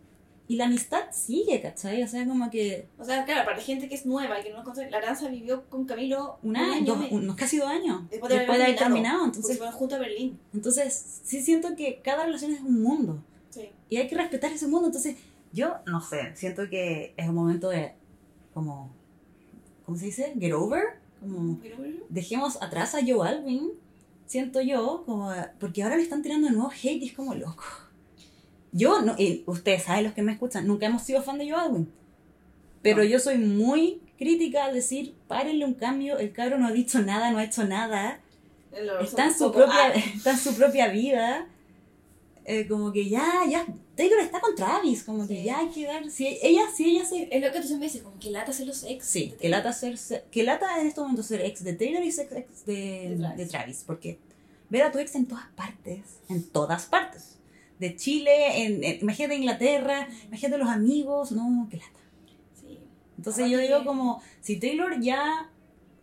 y 0.51 0.57
la 0.57 0.65
amistad 0.65 1.05
sigue, 1.13 1.61
¿cachai? 1.63 2.03
O 2.03 2.09
sea, 2.09 2.27
como 2.27 2.51
que 2.51 2.89
O 2.99 3.05
sea, 3.05 3.25
claro, 3.25 3.45
para 3.45 3.57
la 3.59 3.63
gente 3.63 3.89
que 3.89 3.95
es 3.95 4.05
nueva 4.05 4.41
y 4.41 4.43
que 4.43 4.51
no 4.51 4.57
nos 4.57 4.65
conoce, 4.65 4.91
la 4.91 4.97
Aranza 4.99 5.29
vivió 5.29 5.65
con 5.71 5.85
Camilo 5.85 6.39
un 6.43 6.57
año, 6.57 6.97
dos- 6.97 7.07
unos 7.13 7.37
casi 7.37 7.59
dos 7.59 7.69
años 7.69 8.03
Después 8.11 8.33
después 8.33 8.59
de 8.59 8.65
de, 8.65 8.65
haber 8.65 8.77
terminado. 8.77 8.79
terminado. 8.79 9.25
Entonces, 9.27 9.57
fueron 9.59 9.75
juntos 9.77 9.99
a 9.99 10.01
Berlín. 10.03 10.39
entonces 10.53 11.21
sí 11.23 11.41
siento 11.41 11.77
que 11.77 12.01
cada 12.03 12.25
relación 12.25 12.51
es 12.53 12.61
un 12.63 12.83
mundo. 12.83 13.23
Sí. 13.51 13.71
Y 13.89 13.97
hay 13.99 14.09
que 14.09 14.17
respetar 14.17 14.51
ese 14.53 14.67
mundo. 14.67 14.87
Entonces, 14.89 15.17
yo 15.53 15.77
no 15.87 16.01
sé, 16.01 16.33
siento 16.35 16.69
que 16.69 17.15
es 17.17 17.29
un 17.29 17.35
momento 17.37 17.69
de, 17.71 17.93
como, 18.53 18.91
¿cómo 19.87 19.97
se 19.99 20.07
dice? 20.07 20.35
Get 20.39 20.53
over. 20.53 20.83
Como, 21.21 21.59
Pero 21.63 21.77
bueno, 21.77 21.97
dejemos 22.09 22.61
atrás 22.61 22.95
a 22.97 23.01
Joe 23.07 23.29
Alvin, 23.29 23.71
siento 24.27 24.61
yo, 24.63 25.05
como, 25.07 25.33
porque 25.61 25.83
ahora 25.85 25.97
le 25.97 26.03
están 26.03 26.23
tirando 26.23 26.49
de 26.49 26.55
nuevo 26.55 26.71
hate 26.73 27.03
y 27.03 27.07
es 27.07 27.13
como 27.13 27.35
loco. 27.35 27.63
Yo, 28.73 29.03
no, 29.03 29.15
y 29.19 29.43
ustedes 29.47 29.83
saben 29.85 30.05
los 30.05 30.13
que 30.15 30.23
me 30.23 30.33
escuchan, 30.33 30.67
nunca 30.67 30.87
hemos 30.87 31.03
sido 31.03 31.23
fan 31.23 31.39
de 31.39 31.51
Joe. 31.51 31.85
Pero 32.83 32.99
No. 32.99 33.05
yo 33.05 33.19
soy 33.19 33.39
muy 33.39 34.01
crítica 34.19 34.65
al 34.67 34.75
decir, 34.75 35.15
párenle 35.29 35.65
un 35.65 35.75
cambio, 35.75 36.19
el 36.19 36.33
cabro 36.33 36.59
no 36.59 36.69
ha 36.69 36.73
dicho 36.73 37.01
nada, 37.01 37.31
no 37.31 37.39
ha 37.39 37.45
hecho 37.45 37.65
nada 37.65 38.21
está 39.03 39.25
en 39.27 39.35
su 39.35 39.51
propia 39.51 39.75
Ah, 39.87 39.93
está 40.17 40.31
en 40.31 40.39
su 40.39 40.55
propia 40.55 40.89
vida 40.89 41.47
Eh, 42.45 42.67
como 42.69 42.91
que 42.93 43.09
ya 43.09 43.43
ya 43.49 43.67
Taylor 43.97 44.21
está 44.21 44.41
con 44.41 44.55
Travis 44.55 45.03
como 45.05 45.27
que 45.29 45.37
Sí. 45.37 45.45
ya 45.45 45.59
hay 45.59 45.69
que 45.69 45.85
dar 45.87 46.09
si 46.11 46.27
ella 46.43 46.63
si 46.75 46.85
ella 46.91 47.05
se 47.05 47.29
es 47.31 47.43
lo 47.43 47.53
que 47.53 47.61
tú 47.61 47.67
siempre 47.67 47.89
dices, 47.89 48.03
como 48.03 48.19
que 48.19 48.31
lata 48.31 48.53
ser 48.53 48.67
los 48.67 48.83
ex. 48.85 49.05
sí 49.05 49.35
que 49.41 49.49
lata 49.49 49.73
ser 49.73 49.99
se- 49.99 50.25
que 50.31 50.43
lata 50.43 50.81
en 50.81 50.87
estos 50.87 51.03
momentos 51.03 51.27
ser 51.27 51.41
ex 51.43 51.63
de 51.65 51.73
Taylor 51.75 52.03
y 52.03 52.11
ser 52.13 52.29
ex 52.35 52.65
de, 52.65 53.09
De 53.11 53.17
Travis. 53.19 53.37
de 53.37 53.47
Travis 53.47 53.85
porque 53.87 54.19
ver 54.71 54.83
a 54.83 54.91
tu 54.93 54.99
ex 54.99 55.15
en 55.17 55.27
todas 55.27 55.47
partes 55.57 56.01
en 56.29 56.43
todas 56.45 56.87
partes 56.87 57.37
de 57.81 57.97
Chile 57.97 58.65
en, 58.65 58.85
en- 58.85 59.01
imagínate 59.01 59.35
Inglaterra 59.35 60.07
imagínate 60.27 60.59
los 60.59 60.69
amigos 60.69 61.33
no 61.33 61.67
que 61.71 61.79
lata 61.79 62.01
Sí. 62.61 62.79
entonces 63.17 63.45
Aparte 63.45 63.53
yo 63.53 63.59
digo 63.79 63.85
como 63.85 64.23
si 64.41 64.61
Taylor 64.61 65.01
ya 65.01 65.51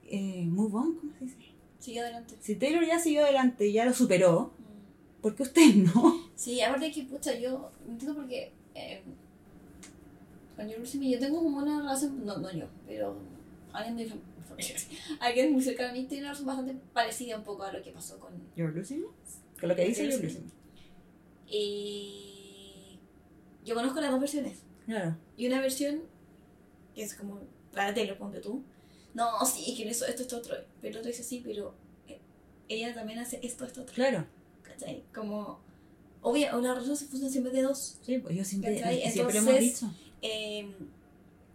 eh, 0.09 0.43
move 0.45 0.75
on 0.75 0.95
¿cómo 0.95 1.13
se 1.19 1.25
dice? 1.25 1.37
Sigue 1.79 2.01
adelante. 2.01 2.35
si 2.41 2.55
Taylor 2.55 2.85
ya 2.85 2.99
siguió 2.99 3.23
adelante 3.23 3.71
ya 3.71 3.85
lo 3.85 3.93
superó 3.93 4.51
Mm. 4.57 5.21
¿por 5.21 5.35
qué 5.35 5.43
usted 5.43 5.73
no? 5.75 6.27
Sí, 6.35 6.61
aparte 6.61 6.91
que, 6.91 7.03
pucha, 7.03 7.33
yo 7.37 7.71
entiendo 7.89 8.15
por 8.15 8.27
qué. 8.27 8.51
Eh, 8.75 9.01
con 10.55 10.69
yo 11.11 11.19
tengo 11.19 11.41
como 11.43 11.57
una 11.57 11.79
relación, 11.79 12.25
no, 12.25 12.37
no 12.37 12.51
yo, 12.51 12.65
pero 12.87 13.15
alguien 13.73 13.97
de 13.97 14.03
mi 14.05 14.11
familia, 14.47 14.75
alguien 15.19 15.51
muy 15.53 15.61
cercano 15.63 15.89
a 15.89 15.93
mí 15.93 16.03
tiene 16.05 16.23
una 16.23 16.29
relación 16.33 16.47
bastante 16.47 16.75
parecida 16.93 17.37
un 17.37 17.43
poco 17.43 17.63
a 17.63 17.71
lo 17.73 17.81
que 17.83 17.91
pasó 17.91 18.19
con. 18.19 18.31
Losing 18.55 19.01
me? 19.01 19.07
Con 19.59 19.69
lo 19.69 19.75
que 19.75 19.85
dice 19.85 20.03
losing 20.05 20.45
me. 20.45 20.51
Y. 21.47 22.99
Yo 23.65 23.75
conozco 23.75 23.99
las 24.01 24.11
dos 24.11 24.19
versiones. 24.19 24.59
Claro. 24.85 25.17
Y 25.35 25.47
una 25.47 25.59
versión 25.61 26.01
que 26.95 27.03
es 27.03 27.13
como 27.13 27.39
la 27.73 27.87
de 27.87 27.93
Taylor, 27.93 28.17
ponte 28.17 28.39
tú. 28.39 28.63
No, 29.13 29.45
sí, 29.45 29.75
que 29.75 29.89
eso, 29.89 30.05
esto, 30.05 30.21
esto, 30.21 30.37
otro. 30.37 30.55
Pero 30.81 30.93
el 30.93 30.97
otro 30.99 31.09
dice 31.11 31.23
sí, 31.23 31.41
pero 31.43 31.75
eh, 32.07 32.19
ella 32.69 32.93
también 32.93 33.19
hace 33.19 33.39
esto, 33.43 33.65
esto, 33.65 33.81
otro. 33.81 33.93
Claro. 33.95 34.25
¿Cachai? 34.63 35.03
Como. 35.13 35.59
Obvio, 36.21 36.57
una 36.57 36.73
relación 36.73 36.95
se 36.97 37.05
funciona 37.05 37.31
siempre 37.31 37.51
de 37.53 37.61
dos. 37.61 37.99
Sí, 38.01 38.17
pues 38.19 38.35
yo 38.35 38.43
siempre, 38.43 38.75
¿Cachai? 38.75 39.11
siempre 39.11 39.37
hemos 39.37 39.49
Entonces, 39.53 39.79
dicho 39.81 39.93
Eh, 40.21 40.69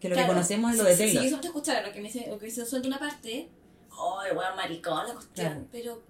que 0.01 0.09
lo 0.09 0.15
claro, 0.15 0.29
que 0.29 0.35
conocemos 0.35 0.73
es 0.73 0.79
lo 0.79 0.85
si- 0.85 0.91
de 0.91 0.97
si- 0.97 1.03
Taylor. 1.05 1.23
Si 1.23 1.27
yo 1.27 1.31
solo 1.31 1.41
te 1.41 1.47
escuchara 1.49 1.87
lo 1.87 1.93
que 1.93 2.01
me 2.01 2.07
dice, 2.09 2.27
lo 2.29 2.39
que 2.39 2.47
dice 2.47 2.65
suelta 2.67 2.89
una 2.89 2.99
parte, 2.99 3.49
oh, 3.97 4.21
weón, 4.35 4.57
maricón 4.57 5.07
la 5.09 5.15
cuestión. 5.15 5.35
Claro. 5.35 5.67
Pero, 5.73 6.03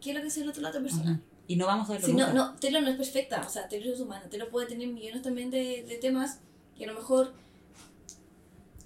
¿qué 0.00 0.10
es 0.10 0.14
lo 0.14 0.20
que 0.20 0.24
dice 0.26 0.42
el 0.42 0.48
otro 0.50 0.62
lado 0.62 0.74
de 0.74 0.80
la 0.80 0.88
persona? 0.90 1.12
Ujú. 1.12 1.33
Y 1.46 1.56
no 1.56 1.66
vamos 1.66 1.88
a 1.90 1.92
verlo 1.94 2.08
no, 2.08 2.14
nunca. 2.14 2.32
no, 2.32 2.54
Taylor 2.56 2.82
no 2.82 2.88
es 2.90 2.96
perfecta, 2.96 3.42
o 3.46 3.50
sea, 3.50 3.68
Taylor 3.68 3.92
es 3.94 4.00
humana, 4.00 4.24
Taylor 4.30 4.48
puede 4.48 4.66
tener 4.66 4.88
millones 4.88 5.22
también 5.22 5.50
de, 5.50 5.82
de 5.82 5.96
temas 5.98 6.40
que 6.76 6.84
a 6.84 6.86
lo 6.88 6.94
mejor, 6.94 7.32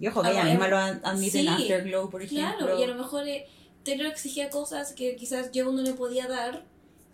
Y 0.01 0.07
ojo, 0.09 0.23
que 0.23 0.31
ella 0.31 0.45
misma 0.45 0.69
lo 0.69 0.77
ad- 0.77 1.01
admite 1.05 1.39
en 1.41 1.47
sí, 1.47 1.49
Afterglow, 1.49 2.11
por 2.11 2.23
ejemplo. 2.23 2.57
claro, 2.59 2.79
y 2.79 2.83
a 2.83 2.87
lo 2.89 2.95
mejor 2.97 3.27
eh, 3.29 3.47
Taylor 3.85 4.07
exigía 4.07 4.51
cosas 4.51 4.93
que 4.93 5.15
quizás 5.17 5.53
yo 5.53 5.71
no 5.73 5.83
le 5.83 5.93
podía 5.95 6.27
dar, 6.27 6.65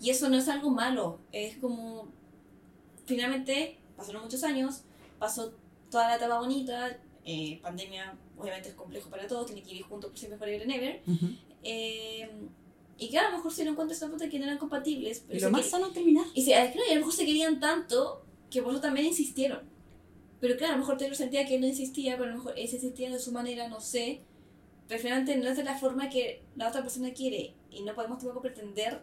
y 0.00 0.10
eso 0.10 0.28
no 0.28 0.36
es 0.36 0.48
algo 0.48 0.70
malo, 0.70 1.18
es 1.32 1.56
como, 1.58 2.08
finalmente, 3.06 3.78
pasaron 3.96 4.22
muchos 4.22 4.42
años, 4.44 4.80
pasó 5.18 5.52
toda 5.90 6.08
la 6.08 6.16
etapa 6.16 6.38
bonita, 6.38 6.96
eh, 7.24 7.58
pandemia 7.62 8.14
obviamente 8.38 8.70
es 8.70 8.74
complejo 8.74 9.08
para 9.10 9.26
todos, 9.26 9.46
tiene 9.46 9.62
que 9.62 9.68
vivir 9.70 9.84
juntos 9.84 10.10
por 10.10 10.18
siempre 10.18 10.38
para 10.38 10.50
ir 10.52 10.62
en 10.62 10.70
ever, 10.70 11.02
eh, 11.62 12.28
y 12.98 13.08
que 13.10 13.18
a 13.18 13.30
lo 13.30 13.36
mejor 13.36 13.50
se 13.52 13.62
dieron 13.62 13.74
cuenta 13.76 13.94
esta 13.94 14.08
puta 14.08 14.28
que 14.28 14.38
no 14.38 14.44
eran 14.44 14.58
compatibles, 14.58 15.24
pero 15.26 15.38
Y 15.38 15.42
lo 15.42 15.50
más 15.50 15.66
sano 15.66 15.90
terminar. 15.90 16.26
Y, 16.34 16.42
y 16.48 16.52
a 16.52 16.64
lo 16.72 16.94
mejor 16.96 17.12
se 17.12 17.26
querían 17.26 17.60
tanto 17.60 18.24
que 18.50 18.62
por 18.62 18.72
eso 18.72 18.80
también 18.80 19.06
insistieron. 19.06 19.60
Pero 20.40 20.56
claro, 20.56 20.74
a 20.74 20.76
lo 20.76 20.82
mejor 20.82 20.98
Taylor 20.98 21.16
sentía 21.16 21.46
que 21.46 21.54
él 21.56 21.60
no 21.62 21.66
insistía, 21.66 22.16
pero 22.16 22.28
a 22.28 22.32
lo 22.32 22.38
mejor 22.38 22.54
él 22.58 22.68
se 22.68 22.76
insistía 22.76 23.10
de 23.10 23.18
su 23.18 23.32
manera, 23.32 23.68
no 23.68 23.80
sé. 23.80 24.20
No 24.88 25.48
es 25.48 25.56
de 25.56 25.64
la 25.64 25.76
forma 25.78 26.10
que 26.10 26.42
la 26.56 26.68
otra 26.68 26.82
persona 26.82 27.12
quiere. 27.12 27.54
Y 27.70 27.82
no 27.82 27.94
podemos 27.94 28.18
tampoco 28.18 28.42
pretender 28.42 29.00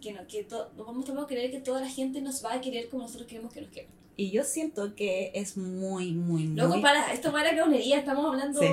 que 0.00 0.12
no, 0.12 0.26
que 0.26 0.44
to- 0.44 0.70
no 0.76 0.84
podemos 0.84 1.04
tampoco 1.04 1.26
creer 1.28 1.50
que 1.50 1.60
toda 1.60 1.80
la 1.82 1.88
gente 1.88 2.20
nos 2.22 2.42
va 2.44 2.54
a 2.54 2.60
querer 2.60 2.88
como 2.88 3.02
nosotros 3.02 3.28
queremos 3.28 3.52
que 3.52 3.60
nos 3.60 3.70
quieran. 3.70 3.92
Y 4.16 4.30
yo 4.30 4.42
siento 4.44 4.94
que 4.94 5.30
es 5.34 5.56
muy, 5.56 6.12
muy, 6.12 6.44
muy... 6.44 6.56
Luego, 6.56 6.80
para, 6.80 7.12
esto 7.12 7.30
la 7.30 7.50
clonería, 7.50 7.98
estamos 7.98 8.24
hablando. 8.26 8.60
Sí. 8.60 8.66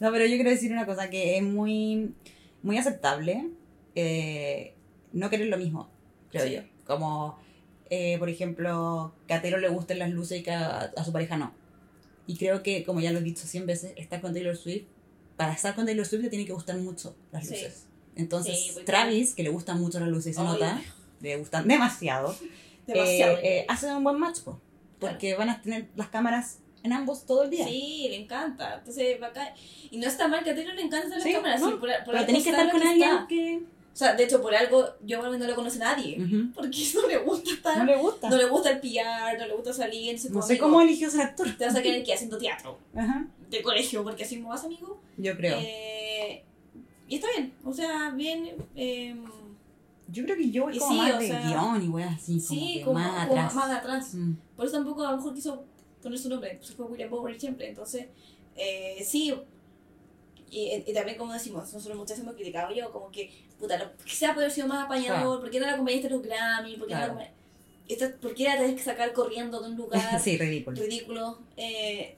No, 0.00 0.10
pero 0.10 0.24
yo 0.26 0.34
quiero 0.34 0.50
decir 0.50 0.72
una 0.72 0.86
cosa 0.86 1.08
que 1.10 1.36
es 1.36 1.42
muy, 1.42 2.12
muy 2.62 2.78
aceptable. 2.78 3.48
eh, 3.96 4.74
no 5.12 5.28
querer 5.30 5.48
lo 5.48 5.58
mismo, 5.58 5.88
creo 6.30 6.44
Sí. 6.46 6.54
yo. 6.54 6.60
Como, 6.86 7.36
eh, 7.90 8.16
por 8.20 8.28
ejemplo, 8.28 9.12
que 9.26 9.34
a 9.34 9.42
Taylor 9.42 9.60
le 9.60 9.68
gusten 9.68 9.98
las 9.98 10.10
luces 10.10 10.38
y 10.38 10.42
que 10.44 10.52
a, 10.52 10.92
a 10.96 11.04
su 11.04 11.12
pareja 11.12 11.36
no. 11.36 11.52
Y 12.28 12.36
creo 12.36 12.62
que, 12.62 12.84
como 12.84 13.00
ya 13.00 13.10
lo 13.10 13.18
he 13.18 13.22
dicho 13.22 13.46
100 13.48 13.66
veces, 13.66 13.92
estar 13.96 14.20
con 14.20 14.32
Taylor 14.32 14.56
Swift, 14.56 14.84
para 15.36 15.52
estar 15.52 15.74
con 15.74 15.86
Taylor 15.86 16.06
Swift 16.06 16.22
le 16.22 16.28
tiene 16.30 16.46
que 16.46 16.52
gustar 16.52 16.76
mucho 16.76 17.16
las 17.32 17.46
Sí. 17.48 17.54
luces. 17.54 17.86
Entonces, 18.14 18.56
Sí, 18.60 18.70
porque- 18.74 18.86
Travis, 18.86 19.34
que 19.34 19.42
le 19.42 19.48
gustan 19.50 19.80
mucho 19.80 19.98
las 19.98 20.08
luces, 20.08 20.36
se 20.36 20.42
nota, 20.42 20.80
le 21.20 21.36
gustan 21.36 21.66
demasiado, 21.66 22.34
demasiado. 22.86 23.38
eh, 23.42 23.64
hacen 23.68 23.96
un 23.96 24.04
buen 24.04 24.18
match, 24.20 24.40
po, 24.42 24.60
porque 25.00 25.34
van 25.34 25.48
a 25.50 25.60
tener 25.62 25.88
las 25.96 26.08
cámaras 26.08 26.60
en 26.82 26.92
ambos 26.92 27.26
todo 27.26 27.42
el 27.44 27.50
día. 27.50 27.66
Sí, 27.66 28.06
le 28.08 28.16
encanta. 28.16 28.76
Entonces, 28.78 29.18
bacán. 29.20 29.48
Y 29.90 29.98
no 29.98 30.06
está 30.06 30.28
mal 30.28 30.42
que 30.44 30.50
a 30.50 30.54
Taylor 30.54 30.74
le 30.74 30.82
encantan 30.82 31.10
las 31.10 31.22
Sí, 31.22 31.32
cámaras. 31.32 31.60
no, 31.60 31.66
sí, 31.70 31.72
por, 31.78 31.90
por 32.04 32.12
Pero 32.14 32.26
tenés 32.26 32.44
que 32.44 32.50
estar 32.50 32.70
con 32.70 32.80
que 32.80 32.88
alguien 32.88 33.10
está. 33.10 33.26
que... 33.26 33.62
sea, 33.92 34.14
de 34.14 34.24
hecho, 34.24 34.40
por 34.40 34.54
algo, 34.54 34.86
yo 35.04 35.22
no 35.36 35.46
lo 35.46 35.54
conoce 35.54 35.78
nadie. 35.78 36.16
Ujú. 36.22 36.52
Porque 36.54 36.78
no 36.94 37.06
le 37.08 37.18
gusta 37.18 37.50
estar. 37.50 37.78
No 37.78 37.84
le 37.84 37.96
gusta. 37.96 38.30
no 38.30 38.36
le 38.36 38.44
gusta 38.46 38.70
el 38.70 38.80
PR, 38.80 39.38
no 39.38 39.46
le 39.46 39.54
gusta 39.54 39.72
salir. 39.72 40.10
entonces, 40.10 40.30
No 40.30 40.40
sé 40.42 40.52
amigo, 40.54 40.66
cómo 40.66 40.80
eligió 40.80 41.10
ser 41.10 41.20
actor. 41.22 41.48
Te 41.56 41.66
vas 41.66 41.74
a 41.76 41.82
quedar 41.82 42.00
aquí 42.00 42.12
haciendo 42.12 42.38
teatro 42.38 42.78
Ajá. 42.94 43.26
de 43.50 43.62
colegio, 43.62 44.02
porque 44.02 44.24
así 44.24 44.38
más 44.38 44.64
amigo. 44.64 45.00
Yo 45.16 45.36
creo. 45.36 45.58
Eh, 45.60 46.44
y 47.08 47.16
está 47.16 47.26
bien, 47.36 47.52
o 47.64 47.72
sea, 47.74 48.10
bien. 48.10 48.52
eh, 48.76 49.16
Yo 50.08 50.24
creo 50.24 50.36
que 50.36 50.50
yo 50.50 50.62
voy 50.64 50.78
como 50.78 50.92
sí, 50.92 50.98
más 50.98 51.14
o 51.14 51.18
de 51.18 51.26
sea, 51.28 51.40
guion 51.40 51.84
y 51.84 51.88
weas 51.88 52.14
así, 52.14 52.38
sí, 52.40 52.82
como, 52.84 52.98
más 53.00 53.26
como 53.28 53.40
atrás. 53.40 53.54
más 53.54 53.70
atrás. 53.70 54.14
Mm. 54.14 54.32
Por 54.56 54.66
eso 54.66 54.76
tampoco 54.76 55.04
a 55.04 55.10
lo 55.10 55.16
mejor 55.18 55.34
quiso 55.34 55.64
poner 56.02 56.18
su 56.18 56.28
nombre, 56.28 56.56
pues 56.58 56.72
fue 56.72 56.86
William 56.86 57.10
Bower 57.10 57.38
siempre. 57.38 57.68
Entonces, 57.68 58.06
eh, 58.56 59.02
sí. 59.04 59.34
Y, 60.50 60.82
y 60.86 60.92
también, 60.92 61.16
como 61.16 61.32
decimos, 61.32 61.72
nosotros 61.72 61.96
muchas 61.96 62.10
veces 62.16 62.24
hemos 62.24 62.34
criticado 62.34 62.74
yo, 62.74 62.90
como 62.90 63.10
que, 63.10 63.30
puta, 63.58 63.78
lo, 63.78 63.96
quizá 64.04 64.28
poder 64.34 64.46
haber 64.46 64.50
sido 64.50 64.66
más 64.66 64.84
apañador, 64.86 65.40
¿por 65.40 65.48
qué 65.50 65.60
no 65.60 65.66
la 65.66 65.74
acompañaste 65.74 66.08
a 66.08 66.10
los 66.10 66.22
Grammy? 66.22 66.76
¿Por 66.76 66.88
qué, 66.88 66.94
Claro. 66.94 67.14
no 67.14 67.20
la 67.20 67.30
esta- 67.88 68.16
¿por 68.20 68.34
qué 68.34 68.44
la 68.44 68.56
tenés 68.56 68.76
que 68.76 68.82
sacar 68.82 69.12
corriendo 69.12 69.60
de 69.60 69.68
un 69.68 69.76
lugar 69.76 70.00
sí, 70.20 70.36
ridículo. 70.38 70.80
ridículo? 70.80 71.38
Eh, 71.56 72.16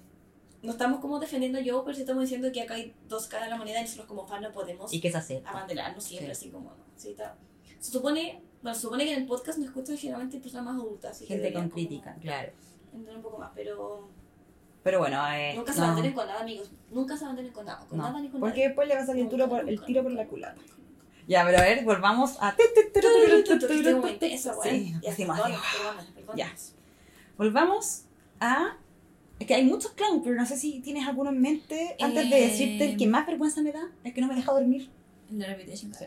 no 0.62 0.72
estamos 0.72 1.00
como 1.00 1.18
defendiendo 1.18 1.58
yo, 1.60 1.82
pero 1.84 1.94
sí 1.94 2.02
estamos 2.02 2.22
diciendo 2.22 2.50
que 2.52 2.62
acá 2.62 2.74
hay 2.74 2.94
dos 3.08 3.26
caras 3.26 3.46
de 3.46 3.50
la 3.50 3.56
moneda 3.56 3.80
y 3.80 3.82
nosotros 3.82 4.06
como 4.06 4.26
fans 4.26 4.42
no 4.42 4.52
podemos 4.52 4.92
¿Y 4.94 5.00
qué 5.00 5.10
se 5.10 5.42
abanderarnos 5.44 6.04
siempre 6.04 6.34
Sí. 6.34 6.40
así 6.46 6.50
como, 6.50 6.70
¿no? 6.70 6.84
Sí, 6.96 7.10
está. 7.10 7.36
Se 7.80 7.90
supone, 7.90 8.40
bueno, 8.62 8.74
se 8.74 8.82
supone 8.82 9.04
que 9.04 9.12
en 9.12 9.20
el 9.22 9.26
podcast 9.26 9.58
nos 9.58 9.68
escuchan 9.68 9.96
generalmente 9.98 10.38
personas 10.38 10.66
más 10.66 10.74
adultas. 10.76 11.18
que 11.18 11.26
Gente 11.26 11.52
con 11.52 11.62
como 11.62 11.74
crítica, 11.74 12.16
claro. 12.20 12.52
Entender 12.92 13.16
un 13.16 13.22
poco 13.22 13.38
más, 13.38 13.50
pero 13.54 14.08
Pero 14.82 14.98
bueno, 14.98 15.24
eh, 15.32 15.54
nunca 15.56 15.72
se 15.72 15.78
no. 15.78 15.84
abandonen 15.86 16.12
con 16.12 16.26
nada, 16.26 16.40
amigos. 16.40 16.70
Nunca 16.90 17.16
se 17.16 17.24
abandonen 17.24 17.52
con 17.52 17.64
nada, 17.66 17.86
con 17.86 17.98
No, 17.98 18.04
nada 18.04 18.20
ni 18.20 18.28
con 18.28 18.40
porque 18.40 18.54
nadie. 18.56 18.68
después 18.68 18.88
le 18.88 18.94
va 18.96 19.00
a 19.02 19.06
salir 19.06 19.22
el, 19.24 19.28
tiro 19.30 19.48
por, 19.48 19.68
el 19.68 19.84
tiro 19.84 20.02
por 20.02 20.12
la 20.12 20.26
culata. 20.26 20.60
Ya, 21.28 21.44
pero 21.44 21.58
a 21.58 21.62
ver, 21.62 21.84
volvamos 21.84 22.36
a... 22.40 22.54
Sí, 24.62 24.94
así. 25.08 25.24
perdón. 25.24 25.52
Ya. 26.36 26.52
Volvamos 27.38 28.04
a... 28.40 28.76
Es 29.38 29.46
que 29.46 29.54
hay 29.54 29.64
muchos 29.64 29.92
clowns, 29.92 30.22
pero 30.22 30.36
no 30.36 30.46
sé 30.46 30.56
si 30.56 30.80
tienes 30.80 31.06
alguno 31.06 31.30
en 31.30 31.40
mente 31.40 31.96
antes 32.00 32.28
de 32.30 32.44
Eh, 32.44 32.48
decirte 32.48 32.90
el 32.90 32.96
que 32.96 33.06
más 33.06 33.26
vergüenza 33.26 33.60
me 33.62 33.72
da, 33.72 33.88
el 34.04 34.12
que 34.12 34.20
no 34.20 34.28
me 34.28 34.34
deja 34.36 34.52
dormir. 34.52 34.88
Reputation, 35.30 35.92
sí. 35.94 36.04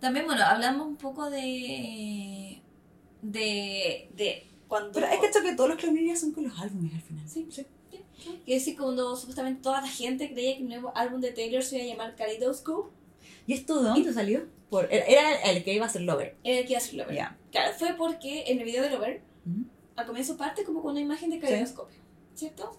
También, 0.00 0.26
bueno, 0.26 0.44
hablamos 0.44 0.86
un 0.86 0.96
poco 0.96 1.30
de. 1.30 2.60
de. 3.22 4.08
de 4.14 4.46
cuando. 4.72 4.92
Pero 4.92 5.06
es 5.06 5.18
que 5.20 5.26
esto 5.26 5.42
que 5.42 5.54
todos 5.54 5.68
los 5.68 5.78
clownerías 5.78 6.18
son 6.20 6.32
con 6.32 6.44
los 6.44 6.58
álbumes 6.58 6.94
al 6.94 7.00
final. 7.02 7.28
Sí, 7.28 7.46
sí. 7.50 7.66
Que 8.46 8.56
es 8.56 8.74
cuando 8.78 9.14
supuestamente 9.16 9.60
toda 9.62 9.80
la 9.82 9.88
gente 9.88 10.32
creía 10.32 10.56
que 10.56 10.62
el 10.62 10.68
nuevo 10.68 10.92
álbum 10.96 11.20
de 11.20 11.32
Taylor 11.32 11.62
se 11.62 11.76
iba 11.76 11.84
a 11.84 11.88
llamar 11.88 12.16
Kaleidoscope, 12.16 12.90
¿Y 13.46 13.52
esto 13.54 13.82
de 13.82 13.88
dónde 13.90 14.12
salió? 14.12 14.46
Por, 14.70 14.84
era- 14.92 15.42
el 15.50 15.62
que 15.64 15.74
iba 15.74 15.84
a 15.84 15.88
ser 15.88 16.02
Lover. 16.02 16.36
era 16.44 16.60
el 16.60 16.64
que 16.66 16.72
iba 16.72 16.78
a 16.78 16.82
ser 16.82 16.94
Lover. 16.94 17.14
Ya. 17.14 17.36
Claro, 17.50 17.74
fue 17.78 17.94
porque 17.94 18.44
en 18.46 18.58
el 18.60 18.64
video 18.64 18.82
de 18.82 18.90
Lover, 18.90 19.20
Ujú. 19.44 19.64
al 19.96 20.06
comienzo 20.06 20.36
parte 20.38 20.64
como 20.64 20.80
con 20.82 20.92
una 20.92 21.00
imagen 21.00 21.28
de 21.30 21.38
caleidoscopio, 21.38 21.98
¿cierto? 22.34 22.76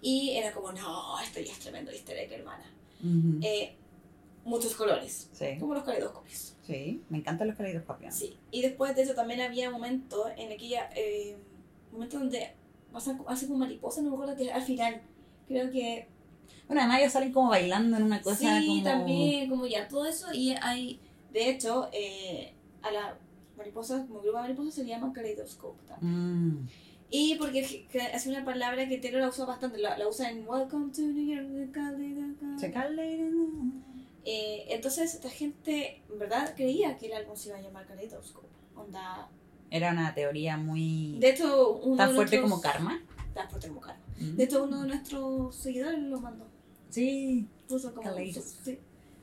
Y 0.00 0.30
era 0.30 0.50
como, 0.52 0.72
no, 0.72 1.20
esto 1.20 1.38
ya 1.40 1.52
es 1.52 1.58
tremendo 1.60 1.92
easter 1.92 2.16
egg, 2.16 2.32
hermana. 2.32 2.64
Ujú. 3.00 3.38
Eh, 3.42 3.76
muchos 4.44 4.74
colores, 4.74 5.28
Sí, 5.32 5.56
como 5.58 5.74
los 5.74 5.84
caleidoscopios. 5.84 6.56
sí, 6.66 7.02
me 7.08 7.18
encantan 7.18 7.48
los 7.48 7.56
caleidoscopios. 7.56 8.14
Sí, 8.14 8.36
y 8.50 8.62
después 8.62 8.94
de 8.96 9.02
eso 9.02 9.14
también 9.14 9.40
había 9.40 9.70
momentos 9.70 10.28
en 10.36 10.52
aquella. 10.52 10.90
Eh, 10.94 11.36
momentos 11.92 12.20
donde 12.20 12.52
pasan, 12.92 13.20
hacen 13.26 13.48
como 13.48 13.60
mariposas, 13.60 14.02
no 14.02 14.10
me 14.10 14.16
acuerdo 14.16 14.36
que 14.36 14.52
al 14.52 14.62
final. 14.62 15.02
Creo 15.48 15.70
que. 15.70 16.08
Bueno, 16.66 16.82
además 16.82 17.00
ellos 17.00 17.12
salen 17.12 17.32
como 17.32 17.50
bailando 17.50 17.96
en 17.96 18.04
una 18.04 18.22
cosa 18.22 18.60
sí, 18.60 18.66
como... 18.66 18.82
también, 18.82 19.50
como 19.50 19.66
ya 19.66 19.88
todo 19.88 20.06
eso. 20.06 20.32
Y 20.32 20.54
hay. 20.60 21.00
De 21.32 21.50
hecho, 21.50 21.88
eh, 21.92 22.54
a 22.82 22.90
las 22.90 23.14
mariposas, 23.56 24.06
como 24.06 24.20
grupo 24.20 24.36
de 24.36 24.42
mariposas, 24.42 24.74
se 24.74 24.82
le 24.84 24.90
llaman 24.90 25.12
kaleidoscope 25.12 25.82
también. 25.86 26.62
Mm. 26.62 26.68
Y 27.10 27.34
porque 27.34 27.86
que 27.90 27.98
es 28.14 28.26
una 28.26 28.42
palabra 28.42 28.88
que 28.88 28.96
Taylor 28.96 29.20
la 29.20 29.28
usa 29.28 29.44
bastante, 29.44 29.78
la, 29.78 29.98
la 29.98 30.08
usa 30.08 30.30
en 30.30 30.48
Welcome 30.48 30.92
to 30.92 31.02
New 31.02 31.26
York, 31.26 31.72
the. 32.56 32.72
Eh, 34.24 34.66
entonces, 34.68 35.14
esta 35.14 35.28
gente, 35.30 36.00
en 36.10 36.18
verdad, 36.18 36.54
creía 36.56 36.96
que 36.96 37.06
el 37.06 37.12
álbum 37.14 37.36
se 37.36 37.48
iba 37.48 37.58
a 37.58 37.60
llamar 37.60 37.86
Kaleidoscope. 37.86 38.46
Onda. 38.76 39.28
Era 39.70 39.90
una 39.92 40.14
teoría 40.14 40.56
muy... 40.56 41.16
De 41.18 41.30
hecho, 41.30 41.72
uno 41.72 41.96
tan 41.96 42.10
de 42.10 42.14
fuerte 42.14 42.36
nuestros- 42.38 42.50
como 42.50 42.60
karma. 42.62 43.02
Tan 43.34 43.48
fuerte 43.48 43.68
como 43.68 43.80
karma. 43.80 44.00
Mm. 44.18 44.36
De 44.36 44.44
hecho, 44.44 44.64
uno 44.64 44.82
de 44.82 44.88
nuestros 44.88 45.56
seguidores 45.56 45.98
lo 45.98 46.20
mandó. 46.20 46.46
Sí, 46.90 47.46
Puso 47.68 47.94
como. 47.94 48.02
Kaleidos. 48.10 48.44
Sí, 48.62 48.78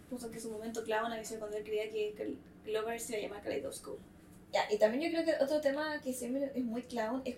puso 0.09 0.31
que 0.31 0.39
su 0.39 0.49
momento 0.49 0.83
clave 0.83 1.05
una 1.05 1.19
visión 1.19 1.39
cuando 1.39 1.55
él 1.57 1.63
creía 1.63 1.89
que 1.89 2.35
Glover 2.65 2.99
se 2.99 3.13
iba 3.13 3.19
a 3.19 3.27
llamar 3.29 3.43
Kaleidoscope. 3.43 4.01
Ya, 4.51 4.61
y 4.73 4.79
también 4.79 5.03
yo 5.03 5.21
creo 5.21 5.37
que 5.37 5.43
otro 5.43 5.61
tema 5.61 6.01
que 6.01 6.11
siempre 6.11 6.51
es 6.55 6.63
muy 6.65 6.81
clown 6.81 7.21
es 7.25 7.37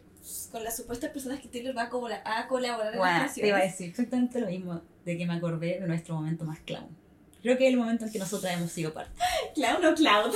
con 0.50 0.64
las 0.64 0.78
supuestas 0.78 1.12
personas 1.12 1.42
que 1.42 1.50
Taylor 1.50 1.76
va 1.78 1.84
a, 1.84 1.90
colaborar- 1.90 2.22
a 2.24 2.48
colaborar 2.48 2.94
en 2.94 3.00
las 3.02 3.34
te 3.36 3.46
iba 3.46 3.58
a 3.58 3.60
canciones. 3.60 3.64
decir 3.78 3.90
exactamente 3.90 4.40
lo 4.40 4.48
mismo 4.48 4.82
de 5.04 5.18
que 5.18 5.26
me 5.26 5.34
acordé 5.34 5.80
de 5.82 5.88
nuestro 5.88 6.16
momento 6.16 6.46
más 6.46 6.60
clown. 6.62 6.88
Creo 7.42 7.58
que 7.58 7.68
es 7.68 7.74
el 7.74 7.80
momento 7.80 8.06
en 8.06 8.12
que 8.12 8.20
nosotras 8.20 8.54
hemos 8.56 8.72
sido 8.72 8.94
parte. 8.94 9.12
¿Clown 9.56 9.86
o 9.86 9.96
clown? 9.96 10.32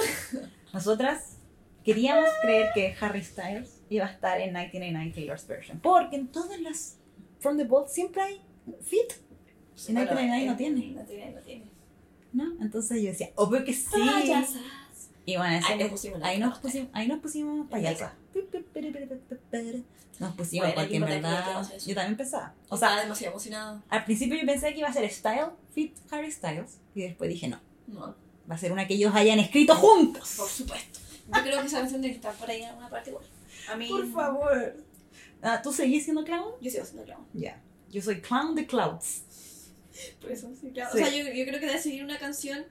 Nosotras 0.73 1.37
queríamos 1.83 2.25
creer 2.41 2.69
que 2.73 2.95
Harry 2.99 3.23
Styles 3.23 3.81
iba 3.89 4.05
a 4.05 4.09
estar 4.11 4.39
en 4.39 4.53
1999 4.53 5.11
Taylor's 5.13 5.47
version. 5.47 5.79
Porque 5.79 6.15
en 6.15 6.27
todas 6.27 6.59
las 6.59 6.97
From 7.39 7.57
the 7.57 7.63
Vault 7.65 7.87
siempre 7.89 8.21
hay 8.21 8.41
fit, 8.81 9.11
En 9.87 9.95
Bueno, 9.95 10.11
1999 10.15 10.45
no 10.45 10.51
en- 10.51 10.57
tiene. 10.57 10.79
en 10.79 10.85
1999 10.87 11.31
no 11.35 11.41
tiene. 11.41 11.65
¿no? 12.33 12.63
Entonces 12.65 13.01
yo 13.01 13.09
decía, 13.09 13.29
obvio 13.35 13.63
que 13.63 13.73
sí. 13.73 13.85
Payasas. 13.91 14.55
Y 15.25 15.37
bueno, 15.37 15.65
Ahí 15.67 15.77
nos 15.79 15.89
pusimos 15.89 16.21
ahí 16.23 16.39
nos 16.39 16.59
pusimos, 16.59 16.89
ahí 16.93 17.07
nos 17.07 17.19
pusimos 17.19 17.69
payasas. 17.69 18.11
Nos 20.19 20.33
pusimos 20.35 20.67
Bueno, 20.67 20.81
porque 20.81 20.95
en 20.97 21.05
verdad 21.05 21.69
yo 21.85 21.95
también 21.95 22.15
pensaba. 22.17 22.53
O 22.69 22.77
sea, 22.77 22.99
demasiado 23.01 23.33
emocionado. 23.33 23.83
al 23.89 24.05
principio 24.05 24.37
yo 24.39 24.45
pensé 24.45 24.71
que 24.73 24.79
iba 24.79 24.87
a 24.87 24.93
ser 24.93 25.09
Style 25.11 25.47
Fit 25.73 25.95
Harry 26.11 26.31
Styles 26.31 26.77
y 26.93 27.01
después 27.03 27.29
dije 27.29 27.47
no, 27.49 27.59
No, 27.87 28.15
va 28.49 28.55
a 28.55 28.57
ser 28.57 28.71
una 28.71 28.87
que 28.87 28.93
ellos 28.95 29.13
hayan 29.13 29.39
escrito 29.39 29.75
juntos. 29.75 30.35
por 30.37 30.47
supuesto. 30.47 30.99
Yo 31.35 31.41
creo 31.41 31.59
que 31.59 31.67
esa 31.67 31.79
canción 31.79 32.01
que 32.01 32.09
estar 32.11 32.33
por 32.35 32.49
ahí 32.49 32.61
en 32.61 32.69
alguna 32.69 32.89
parte 32.89 33.09
igual. 33.09 33.25
A 33.69 33.75
mí. 33.75 33.87
Por 33.89 34.09
favor. 34.11 34.75
Ah, 35.41 35.59
¿Tú 35.61 35.73
seguís 35.73 36.03
siendo 36.03 36.23
clown? 36.23 36.53
Yo 36.61 36.69
sigo 36.71 36.85
siendo 36.85 37.03
clown. 37.03 37.25
Ya. 37.33 37.61
Yo 37.91 38.01
soy 38.01 38.21
clown 38.21 38.55
de 38.55 38.65
clouds. 38.67 39.23
Por 40.21 40.31
eso, 40.31 40.49
sí, 40.59 40.69
claro. 40.71 40.91
Sí. 40.93 41.01
O 41.01 41.05
sea, 41.05 41.09
yo, 41.15 41.23
yo 41.33 41.45
creo 41.45 41.59
que 41.59 41.65
de 41.67 41.79
seguir 41.79 42.03
una 42.03 42.17
canción. 42.19 42.63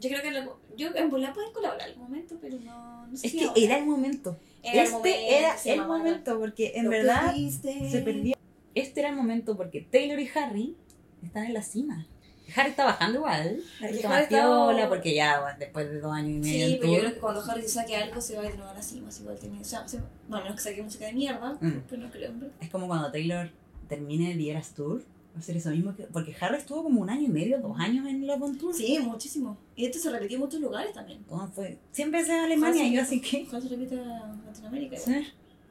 Yo 0.00 0.08
creo 0.10 0.20
que 0.22 0.28
en 0.28 0.34
la- 0.34 0.48
yo 0.76 0.88
en 0.94 1.10
volar 1.10 1.32
pueden 1.32 1.52
colaborar 1.52 1.86
algún 1.88 2.02
momento, 2.04 2.36
pero 2.40 2.58
no, 2.58 3.06
no 3.06 3.16
sé 3.16 3.26
Es 3.26 3.32
si 3.32 3.38
que 3.38 3.44
ahora. 3.44 3.60
era 3.60 3.78
el 3.78 3.86
momento. 3.86 4.36
Era 4.62 4.72
el 4.74 4.78
este 4.80 4.92
momento, 4.96 5.18
era 5.28 5.56
el 5.64 5.78
mamá, 5.80 5.98
momento 5.98 6.38
porque 6.38 6.72
en 6.76 6.88
verdad 6.88 7.34
se 7.34 8.02
perdió. 8.02 8.36
Este 8.74 9.00
era 9.00 9.10
el 9.10 9.16
momento 9.16 9.56
porque 9.56 9.80
Taylor 9.90 10.18
y 10.20 10.28
Harry 10.34 10.76
están 11.22 11.44
en 11.46 11.54
la 11.54 11.62
cima. 11.62 12.06
Harry 12.54 12.70
está 12.70 12.84
bajando 12.84 13.18
igual. 13.18 13.60
Está 13.80 14.08
más 14.08 14.26
piola 14.26 14.88
porque 14.88 15.14
ya 15.14 15.40
bueno, 15.40 15.56
después 15.58 15.88
de 15.90 16.00
dos 16.00 16.12
años 16.12 16.30
y 16.30 16.50
medio 16.50 16.66
Sí, 16.66 16.78
pero 16.80 16.92
yo 16.92 16.98
creo 17.00 17.14
que 17.14 17.20
cuando 17.20 17.40
Harry 17.50 17.68
saque 17.68 17.96
algo 17.96 18.20
se 18.20 18.36
va 18.36 18.42
a 18.42 18.44
ir 18.46 18.50
de 18.52 18.56
nuevo 18.58 18.72
a 18.72 18.74
la 18.74 18.82
cima, 18.82 19.08
igual 19.20 19.38
tiene. 19.38 19.60
O 19.60 19.64
sea, 19.64 19.86
se- 19.88 20.00
bueno, 20.28 20.44
menos 20.44 20.56
que 20.56 20.62
saque 20.68 20.82
música 20.82 21.06
de 21.06 21.12
mierda, 21.12 21.56
Mm. 21.60 21.82
pero 21.88 22.02
no 22.02 22.10
creo. 22.10 22.32
Es 22.60 22.68
como 22.70 22.86
cuando 22.88 23.10
Taylor 23.10 23.50
termine 23.88 24.32
el 24.32 24.40
Eras 24.48 24.74
Tour. 24.74 25.02
Va 25.34 25.38
a 25.38 25.42
ser 25.42 25.56
eso 25.56 25.70
mismo 25.70 25.94
que. 25.96 26.02
Porque 26.04 26.36
Harry 26.40 26.58
estuvo 26.58 26.82
como 26.82 27.00
un 27.00 27.08
año 27.08 27.22
y 27.22 27.28
medio, 27.28 27.58
dos 27.58 27.78
años 27.78 28.06
en 28.06 28.28
on 28.28 28.58
Tour. 28.58 28.74
Sí, 28.74 28.98
muchísimo. 28.98 29.56
Y 29.74 29.86
esto 29.86 29.98
se 29.98 30.10
repitió 30.10 30.36
en 30.36 30.42
muchos 30.42 30.60
lugares 30.60 30.92
también. 30.92 31.22
Todo 31.24 31.46
fue, 31.48 31.78
siempre 31.90 32.20
es 32.20 32.28
en 32.28 32.40
Alemania, 32.40 32.84
y 32.86 32.92
yo 32.94 33.02
así 33.02 33.20
que. 33.20 33.46
Se 33.46 33.68
repite 33.68 33.98
a 33.98 34.34
Latinoamérica. 34.46 34.96
Sí. 34.98 35.10
igual. 35.10 35.24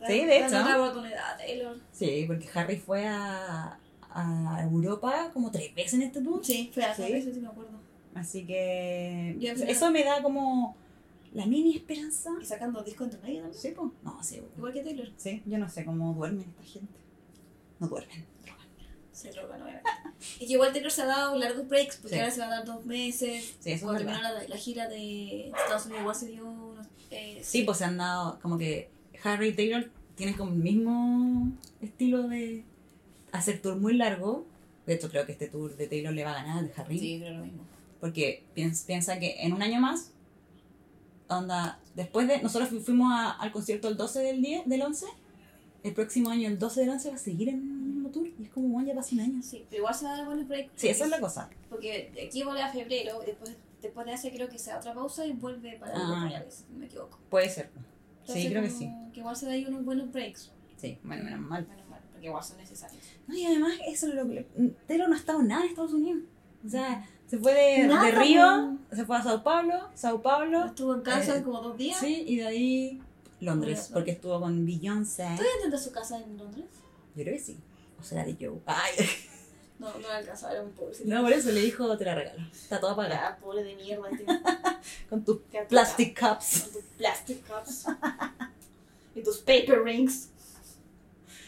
Sí, 0.07 0.25
de 0.25 0.37
hecho. 0.37 0.59
otra 0.59 0.81
oportunidad, 0.81 1.37
Taylor. 1.37 1.77
Sí, 1.91 2.23
porque 2.25 2.49
Harry 2.55 2.77
fue 2.77 3.05
a, 3.05 3.77
a 4.09 4.63
Europa 4.63 5.29
como 5.31 5.51
tres 5.51 5.75
veces 5.75 5.93
en 5.93 6.01
este 6.03 6.21
tour. 6.21 6.43
Sí, 6.43 6.71
fue 6.73 6.83
a 6.83 6.95
Sí. 6.95 7.03
veces, 7.03 7.35
sí 7.35 7.39
me 7.39 7.47
acuerdo. 7.49 7.79
Así 8.15 8.45
que. 8.45 9.37
Eso 9.67 9.91
me 9.91 10.03
da 10.03 10.23
como. 10.23 10.75
La 11.33 11.45
mini 11.45 11.75
esperanza. 11.77 12.31
Y 12.41 12.45
sacando 12.45 12.83
disco 12.83 13.03
entre 13.05 13.21
medio 13.21 13.41
también. 13.41 13.61
Sí, 13.61 13.73
pues. 13.75 13.91
No, 14.03 14.21
sí, 14.23 14.41
Igual 14.57 14.73
que 14.73 14.81
Taylor. 14.81 15.07
Sí, 15.17 15.41
yo 15.45 15.57
no 15.59 15.69
sé 15.69 15.85
cómo 15.85 16.13
duermen 16.13 16.45
esta 16.49 16.63
gente. 16.63 16.93
No 17.79 17.87
duermen. 17.87 18.25
Se 19.21 19.29
droga, 19.31 19.57
no 19.57 19.65
Y 20.39 20.47
que 20.47 20.53
igual 20.53 20.71
Taylor 20.73 20.91
se 20.91 21.01
ha 21.01 21.05
dado 21.05 21.35
largos 21.37 21.67
breaks, 21.67 21.97
porque 21.97 22.15
Sí. 22.15 22.19
ahora 22.19 22.31
se 22.31 22.39
va 22.39 22.45
a 22.47 22.49
dar 22.49 22.65
dos 22.65 22.85
meses. 22.85 23.55
Sí, 23.59 23.71
eso 23.71 23.75
es 23.75 23.81
Cuando 23.83 23.99
terminó 23.99 24.21
la, 24.21 24.47
la 24.47 24.57
gira 24.57 24.87
de 24.87 25.47
Estados 25.49 25.85
Unidos, 25.85 26.01
igual 26.01 26.15
se 26.15 26.27
dio 26.27 26.45
unos. 26.45 26.87
Eh, 27.09 27.39
Sí, 27.43 27.63
pues 27.63 27.77
se 27.79 27.85
han 27.85 27.97
dado. 27.97 28.39
Como 28.41 28.57
que 28.57 28.89
Harry 29.23 29.49
y 29.49 29.53
Taylor 29.53 29.89
tienen 30.15 30.35
como 30.35 30.51
el 30.51 30.57
mismo 30.59 31.51
estilo 31.81 32.27
de 32.27 32.63
hacer 33.31 33.61
tour 33.61 33.75
muy 33.77 33.93
largo. 33.95 34.45
De 34.85 34.93
hecho, 34.95 35.09
creo 35.09 35.25
que 35.25 35.31
este 35.33 35.47
tour 35.47 35.75
de 35.77 35.87
Taylor 35.87 36.13
le 36.13 36.23
va 36.23 36.31
a 36.31 36.35
ganar 36.43 36.57
al 36.59 36.67
de 36.67 36.73
Harry. 36.77 36.99
Sí, 36.99 37.19
creo 37.19 37.33
lo 37.37 37.45
mismo. 37.45 37.63
Porque 37.99 38.43
piensa, 38.55 38.85
piensa 38.87 39.19
que 39.19 39.41
en 39.43 39.53
un 39.53 39.61
año 39.61 39.79
más, 39.79 40.11
onda, 41.27 41.79
después 41.95 42.27
de, 42.27 42.41
nosotros 42.41 42.69
fu- 42.69 42.79
fuimos 42.81 43.11
a- 43.11 43.31
al 43.31 43.51
concierto 43.51 43.87
el 43.87 43.97
12 43.97 44.19
del 44.21 44.41
10, 44.41 44.67
del 44.67 44.81
11, 44.81 45.05
el 45.83 45.93
próximo 45.93 46.29
año 46.29 46.47
el 46.47 46.59
12 46.59 46.81
del 46.81 46.89
11 46.89 47.09
va 47.09 47.15
a 47.15 47.19
seguir 47.19 47.49
en 47.49 47.55
el 47.55 47.61
mismo 47.63 48.09
tour. 48.09 48.27
Y 48.27 48.40
es 48.40 48.40
como, 48.53 48.67
bueno, 48.69 48.87
ya 48.89 48.95
pasó 48.95 49.15
un 49.15 49.21
año. 49.21 49.41
Sí, 49.41 49.65
pero 49.69 49.79
igual 49.81 49.95
se 49.95 50.05
va 50.05 50.13
a 50.13 50.17
dar 50.17 50.25
buenos 50.25 50.47
breaks. 50.47 50.71
Sí, 50.75 50.87
esa 50.89 51.05
es 51.05 51.09
la 51.09 51.19
cosa. 51.19 51.49
Porque 51.69 52.11
aquí 52.27 52.43
vuelve 52.43 52.61
a 52.61 52.69
febrero, 52.71 53.19
después, 53.25 53.55
después 53.81 54.05
de 54.05 54.13
hacer 54.13 54.33
creo 54.33 54.49
que 54.49 54.59
sea 54.59 54.77
otra 54.77 54.93
pausa 54.93 55.25
y 55.25 55.31
vuelve 55.33 55.77
para 55.79 55.93
Ah. 55.95 56.29
no 56.71 56.77
me 56.79 56.85
equivoco. 56.85 57.19
Puede 57.29 57.49
ser. 57.49 57.69
Entonces, 58.21 58.43
sí, 58.43 58.49
creo 58.49 58.63
que 58.63 58.69
sí. 58.69 58.89
Que 59.13 59.19
igual 59.21 59.35
se 59.35 59.45
da 59.47 59.53
ahí 59.53 59.65
unos 59.65 59.83
buenos 59.85 60.11
breaks. 60.11 60.51
Sí, 60.77 60.97
bueno, 61.03 61.23
menos 61.23 61.39
mal. 61.41 61.67
Menos 61.67 61.87
mal, 61.89 62.01
porque 62.11 62.27
igual 62.27 62.43
son 62.43 62.57
necesarios. 62.57 63.01
No, 63.27 63.35
y 63.35 63.45
además, 63.45 63.73
eso 63.87 64.07
es 64.07 64.15
lo 64.15 64.27
que. 64.27 64.45
Taylor 64.87 65.07
no 65.09 65.15
ha 65.15 65.19
estado 65.19 65.41
nada 65.43 65.63
en 65.63 65.69
Estados 65.69 65.93
Unidos. 65.93 66.23
O 66.65 66.69
sea, 66.69 67.07
se 67.27 67.37
fue 67.39 67.53
de, 67.53 67.87
Nada, 67.87 68.05
de 68.05 68.11
Río, 68.11 68.77
se 68.91 69.05
fue 69.05 69.17
a 69.17 69.23
Sao 69.23 69.41
Paulo, 69.43 69.89
Sao 69.95 70.21
Paulo, 70.21 70.65
Estuvo 70.65 70.93
en 70.93 71.01
casa 71.01 71.37
Eh, 71.37 71.43
como 71.43 71.61
dos 71.61 71.77
días. 71.77 71.97
sí, 71.99 72.23
y 72.27 72.35
de 72.37 72.45
ahí 72.45 73.01
Londres, 73.39 73.41
Londres. 73.79 73.89
porque 73.93 74.11
estuvo 74.11 74.39
con 74.39 74.63
Beyoncé. 74.65 75.23
¿Todavía 75.23 75.45
intenta 75.57 75.77
su 75.79 75.91
casa 75.91 76.19
en 76.19 76.37
Londres? 76.37 76.65
Yo 77.15 77.23
creo 77.23 77.33
que 77.35 77.39
sí. 77.39 77.57
O 78.01 78.03
será 78.03 78.25
de 78.25 78.35
Joe. 78.39 78.59
Ay, 78.65 78.93
No, 79.79 79.91
no 79.97 80.07
la 80.07 80.17
alcanzaba, 80.17 80.53
era 80.53 80.61
muy 80.61 80.73
pobre. 80.73 80.95
no, 81.05 81.23
por 81.23 81.33
eso 81.33 81.51
le 81.51 81.61
dijo, 81.61 81.97
te 81.97 82.05
la 82.05 82.13
regalo. 82.13 82.47
Está 82.51 82.79
toda 82.79 82.95
pagada. 82.95 83.29
Ah, 83.29 83.37
pobre 83.39 83.63
de 83.63 83.75
mierda. 83.75 84.09
Con 85.09 85.23
tus 85.25 85.39
plastic 85.69 86.19
cups. 86.19 86.61
Con 86.61 86.73
tus 86.73 86.83
plastic 86.97 87.47
cups. 87.47 87.85
y 89.15 89.23
tus 89.23 89.39
paper 89.39 89.81
rings. 89.83 90.29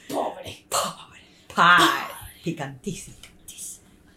Pobre. 0.10 0.66
Pobre. 0.68 1.22
Pie. 1.48 2.44
Picantísimo. 2.44 3.18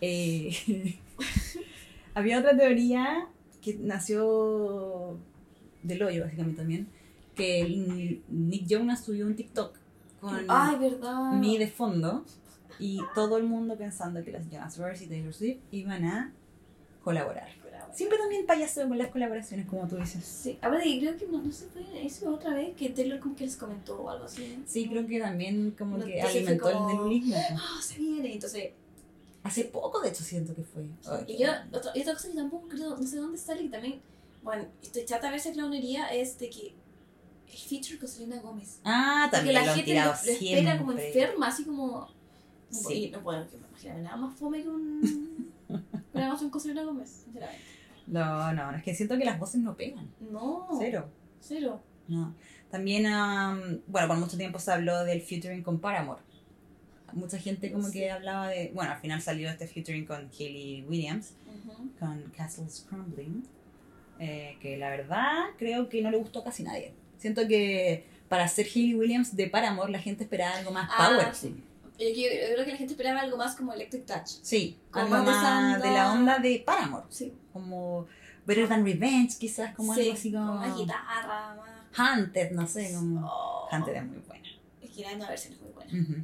Eh, 0.01 0.99
había 2.15 2.39
otra 2.39 2.57
teoría 2.57 3.29
que 3.61 3.75
nació 3.75 5.19
del 5.83 6.03
hoyo, 6.03 6.25
básicamente 6.25 6.57
también, 6.59 6.89
que 7.35 8.23
Nick 8.29 8.67
Jonas 8.67 9.05
subió 9.05 9.27
un 9.27 9.37
TikTok 9.37 9.77
con 10.21 10.35
Ay, 10.49 10.77
verdad. 10.79 11.33
mi 11.33 11.59
de 11.59 11.69
fondo 11.69 12.25
y 12.79 13.01
todo 13.15 13.37
el 13.39 13.45
mundo 13.45 13.77
pensando 13.77 14.23
que 14.25 14.33
las 14.33 14.49
Jonas 14.51 14.77
Brothers 14.79 15.03
y 15.03 15.07
Taylor 15.07 15.33
Swift 15.33 15.59
iban 15.71 16.05
a 16.05 16.33
colaborar. 17.03 17.49
Siempre 17.93 18.19
también 18.19 18.45
payaseo 18.45 18.89
con 18.89 18.99
las 18.99 19.09
colaboraciones, 19.09 19.67
como 19.67 19.87
tú 19.89 19.97
dices. 19.97 20.23
Sí, 20.25 20.59
ahora 20.61 20.83
que 20.83 20.99
creo 20.99 21.17
que 21.17 21.27
no, 21.29 21.41
no 21.41 21.51
sé, 21.51 21.67
fue 21.73 21.83
eso 22.05 22.35
otra 22.35 22.53
vez 22.53 22.77
que 22.77 22.91
Taylor 22.91 23.21
como 23.21 23.35
que 23.37 23.45
les 23.45 23.57
comentó 23.57 24.03
o 24.03 24.11
algo 24.11 24.25
así. 24.27 24.63
Sí, 24.67 24.87
creo 24.87 25.07
que 25.07 25.19
también 25.19 25.71
como 25.79 25.97
No, 25.97 26.05
que 26.05 26.21
alimentó 26.21 26.71
como- 26.71 26.91
el 26.91 26.97
nebulismo. 26.97 27.37
Ah, 27.53 27.81
se 27.83 27.99
viene. 27.99 28.33
Entonces, 28.35 28.71
Hace 29.45 29.63
poco, 29.67 30.01
de 30.01 30.09
hecho, 30.09 30.25
siento 30.25 30.57
que 30.57 30.65
fue. 30.65 30.83
Ay, 31.09 31.25
y 31.29 31.39
yo, 31.39 31.49
otra, 31.73 31.93
y 31.95 32.01
otra 32.01 32.15
cosa 32.15 32.29
que 32.29 32.35
tampoco 32.35 32.67
creo, 32.67 32.97
no 32.97 33.07
sé 33.07 33.17
dónde 33.19 33.39
sale, 33.39 33.63
y 33.63 33.69
también, 33.69 34.01
bueno, 34.43 34.65
estoy 34.83 35.05
chata 35.05 35.29
a 35.29 35.31
ver 35.31 35.39
esa 35.39 35.53
clownería, 35.53 36.09
es 36.09 36.37
de 36.41 36.51
que 36.51 36.75
el 37.51 37.59
feature 37.59 37.99
con 37.99 38.09
Selena 38.09 38.41
Gómez. 38.41 38.81
Ah, 38.85 39.29
Porque 39.31 39.37
también 39.37 39.55
la 39.55 39.65
lo 39.65 39.71
han 39.71 39.77
gente 39.77 39.91
tirado 39.91 40.13
lo, 40.13 40.17
lo 40.17 40.33
espera 40.33 40.39
siempre. 40.39 40.79
como 40.79 40.93
enferma, 40.93 41.49
así 41.49 41.65
como. 41.65 42.09
Sí. 42.71 42.95
y 43.05 43.11
no 43.11 43.21
puedo 43.21 43.49
que 43.49 43.57
me 43.59 43.69
imagino 43.69 43.99
nada 43.99 44.17
más 44.17 44.39
fome 44.39 44.63
que 44.63 44.69
un. 44.69 45.53
una 46.13 46.37
con 46.51 46.61
Selena 46.61 46.83
Gómez, 46.85 47.23
sinceramente. 47.25 47.63
No, 48.07 48.53
no, 48.53 48.71
es 48.73 48.83
que 48.83 48.95
siento 48.95 49.19
que 49.19 49.25
las 49.25 49.39
voces 49.39 49.61
no 49.61 49.77
pegan. 49.77 50.09
No. 50.21 50.69
Cero. 50.79 51.09
Cero. 51.41 51.81
No. 52.09 52.35
También, 52.71 53.07
am, 53.07 53.81
bueno, 53.87 54.09
por 54.09 54.17
mucho 54.17 54.37
tiempo 54.37 54.59
se 54.59 54.73
habló 54.73 55.05
del 55.05 55.23
featuring 55.23 55.63
con 55.63 55.81
Paramore. 55.81 56.21
Mucha 57.13 57.39
gente 57.39 57.73
como 57.73 57.91
que 57.91 58.11
hablaba 58.11 58.49
de... 58.49 58.71
Bueno, 58.75 58.93
al 58.93 59.01
final 59.01 59.23
salió 59.23 59.49
este 59.49 59.67
featuring 59.67 60.05
con 60.05 60.29
Hayley 60.39 60.85
Williams, 60.89 61.33
con 61.99 62.23
Castles 62.37 62.85
Crumbling, 62.89 63.45
eh, 64.19 64.57
que 64.61 64.77
la 64.77 64.91
verdad 64.91 65.47
creo 65.57 65.89
que 65.89 66.03
no 66.03 66.11
le 66.11 66.19
gustó 66.19 66.41
a 66.41 66.45
casi 66.45 66.63
nadie. 66.63 66.93
Siento 67.19 67.47
que 67.49 68.05
para 68.29 68.47
ser 68.49 68.67
Hayley 68.67 68.95
Williams 68.95 69.37
de 69.37 69.47
Paramore 69.49 69.91
la 69.93 70.01
gente 70.01 70.25
esperaba 70.25 70.57
algo 70.57 70.71
más 70.73 70.91
Ah, 70.93 71.09
power. 71.11 71.35
sí. 71.35 71.55
Yo, 71.99 72.09
yo- 72.09 72.29
creo 72.53 72.65
que 72.65 72.73
la 72.73 72.77
gente 72.77 72.93
esperaba 72.93 73.21
algo 73.21 73.37
más 73.39 73.55
como 73.57 73.73
Electric 73.73 74.05
Touch. 74.05 74.27
Sí, 74.43 74.77
Como 74.91 75.15
algo 75.15 75.25
más 75.25 75.27
de 75.27 75.33
más 75.43 75.83
de 75.83 75.91
la 75.91 76.13
onda- 76.13 76.37
onda 76.37 76.39
de 76.41 76.63
Paramore. 76.67 77.07
Sí. 77.09 77.33
Como 77.53 78.07
Better 78.45 78.69
Than 78.69 78.85
Revenge, 78.85 79.39
quizás, 79.39 79.75
como 79.75 79.95
Sí, 79.95 80.01
algo 80.03 80.13
así 80.13 80.33
como... 80.33 80.55
Más 80.55 80.77
guitarra, 80.77 81.57
más. 81.57 81.71
Hunted, 82.19 82.51
no 82.53 82.67
sé, 82.67 82.93
como... 82.95 83.27
Oh. 83.27 83.69
Hunted 83.73 83.95
es 83.95 84.05
muy 84.05 84.19
buena. 84.19 84.49
Es 84.83 84.91
que 84.91 85.03
la 85.03 85.13
nueva 85.15 85.31
versión 85.31 85.55
es 85.55 85.61
muy 85.63 85.71
buena. 85.73 85.91
Ujú. 86.03 86.15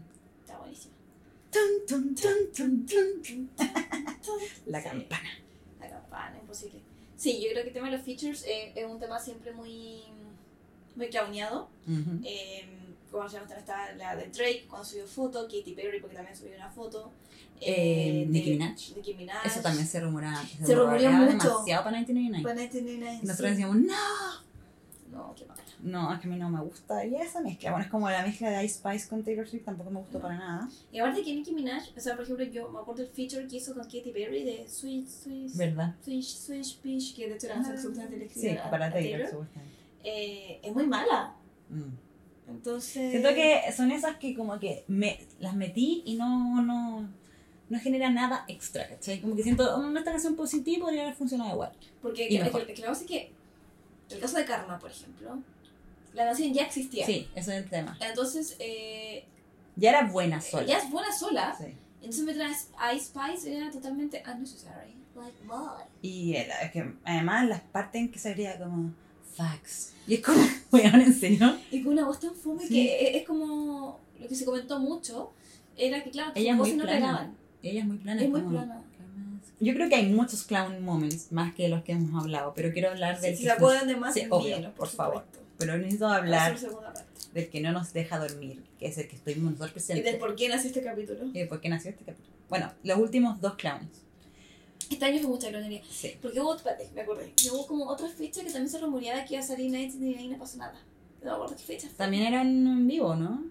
Está 0.42 0.58
buenísima. 0.58 0.92
La 4.66 4.82
campana. 4.82 5.28
La 5.80 5.88
campana, 5.88 6.38
imposible. 6.40 6.80
Sí, 7.16 7.40
yo 7.42 7.50
creo 7.50 7.62
que 7.62 7.68
el 7.68 7.74
tema 7.74 7.90
de 7.90 7.96
los 7.96 8.04
features 8.04 8.44
eh, 8.46 8.72
es 8.74 8.84
un 8.86 8.98
tema 8.98 9.18
siempre 9.18 9.52
muy, 9.52 10.02
muy 10.96 11.08
clowneado. 11.08 11.68
Ujú. 11.86 12.20
Eh, 12.24 12.64
como 13.10 13.28
se 13.28 13.36
llama, 13.38 13.54
está 13.54 13.92
la 13.94 14.16
de 14.16 14.28
Drake 14.30 14.64
cuando 14.68 14.86
subió 14.86 15.06
foto, 15.06 15.42
Katy 15.44 15.72
Perry 15.76 16.00
porque 16.00 16.16
también 16.16 16.36
subió 16.36 16.56
una 16.56 16.70
foto. 16.70 17.10
Eh, 17.60 18.24
de- 18.24 18.32
Nicki 18.32 18.50
Minaj. 18.52 18.76
Nicki 18.96 19.14
Minaj. 19.14 19.46
Eso 19.46 19.60
también 19.60 19.86
se 19.86 20.00
rumoraba. 20.00 20.42
Se 20.42 20.74
rumoreó 20.74 21.10
rumoreaba 21.10 21.16
mucho. 21.18 21.48
demasiado 21.48 21.84
para 21.84 21.96
1999. 21.98 22.42
Para 22.42 22.54
1999, 22.54 23.18
Y 23.22 23.26
nosotros 23.26 23.48
sí. 23.48 23.54
decíamos, 23.54 23.76
no, 23.76 25.18
No, 25.18 25.34
qué 25.36 25.44
mala. 25.44 25.62
no, 25.82 26.12
es 26.14 26.20
que 26.20 26.26
a 26.26 26.30
mí 26.30 26.36
no 26.38 26.48
me 26.48 26.60
gusta. 26.62 27.04
Y 27.06 27.14
esa 27.16 27.40
mezcla, 27.42 27.70
bueno, 27.70 27.84
es 27.84 27.90
como 27.90 28.08
la 28.10 28.22
mezcla 28.24 28.50
de 28.50 28.64
Ice 28.64 28.76
Spice 28.78 29.08
con 29.08 29.22
Taylor 29.22 29.46
Swift, 29.46 29.64
tampoco 29.64 29.90
me 29.90 30.00
gustó 30.00 30.18
para 30.18 30.36
nada. 30.38 30.68
Y 30.90 30.98
aparte 30.98 31.22
que 31.22 31.34
Nicki 31.34 31.52
Minaj, 31.52 31.82
o 31.96 32.00
sea, 32.00 32.14
por 32.16 32.24
ejemplo, 32.24 32.44
yo 32.46 32.68
me 32.70 32.78
acuerdo 32.80 33.02
el 33.02 33.08
feature 33.10 33.46
que 33.46 33.56
hizo 33.56 33.74
con 33.74 33.84
Katy 33.84 34.10
Perry 34.12 34.42
de 34.42 34.66
Sweet, 34.68 35.06
Sweet, 35.06 35.54
¿Verdad? 35.54 35.94
Sweet, 36.02 36.22
Sweet 36.24 36.76
Peach, 36.82 37.14
que 37.14 37.28
de 37.28 37.34
hecho 37.36 37.46
era 37.46 37.56
Ah, 37.60 37.64
absolutamente 37.70 38.16
le 38.16 38.28
Sí, 38.28 38.56
para 38.70 38.86
a 38.86 38.92
Taylor, 38.92 39.28
supuestamente. 39.28 39.81
Eh, 40.04 40.60
es 40.62 40.72
muy 40.74 40.86
mala. 40.86 41.34
Mm. 41.68 41.94
Entonces. 42.48 43.10
Siento 43.10 43.34
que 43.34 43.60
son 43.74 43.90
esas 43.90 44.16
que 44.16 44.34
como 44.34 44.58
que 44.58 44.84
me, 44.88 45.18
las 45.40 45.54
metí 45.54 46.02
y 46.04 46.16
no, 46.16 46.62
no, 46.62 47.08
no 47.68 47.80
genera 47.80 48.10
nada 48.10 48.44
extra, 48.48 48.88
¿cachai? 48.88 49.20
Como 49.20 49.34
que 49.36 49.42
siento, 49.42 49.64
oh, 49.76 49.96
esta 49.96 50.10
canción 50.10 50.36
positiva 50.36 50.84
podría 50.84 51.02
haber 51.02 51.14
funcionado 51.14 51.52
igual. 51.52 51.72
Porque 52.00 52.28
y 52.28 52.38
mejor. 52.38 52.66
la 52.66 52.86
cosa 52.88 53.00
es 53.02 53.06
que, 53.06 53.32
el 54.10 54.20
caso 54.20 54.36
de 54.36 54.44
Karma, 54.44 54.78
por 54.78 54.90
ejemplo, 54.90 55.38
la 56.12 56.24
canción 56.26 56.52
ya 56.52 56.64
existía. 56.64 57.06
Sí, 57.06 57.28
ese 57.34 57.56
es 57.56 57.64
el 57.64 57.70
tema. 57.70 57.96
Entonces, 58.00 58.56
eh, 58.58 59.24
Ya 59.76 59.90
era 59.90 60.04
buena 60.06 60.40
sola. 60.40 60.66
ya 60.66 60.78
es 60.78 60.90
buena 60.90 61.10
sola. 61.12 61.56
Sí. 61.58 61.74
Entonces, 62.00 62.24
me 62.24 62.34
traes 62.34 62.68
Ice 62.94 63.06
Spice 63.06 63.56
era 63.56 63.70
totalmente 63.70 64.22
unnecessary. 64.26 64.94
Like, 65.14 65.36
what? 65.46 65.84
Y 66.02 66.34
era- 66.36 66.60
es 66.62 66.72
que 66.72 66.92
además 67.04 67.48
las 67.48 67.60
partes 67.60 68.00
en 68.02 68.10
que 68.10 68.18
salía 68.18 68.58
como 68.58 68.92
facts. 69.36 69.92
Y 70.06 70.14
es 70.14 70.20
como, 70.20 70.38
weón, 70.72 71.00
en 71.00 71.14
serio. 71.14 71.56
Y 71.70 71.82
con 71.82 71.92
una 71.92 72.06
voz 72.06 72.20
tan 72.20 72.34
fome 72.34 72.62
Sí. 72.66 72.74
que 72.74 73.08
es, 73.10 73.16
es 73.22 73.26
como 73.26 74.00
lo 74.20 74.28
que 74.28 74.34
se 74.34 74.44
comentó 74.44 74.78
mucho. 74.78 75.30
Era 75.76 76.02
que, 76.04 76.10
claro, 76.10 76.32
Ella 76.34 76.52
es 76.52 76.56
sus 76.58 76.66
muy 76.68 76.70
voces 76.70 76.76
no 76.76 76.84
pegaban. 76.92 77.36
Ella 77.62 77.80
es 77.80 77.86
muy 77.86 77.96
plana. 77.98 78.22
Es 78.22 78.30
muy 78.30 78.40
como- 78.40 78.52
plana. 78.52 78.82
Yo 79.60 79.74
creo 79.74 79.88
que 79.88 79.94
hay 79.94 80.08
muchos 80.12 80.42
clown 80.42 80.82
moments 80.84 81.30
más 81.30 81.54
que 81.54 81.68
los 81.68 81.84
que 81.84 81.92
hemos 81.92 82.20
hablado, 82.20 82.52
pero 82.56 82.72
quiero 82.72 82.90
hablar 82.90 83.20
del 83.20 83.36
Si 83.36 83.44
que 83.44 83.48
se 83.48 83.52
acuerdan 83.52 83.86
de 83.86 83.94
más, 83.94 84.12
Sí, 84.12 84.22
obvio, 84.28 84.56
envíenos, 84.56 84.74
por 84.74 84.88
favor. 84.88 85.24
Pero 85.56 85.78
necesito 85.78 86.08
hablar 86.08 86.58
del 87.32 87.48
que 87.48 87.60
no 87.60 87.70
nos 87.70 87.92
deja 87.92 88.18
dormir, 88.18 88.60
que 88.80 88.86
es 88.88 88.98
el 88.98 89.06
que 89.06 89.14
estoy 89.14 89.36
nosotros 89.36 89.70
Y 89.70 89.72
presentes. 89.74 90.04
del 90.04 90.18
por 90.18 90.34
qué 90.34 90.48
nació 90.48 90.66
este 90.68 90.82
capítulo. 90.82 91.26
Y 91.26 91.38
de 91.38 91.46
por 91.46 91.60
qué 91.60 91.68
nació 91.68 91.90
este 91.92 92.04
capítulo. 92.04 92.34
Bueno, 92.48 92.72
los 92.82 92.98
últimos 92.98 93.40
dos 93.40 93.54
clowns. 93.54 93.86
Este 94.90 95.04
año 95.04 95.18
fue 95.20 95.28
mucha 95.30 95.48
clonería. 95.48 95.82
Sí. 95.90 96.16
Porque 96.20 96.40
hubo, 96.40 96.54
espérate, 96.56 96.88
me 96.94 97.00
acordé. 97.02 97.32
Y 97.42 97.48
hubo 97.50 97.66
como 97.66 97.86
otra 97.88 98.08
fecha 98.08 98.40
que 98.40 98.46
también 98.50 98.68
se 98.68 98.78
rumoreaba 98.78 99.24
que 99.24 99.34
iba 99.34 99.42
a 99.42 99.46
salir 99.46 99.70
Night 99.70 99.94
y 100.00 100.28
no 100.28 100.38
pasó 100.38 100.58
nada. 100.58 100.74
No 101.22 101.30
me 101.30 101.34
acuerdo 101.36 101.56
qué 101.56 101.62
fecha. 101.62 101.88
fue. 101.88 101.96
También 101.96 102.24
eran 102.24 102.46
en 102.48 102.86
vivo, 102.86 103.14
¿no? 103.14 103.44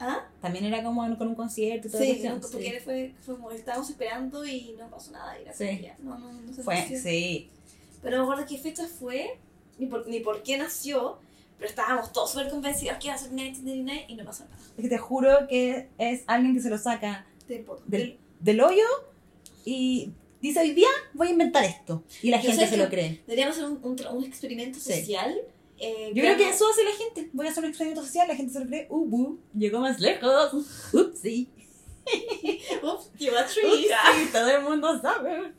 ¿Ah? 0.00 0.26
También 0.40 0.64
era 0.64 0.82
como 0.84 1.00
con 1.18 1.28
un 1.28 1.34
concierto 1.34 1.88
y 1.88 1.90
todo 1.90 2.00
Sí, 2.00 2.20
no, 2.24 2.40
porque 2.40 2.80
fue, 2.84 3.14
fue 3.20 3.34
como 3.34 3.50
estábamos 3.50 3.90
esperando 3.90 4.46
y 4.46 4.76
no 4.78 4.88
pasó 4.88 5.10
nada. 5.10 5.36
Y 5.40 5.44
Sí. 5.52 5.88
no, 6.00 6.16
no, 6.18 6.32
no 6.32 6.52
se 6.52 6.62
Fue, 6.62 6.76
nació. 6.76 7.00
sí. 7.02 7.50
Pero 8.00 8.16
no 8.18 8.22
me 8.26 8.32
acuerdo 8.32 8.48
qué 8.48 8.58
fecha 8.62 8.86
fue, 8.86 9.36
ni 9.78 9.86
por, 9.86 10.06
ni 10.06 10.20
por 10.20 10.42
qué 10.44 10.56
nació, 10.56 11.18
pero 11.58 11.68
estábamos 11.68 12.12
todos 12.12 12.30
súper 12.30 12.48
convencidos 12.48 12.96
que 12.98 13.08
iba 13.08 13.14
a 13.16 13.18
ser 13.18 13.32
1999 13.32 14.04
y 14.08 14.14
no 14.14 14.24
pasó 14.24 14.44
nada. 14.44 14.56
Es 14.76 14.82
que 14.82 14.88
te 14.88 14.98
juro 14.98 15.48
que 15.48 15.88
es 15.98 16.22
alguien 16.28 16.54
que 16.54 16.60
se 16.60 16.70
lo 16.70 16.78
saca 16.78 17.26
Del 17.48 17.66
del, 17.86 18.18
del 18.38 18.60
hoyo 18.60 18.84
y 19.64 20.12
dice 20.40 20.60
hoy 20.60 20.72
día 20.72 20.88
voy 21.14 21.28
a 21.28 21.30
inventar 21.30 21.64
esto. 21.64 22.04
Y 22.22 22.30
la 22.30 22.40
Yo 22.40 22.50
gente 22.50 22.66
se 22.66 22.76
lo 22.76 22.88
cree. 22.88 23.22
Deberíamos 23.26 23.56
hacer 23.56 23.68
un, 23.70 23.80
un, 23.82 24.24
experimento 24.24 24.78
Sí. 24.78 25.00
social. 25.00 25.36
eh, 25.78 26.10
Yo 26.14 26.22
creo 26.22 26.36
que 26.36 26.48
eso 26.48 26.68
hace 26.68 26.84
la 26.84 26.92
gente. 26.92 27.30
Voy 27.32 27.46
a 27.46 27.50
hacer 27.50 27.62
un 27.64 27.70
experimento 27.70 28.02
social, 28.04 28.28
la 28.28 28.36
gente 28.36 28.52
se 28.52 28.60
lo 28.60 28.66
cree. 28.66 28.86
Uh, 28.90 29.06
buh, 29.06 29.38
llegó 29.54 29.80
más 29.80 29.98
lejos. 30.00 30.52
Upsi. 30.92 31.48
Ups, 32.82 33.12
lleva 33.18 33.42
Upsi, 33.42 33.62
todo 34.32 34.48
el 34.50 34.62
mundo 34.62 34.98
sabe. 35.00 35.52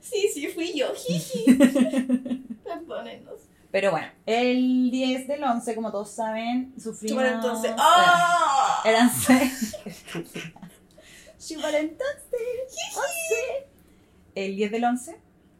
Sí, 0.00 0.28
sí, 0.32 0.48
fui 0.48 0.72
yo. 0.74 0.92
Jiji. 0.94 1.44
Perdónenos. 2.64 3.40
Pero 3.70 3.90
bueno, 3.90 4.08
el 4.26 4.90
10 4.90 5.28
del 5.28 5.42
11, 5.44 5.74
como 5.74 5.90
todos 5.90 6.10
saben, 6.10 6.74
sufrimos... 6.78 7.22
Chúpalo 7.24 7.28
entonces. 7.36 7.72
¡Oh! 7.78 8.82
Eran 8.84 9.10
seis. 9.10 9.76
Entonces. 11.50 11.92
once. 12.94 13.66
El 14.34 14.56
10 14.56 14.70
del 14.70 14.84
11, 14.84 15.16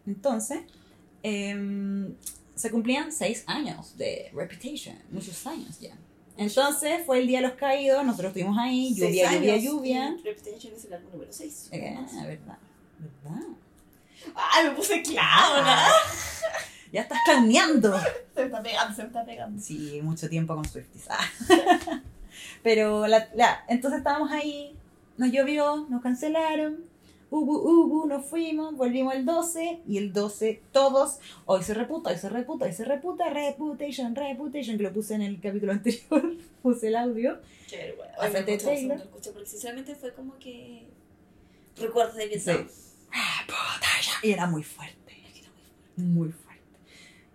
entonces, 0.07 0.61
em, 1.23 2.15
se 2.55 2.71
cumplían 2.71 3.13
6 3.13 3.45
años 3.47 3.97
de 3.97 4.31
Reputation. 4.35 4.97
Muchos 5.11 5.47
años 5.47 5.79
ya. 5.81 5.97
Entonces 6.39 7.05
fue 7.05 7.19
el 7.21 7.27
Día 7.27 7.41
de 7.43 7.49
los 7.49 7.57
Caídos, 7.57 8.05
nosotros 8.05 8.29
estuvimos 8.31 8.57
ahí, 8.59 8.95
Seis 8.95 8.99
lluvia, 9.01 9.33
lluvia, 9.35 9.53
años, 9.53 9.65
lluvia. 9.65 10.17
y 10.19 10.23
Reputation 10.23 10.73
es 10.75 10.85
el 10.87 10.95
álbum 10.95 11.13
número 11.13 11.33
6. 11.33 11.69
Eh, 11.73 11.81
verdad, 12.27 12.59
verdad. 12.99 13.47
¡Ay, 14.35 14.65
me 14.69 14.71
puse 14.73 15.03
clown! 15.03 15.65
Ya 16.93 17.03
estás 17.03 17.19
clowneando. 17.27 17.99
Se 18.35 18.41
me 18.41 18.47
está 18.47 18.63
pegando, 18.63 18.95
se 18.95 19.03
me 19.03 19.09
está 19.09 19.25
pegando. 19.25 19.63
Sí, 19.63 20.01
mucho 20.03 20.29
tiempo 20.29 20.55
con 20.55 20.65
Swifties. 20.65 21.07
Ah. 21.11 21.21
Pero, 22.63 23.07
la, 23.07 23.29
la- 23.35 23.65
entonces 23.69 23.99
estábamos 23.99 24.31
ahí, 24.31 24.75
nos 25.19 25.31
llovió, 25.33 25.87
nos 25.91 26.03
cancelaron, 26.03 26.79
hubo, 27.41 27.63
hubo, 27.63 28.07
nos 28.07 28.25
fuimos, 28.27 28.77
volvimos 28.77 29.15
el 29.15 29.25
12 29.25 29.81
y 29.87 29.99
el 29.99 30.13
12 30.13 30.63
todos, 30.73 31.19
hoy 31.47 31.63
se 31.63 31.75
reputa, 31.75 32.11
hoy 32.11 32.19
se 32.19 32.29
reputa, 32.29 32.65
hoy 32.67 32.73
se 32.73 32.85
reputa, 32.85 33.29
reputation, 33.31 34.15
reputation, 34.15 34.77
que 34.77 34.83
lo 34.83 34.93
puse 34.93 35.15
en 35.15 35.23
el 35.23 35.41
capítulo 35.41 35.73
anterior, 35.79 36.37
puse 36.63 36.89
el 36.89 36.97
audio. 36.97 37.39
Qué 37.69 37.95
me 38.21 38.31
frente 38.31 38.51
de 38.51 38.57
escuché, 38.57 38.95
escuché, 38.95 39.31
porque 39.33 39.49
sinceramente 39.49 39.95
fue 39.95 40.13
como 40.15 40.39
que. 40.39 40.87
Recuerdos 41.77 42.17
de 42.17 42.25
Sí. 42.39 42.51
Vietnam. 42.51 42.67
Reputation. 43.47 44.17
Y 44.23 44.31
era 44.33 44.47
muy 44.47 44.63
fuerte, 44.63 45.15
muy 45.97 46.29
fuerte. 46.31 46.43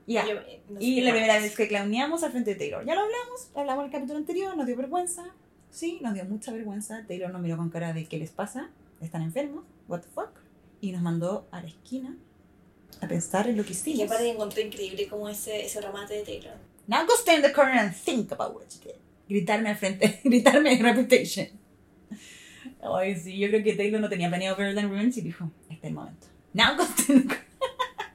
Yo, 0.05 0.19
eh, 0.21 0.61
no 0.69 0.79
sé 0.79 0.85
Y 0.85 1.01
la 1.01 1.09
más. 1.09 1.13
primera 1.19 1.39
vez 1.39 1.55
que 1.55 1.67
clowneamos 1.67 2.23
al 2.23 2.31
frente 2.31 2.51
de 2.53 2.55
Taylor. 2.59 2.85
Ya 2.85 2.95
lo 2.95 3.01
hablamos, 3.01 3.49
hablamos 3.55 3.81
en 3.81 3.85
el 3.87 3.91
capítulo 3.91 4.17
anterior, 4.19 4.55
nos 4.55 4.65
dio 4.65 4.75
vergüenza. 4.77 5.25
Sí, 5.69 5.99
nos 6.01 6.13
dio 6.13 6.23
mucha 6.25 6.51
vergüenza. 6.53 7.03
Taylor 7.07 7.29
nos 7.31 7.41
miró 7.41 7.57
con 7.57 7.69
cara 7.69 7.91
de 7.93 8.05
¿qué 8.05 8.17
les 8.17 8.29
pasa? 8.31 8.69
¿Están 9.01 9.21
enfermos? 9.21 9.63
¿What 9.87 10.01
the 10.01 10.07
fuck? 10.09 10.29
Y 10.81 10.91
nos 10.91 11.01
mandó 11.01 11.47
a 11.51 11.61
la 11.61 11.67
esquina 11.67 12.15
a 13.01 13.07
pensar 13.07 13.47
en 13.47 13.57
lo 13.57 13.63
que 13.63 13.69
Y 13.69 13.73
hicimos. 13.73 14.05
aparte 14.05 14.29
encontré 14.29 14.63
increíble 14.63 15.07
como 15.07 15.29
ese, 15.29 15.65
ese 15.65 15.81
remate 15.81 16.15
de 16.15 16.23
Taylor. 16.23 16.55
Now 16.87 17.05
go 17.05 17.13
stay 17.15 17.35
in 17.35 17.41
the 17.41 17.51
corner 17.51 17.77
and 17.77 17.93
think 17.93 18.31
about 18.31 18.55
what 18.55 18.63
you 18.69 18.79
did. 18.83 18.95
Gritarme 19.27 19.69
al 19.69 19.75
frente, 19.77 20.19
gritarme 20.23 20.73
en 20.73 20.83
Reputation. 20.83 21.47
Ay, 22.81 23.15
sí, 23.15 23.37
yo 23.37 23.49
creo 23.49 23.63
que 23.63 23.73
Taylor 23.73 23.99
no 23.99 24.09
tenía 24.09 24.29
planeado 24.29 24.55
ver 24.55 24.73
Than 24.75 24.89
Revenge 24.89 25.17
y 25.17 25.21
dijo, 25.21 25.49
este 25.63 25.73
es 25.75 25.83
el 25.83 25.93
momento. 25.93 26.27
Now 26.53 26.75
go 26.77 26.83
stay 26.83 27.15
in 27.15 27.21
the 27.23 27.27
corner. 27.27 27.47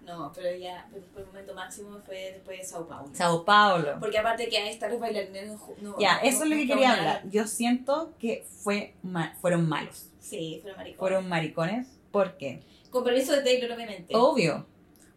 No, 0.05 0.31
pero 0.35 0.55
ya, 0.55 0.87
después 0.93 1.25
el 1.25 1.27
momento 1.27 1.55
máximo 1.55 1.99
fue 2.05 2.33
después 2.35 2.59
de 2.59 2.65
Sao 2.67 2.87
Paulo. 2.87 3.09
Sao 3.15 3.45
Paulo. 3.47 3.97
Porque 3.99 4.19
aparte 4.19 4.47
que 4.47 4.59
ahí 4.59 4.69
están 4.69 4.91
los 4.91 5.01
bailarines. 5.01 5.49
no 5.49 5.59
No, 5.81 5.99
Ya, 5.99 6.17
no- 6.17 6.29
eso 6.29 6.43
es 6.45 6.51
lo 6.51 6.55
no 6.57 6.61
que 6.61 6.67
quería 6.67 6.93
hablar. 6.93 7.31
Yo 7.31 7.47
siento 7.47 8.13
que 8.19 8.45
fue 8.63 8.93
ma- 9.03 9.35
fueron 9.41 9.67
malos. 9.67 10.11
Sí, 10.23 10.59
fueron 10.63 10.79
maricones. 10.79 10.99
Fueron 10.99 11.29
maricones. 11.29 11.89
¿Por 12.11 12.37
qué? 12.37 12.61
Con 12.91 13.05
permiso 13.05 13.33
de 13.33 13.43
Taylor, 13.43 13.73
obviamente. 13.73 14.15
Obvio. 14.17 14.67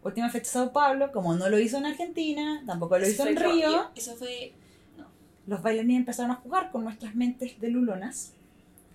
Última 0.02 0.28
fecha 0.30 0.50
Sao 0.50 0.72
Paulo, 0.72 1.10
como 1.12 1.34
no 1.34 1.48
lo 1.48 1.58
hizo 1.58 1.78
en 1.78 1.86
Argentina, 1.86 2.62
tampoco 2.66 2.98
lo 2.98 3.04
Eso 3.04 3.12
hizo 3.12 3.26
en 3.28 3.36
Río, 3.36 3.90
Eso 3.94 4.14
fue. 4.16 4.52
los 5.46 5.62
bailarines 5.62 5.98
empezaron 5.98 6.30
a 6.30 6.36
jugar 6.36 6.70
con 6.70 6.84
nuestras 6.84 7.14
mentes 7.14 7.58
de 7.60 7.68
lulonas 7.68 8.32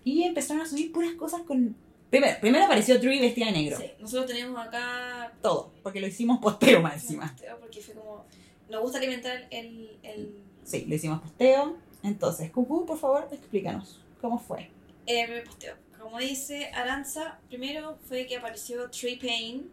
y 0.04 0.24
empezaron 0.24 0.62
a 0.62 0.66
subir 0.66 0.92
puras 0.92 1.14
cosas 1.14 1.42
con... 1.42 1.76
Primero, 2.10 2.38
primero 2.42 2.66
apareció 2.66 3.00
Tree 3.00 3.22
vestida 3.22 3.46
de 3.48 3.52
negro. 3.54 3.78
Sí, 3.78 3.92
nosotros 4.00 4.28
tenemos 4.28 4.60
acá. 4.60 5.32
Todo, 5.42 5.72
porque 5.82 6.02
lo 6.02 6.08
hicimos 6.08 6.40
posteo 6.40 6.82
más 6.82 6.96
encima. 6.96 7.34
Porque 7.62 7.80
fue 7.82 7.94
como. 7.94 8.26
Nos 8.70 8.82
gusta 8.82 8.98
alimentar 8.98 9.48
el. 9.50 9.98
el 10.04 10.36
Sí, 10.66 10.84
lo 10.90 10.96
hicimos 10.96 11.22
posteo. 11.22 11.78
Entonces, 12.04 12.52
Cucú, 12.52 12.86
por 12.86 12.98
favor, 12.98 13.30
explícanos 13.32 14.02
cómo 14.20 14.38
fue. 14.40 14.70
primer 15.06 15.46
posteo. 15.46 15.76
Como 16.02 16.18
dice 16.20 16.72
Aranza, 16.74 17.40
primero 17.48 17.98
fue 18.08 18.26
que 18.26 18.38
apareció 18.38 18.90
Tree 18.90 19.18
Payne 19.18 19.64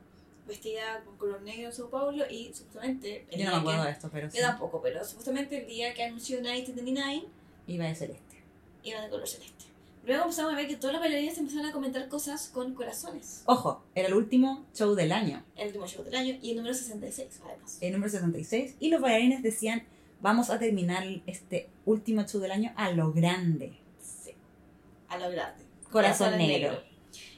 vestida 0.47 1.03
con 1.05 1.17
color 1.17 1.43
negro 1.43 1.67
en 1.67 1.73
Sao 1.73 1.91
Paulo 1.91 2.25
y 2.31 2.53
supuestamente. 2.55 3.27
el 3.31 3.39
Yo 3.41 3.45
no 3.47 3.51
día 3.51 3.51
me 3.51 3.57
acuerdo 3.57 3.81
que- 3.83 3.87
de 3.87 3.93
esto, 3.93 4.11
pero 4.13 4.31
sí. 4.31 4.37
Yo 4.39 4.43
tampoco, 4.45 4.81
pero 4.83 5.05
supuestamente 5.05 5.61
el 5.63 5.67
día 5.67 5.93
que 5.95 6.03
anunció 6.05 6.41
Night 6.41 6.67
29 6.67 7.25
Iba 7.67 7.87
de 7.87 7.95
celeste. 7.95 8.43
iba 8.85 9.01
de 9.03 9.09
color 9.11 9.27
celeste. 9.29 9.65
Luego 10.07 10.23
empezamos 10.25 10.53
a 10.55 10.57
ver 10.57 10.67
que 10.69 10.77
todas 10.77 10.95
las 10.95 11.01
bailarinas 11.03 11.37
empezaron 11.37 11.67
a 11.67 11.73
comentar 11.73 12.09
cosas 12.09 12.49
con 12.49 12.73
corazones. 12.75 13.43
Ojo, 13.45 13.83
era 13.95 14.09
el 14.09 14.15
último 14.15 14.65
show 14.75 14.95
del 14.95 15.13
año. 15.13 15.45
El 15.55 15.67
último 15.67 15.87
show 15.87 16.03
del 16.03 16.15
año 16.15 16.39
y 16.41 16.51
el 16.53 16.57
número 16.57 16.73
66, 16.75 17.41
además. 17.45 17.77
el 17.83 17.93
número 17.93 18.11
76, 18.11 18.77
y 18.81 18.89
los 18.89 19.03
bailarines 19.03 19.43
decían, 19.43 19.85
vamos 20.23 20.49
a 20.49 20.59
terminar 20.59 21.05
este 21.27 21.69
último 21.85 22.23
show 22.27 22.41
del 22.41 22.53
año 22.53 22.73
a 22.77 22.91
lo 22.93 23.13
grande. 23.13 23.77
Sí. 24.01 24.33
A 25.11 25.19
lo 25.19 25.31
grande. 25.31 25.65
Corazón 25.91 26.31
Corazón 26.31 26.39
negro. 26.39 26.83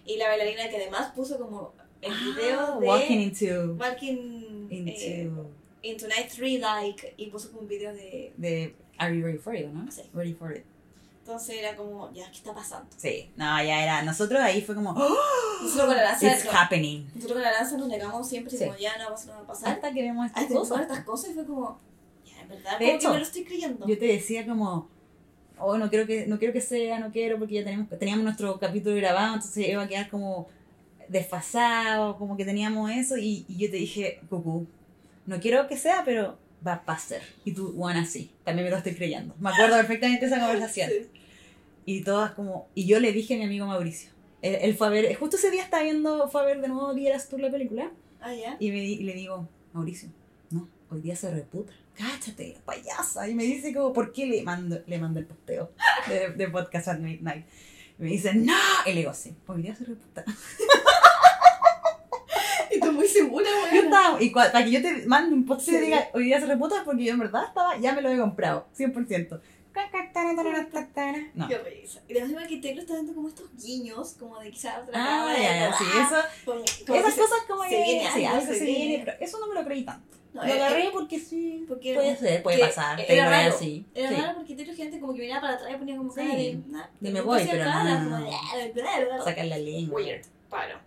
Y 0.04 0.16
la 0.16 0.28
bailarina 0.28 0.68
que 0.68 0.76
además 0.76 1.12
puso 1.14 1.38
como 1.38 1.72
el 2.02 2.12
video 2.12 2.60
Ah, 2.60 2.78
de 2.80 2.86
Walking 2.86 3.18
into, 3.20 3.74
Walking 3.78 4.66
into 4.70 4.90
eh, 4.92 5.30
into 5.82 6.08
Night 6.08 6.30
3 6.34 6.60
Like 6.60 7.14
y 7.16 7.26
puso 7.30 7.48
como 7.50 7.62
un 7.62 7.68
video 7.68 7.92
de... 7.92 8.32
the 8.40 8.74
Are 8.98 9.14
You 9.16 9.24
Ready 9.24 9.38
For 9.38 9.54
It, 9.54 9.66
¿no? 9.68 9.90
Sí. 9.90 10.02
Ready 10.12 10.34
For 10.34 10.56
It. 10.56 10.64
Entonces 11.20 11.56
era 11.58 11.76
como, 11.76 12.10
ya, 12.12 12.28
¿qué 12.30 12.38
está 12.38 12.52
pasando? 12.54 12.88
Sí, 12.96 13.30
no, 13.36 13.44
ya 13.62 13.82
era, 13.84 14.02
nosotros 14.02 14.40
ahí 14.40 14.62
fue 14.62 14.74
como, 14.74 14.90
¡Oh! 14.90 15.16
Nosotros 15.62 15.86
con 15.88 15.96
la 15.96 16.02
lanza, 16.04 16.26
it's 16.32 16.44
no, 16.46 16.50
happening. 16.52 17.04
nosotros 17.14 17.32
con 17.34 17.42
la 17.42 17.52
lanza 17.52 17.76
nos 17.76 17.86
negamos 17.88 18.26
siempre, 18.28 18.56
Sí. 18.56 18.64
como 18.64 18.76
ya 18.78 18.96
no 18.98 19.10
pasar, 19.10 19.26
no 19.28 19.32
va 19.34 19.40
a 19.40 19.46
pasar. 19.46 19.68
Hasta 19.74 19.92
que 19.92 20.02
vemos 20.02 20.26
estas 20.26 20.42
Hasta 20.42 20.54
cosas. 20.54 20.68
pasaron 20.70 20.90
estas 20.90 21.04
cosas 21.04 21.30
y 21.30 21.34
fue 21.34 21.44
como, 21.46 21.78
ya, 22.26 22.40
en 22.40 22.48
verdad, 22.48 22.78
De 22.78 22.84
como 22.86 22.96
hecho, 22.96 23.08
que 23.08 23.12
me 23.12 23.18
lo 23.20 23.24
estoy 23.26 23.44
creyendo. 23.44 23.86
Yo 23.86 23.98
te 23.98 24.06
decía 24.06 24.46
como, 24.46 24.88
oh, 25.60 25.78
no 25.78 25.88
quiero 25.90 26.06
que, 26.06 26.26
no 26.26 26.38
quiero 26.38 26.52
que 26.52 26.60
sea, 26.60 26.98
no 26.98 27.10
quiero, 27.12 27.38
porque 27.38 27.54
ya 27.54 27.64
tenemos, 27.64 27.88
teníamos 27.98 28.24
nuestro 28.24 28.58
capítulo 28.58 28.96
grabado, 28.96 29.34
entonces 29.34 29.68
iba 29.68 29.82
a 29.82 29.88
quedar 29.88 30.08
como 30.08 30.48
desfasado, 31.08 32.16
como 32.16 32.36
que 32.36 32.44
teníamos 32.44 32.90
eso, 32.90 33.16
y, 33.16 33.44
y 33.48 33.56
yo 33.58 33.70
te 33.70 33.76
dije, 33.76 34.20
cucú, 34.28 34.66
no 35.26 35.40
quiero 35.40 35.66
que 35.68 35.76
sea, 35.76 36.02
pero 36.04 36.38
va 36.66 36.74
a 36.74 36.84
pasar. 36.84 37.20
Y 37.44 37.52
tú, 37.52 37.72
bueno, 37.72 38.00
así, 38.00 38.30
también 38.44 38.64
me 38.64 38.70
lo 38.70 38.76
estoy 38.76 38.94
creyendo. 38.94 39.34
Me 39.40 39.50
acuerdo 39.50 39.76
perfectamente 39.76 40.26
esa 40.26 40.38
conversación. 40.40 40.90
Sí. 41.00 41.08
Y 41.86 42.02
todas 42.04 42.32
como, 42.32 42.68
y 42.74 42.86
yo 42.86 43.00
le 43.00 43.10
dije 43.10 43.34
a 43.34 43.38
mi 43.38 43.44
amigo 43.44 43.66
Mauricio, 43.66 44.10
él, 44.42 44.58
él 44.60 44.74
fue 44.76 44.86
a 44.86 44.90
ver, 44.90 45.12
justo 45.16 45.36
ese 45.36 45.50
día 45.50 45.62
estaba 45.64 45.82
viendo, 45.82 46.28
fue 46.28 46.42
a 46.42 46.44
ver 46.44 46.60
de 46.60 46.68
nuevo 46.68 46.92
Vieras 46.94 47.28
tú 47.28 47.38
la 47.38 47.50
película, 47.50 47.90
Ah, 48.20 48.34
ya. 48.34 48.56
y, 48.60 48.70
me, 48.70 48.84
y 48.84 49.02
le 49.02 49.14
digo, 49.14 49.48
Mauricio, 49.72 50.10
hoy 50.90 51.00
día 51.00 51.16
se 51.16 51.30
reputa. 51.30 51.72
Cáchate, 51.96 52.56
payasa. 52.64 53.28
Y 53.28 53.34
me 53.34 53.44
dice 53.44 53.74
como, 53.74 53.92
¿por 53.92 54.12
qué 54.12 54.26
le 54.26 54.42
mando, 54.42 54.80
le 54.86 54.98
mando 54.98 55.20
el 55.20 55.26
posteo 55.26 55.70
de, 56.08 56.30
de 56.30 56.48
Podcast 56.48 56.88
at 56.88 56.98
Midnight? 56.98 57.44
Y 57.98 58.02
me 58.02 58.08
dice, 58.10 58.34
no. 58.34 58.52
Y 58.86 58.92
le 58.92 59.00
digo, 59.00 59.12
sí, 59.14 59.34
hoy 59.46 59.62
día 59.62 59.74
se 59.74 59.84
reputa. 59.84 60.24
Y 62.72 62.78
tú 62.78 62.92
muy 62.92 63.08
segura, 63.08 63.48
güey. 63.68 64.26
y 64.26 64.30
para 64.30 64.64
que 64.64 64.70
yo 64.70 64.80
te 64.80 65.04
mande 65.06 65.34
un 65.34 65.44
posteo 65.44 65.74
y 65.74 65.78
Sí. 65.78 65.84
diga, 65.86 66.08
hoy 66.14 66.24
día 66.26 66.38
se 66.40 66.46
reputa, 66.46 66.76
es 66.76 66.82
porque 66.82 67.02
yo 67.04 67.12
en 67.12 67.18
verdad 67.18 67.44
estaba, 67.48 67.76
ya 67.78 67.92
me 67.94 68.00
lo 68.00 68.08
he 68.10 68.16
comprado, 68.18 68.68
100%. 68.78 69.40
No. 71.34 71.48
Qué 71.48 71.58
risa. 71.58 72.00
Y 72.08 72.18
además 72.18 72.46
que 72.48 72.56
Taylor 72.58 72.80
está 72.80 72.94
dando 72.96 73.14
como 73.14 73.28
estos 73.28 73.48
guiños, 73.62 74.14
como 74.18 74.38
de 74.38 74.50
quizás 74.50 74.82
otra 74.82 74.92
Ah, 74.94 75.34
ya, 75.36 75.42
ya, 75.70 75.72
sí, 75.78 75.84
ah, 75.86 76.06
eso, 76.06 76.44
como- 76.44 76.64
como 76.86 76.98
esas 76.98 77.14
que 77.14 77.20
cosas 77.20 77.38
como 77.48 77.62
se 77.64 77.68
viene 77.82 78.10
sí, 78.12 78.24
algo, 78.24 78.46
se 78.46 78.54
se 78.58 78.64
viene, 78.64 78.86
viene. 78.86 79.04
pero 79.04 79.16
eso 79.20 79.38
no 79.40 79.46
me 79.48 79.54
lo 79.54 79.64
creí 79.64 79.84
tanto. 79.84 80.16
No, 80.32 80.44
lo 80.46 80.52
agarré 80.52 80.90
porque 80.92 81.18
sí, 81.18 81.64
porque 81.66 81.94
puede 81.94 82.16
ser, 82.16 82.42
puede 82.44 82.58
pasar, 82.60 83.00
era 83.08 83.28
raro. 83.28 83.54
así. 83.54 83.84
Era 83.94 84.08
sí. 84.10 84.14
raro 84.16 84.34
porque 84.36 84.54
Taylor 84.54 84.76
gente 84.76 85.00
como 85.00 85.12
que 85.14 85.20
miraba 85.22 85.40
para 85.40 85.54
atrás 85.54 85.72
y 85.74 85.76
ponía 85.76 85.96
como 85.96 86.10
Sí. 86.12 86.16
cara 86.20 86.34
de... 86.34 86.60
nah, 86.68 86.84
De 87.00 87.10
me 87.10 87.20
voy, 87.20 87.42
pero 87.50 87.64
cara, 87.64 87.98
no. 88.00 88.04
como 88.16 88.30
"Ah, 88.30 88.54
bla, 88.74 88.82
bla, 88.98 89.04
bla". 89.16 89.24
Sacar 89.24 89.44
la 89.46 89.58
lengua. 89.58 89.96
Weird. 90.00 90.22
Paro. 90.48 90.78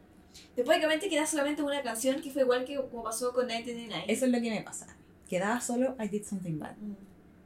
Después 0.55 0.77
obviamente 0.77 1.09
queda 1.09 1.25
solamente 1.25 1.61
una 1.61 1.81
canción 1.81 2.21
que 2.21 2.29
fue 2.31 2.43
igual 2.43 2.63
que 2.65 2.75
como 2.75 3.03
pasó 3.03 3.33
con 3.33 3.47
1999. 3.47 4.05
Eso 4.07 4.25
es 4.25 4.31
lo 4.31 4.39
que 4.41 4.49
me 4.49 4.61
pasa. 4.61 4.87
Quedaba 5.29 5.59
solo 5.59 5.95
I 5.99 6.07
did 6.07 6.23
something 6.23 6.57
bad. 6.59 6.75
Mm, 6.77 6.93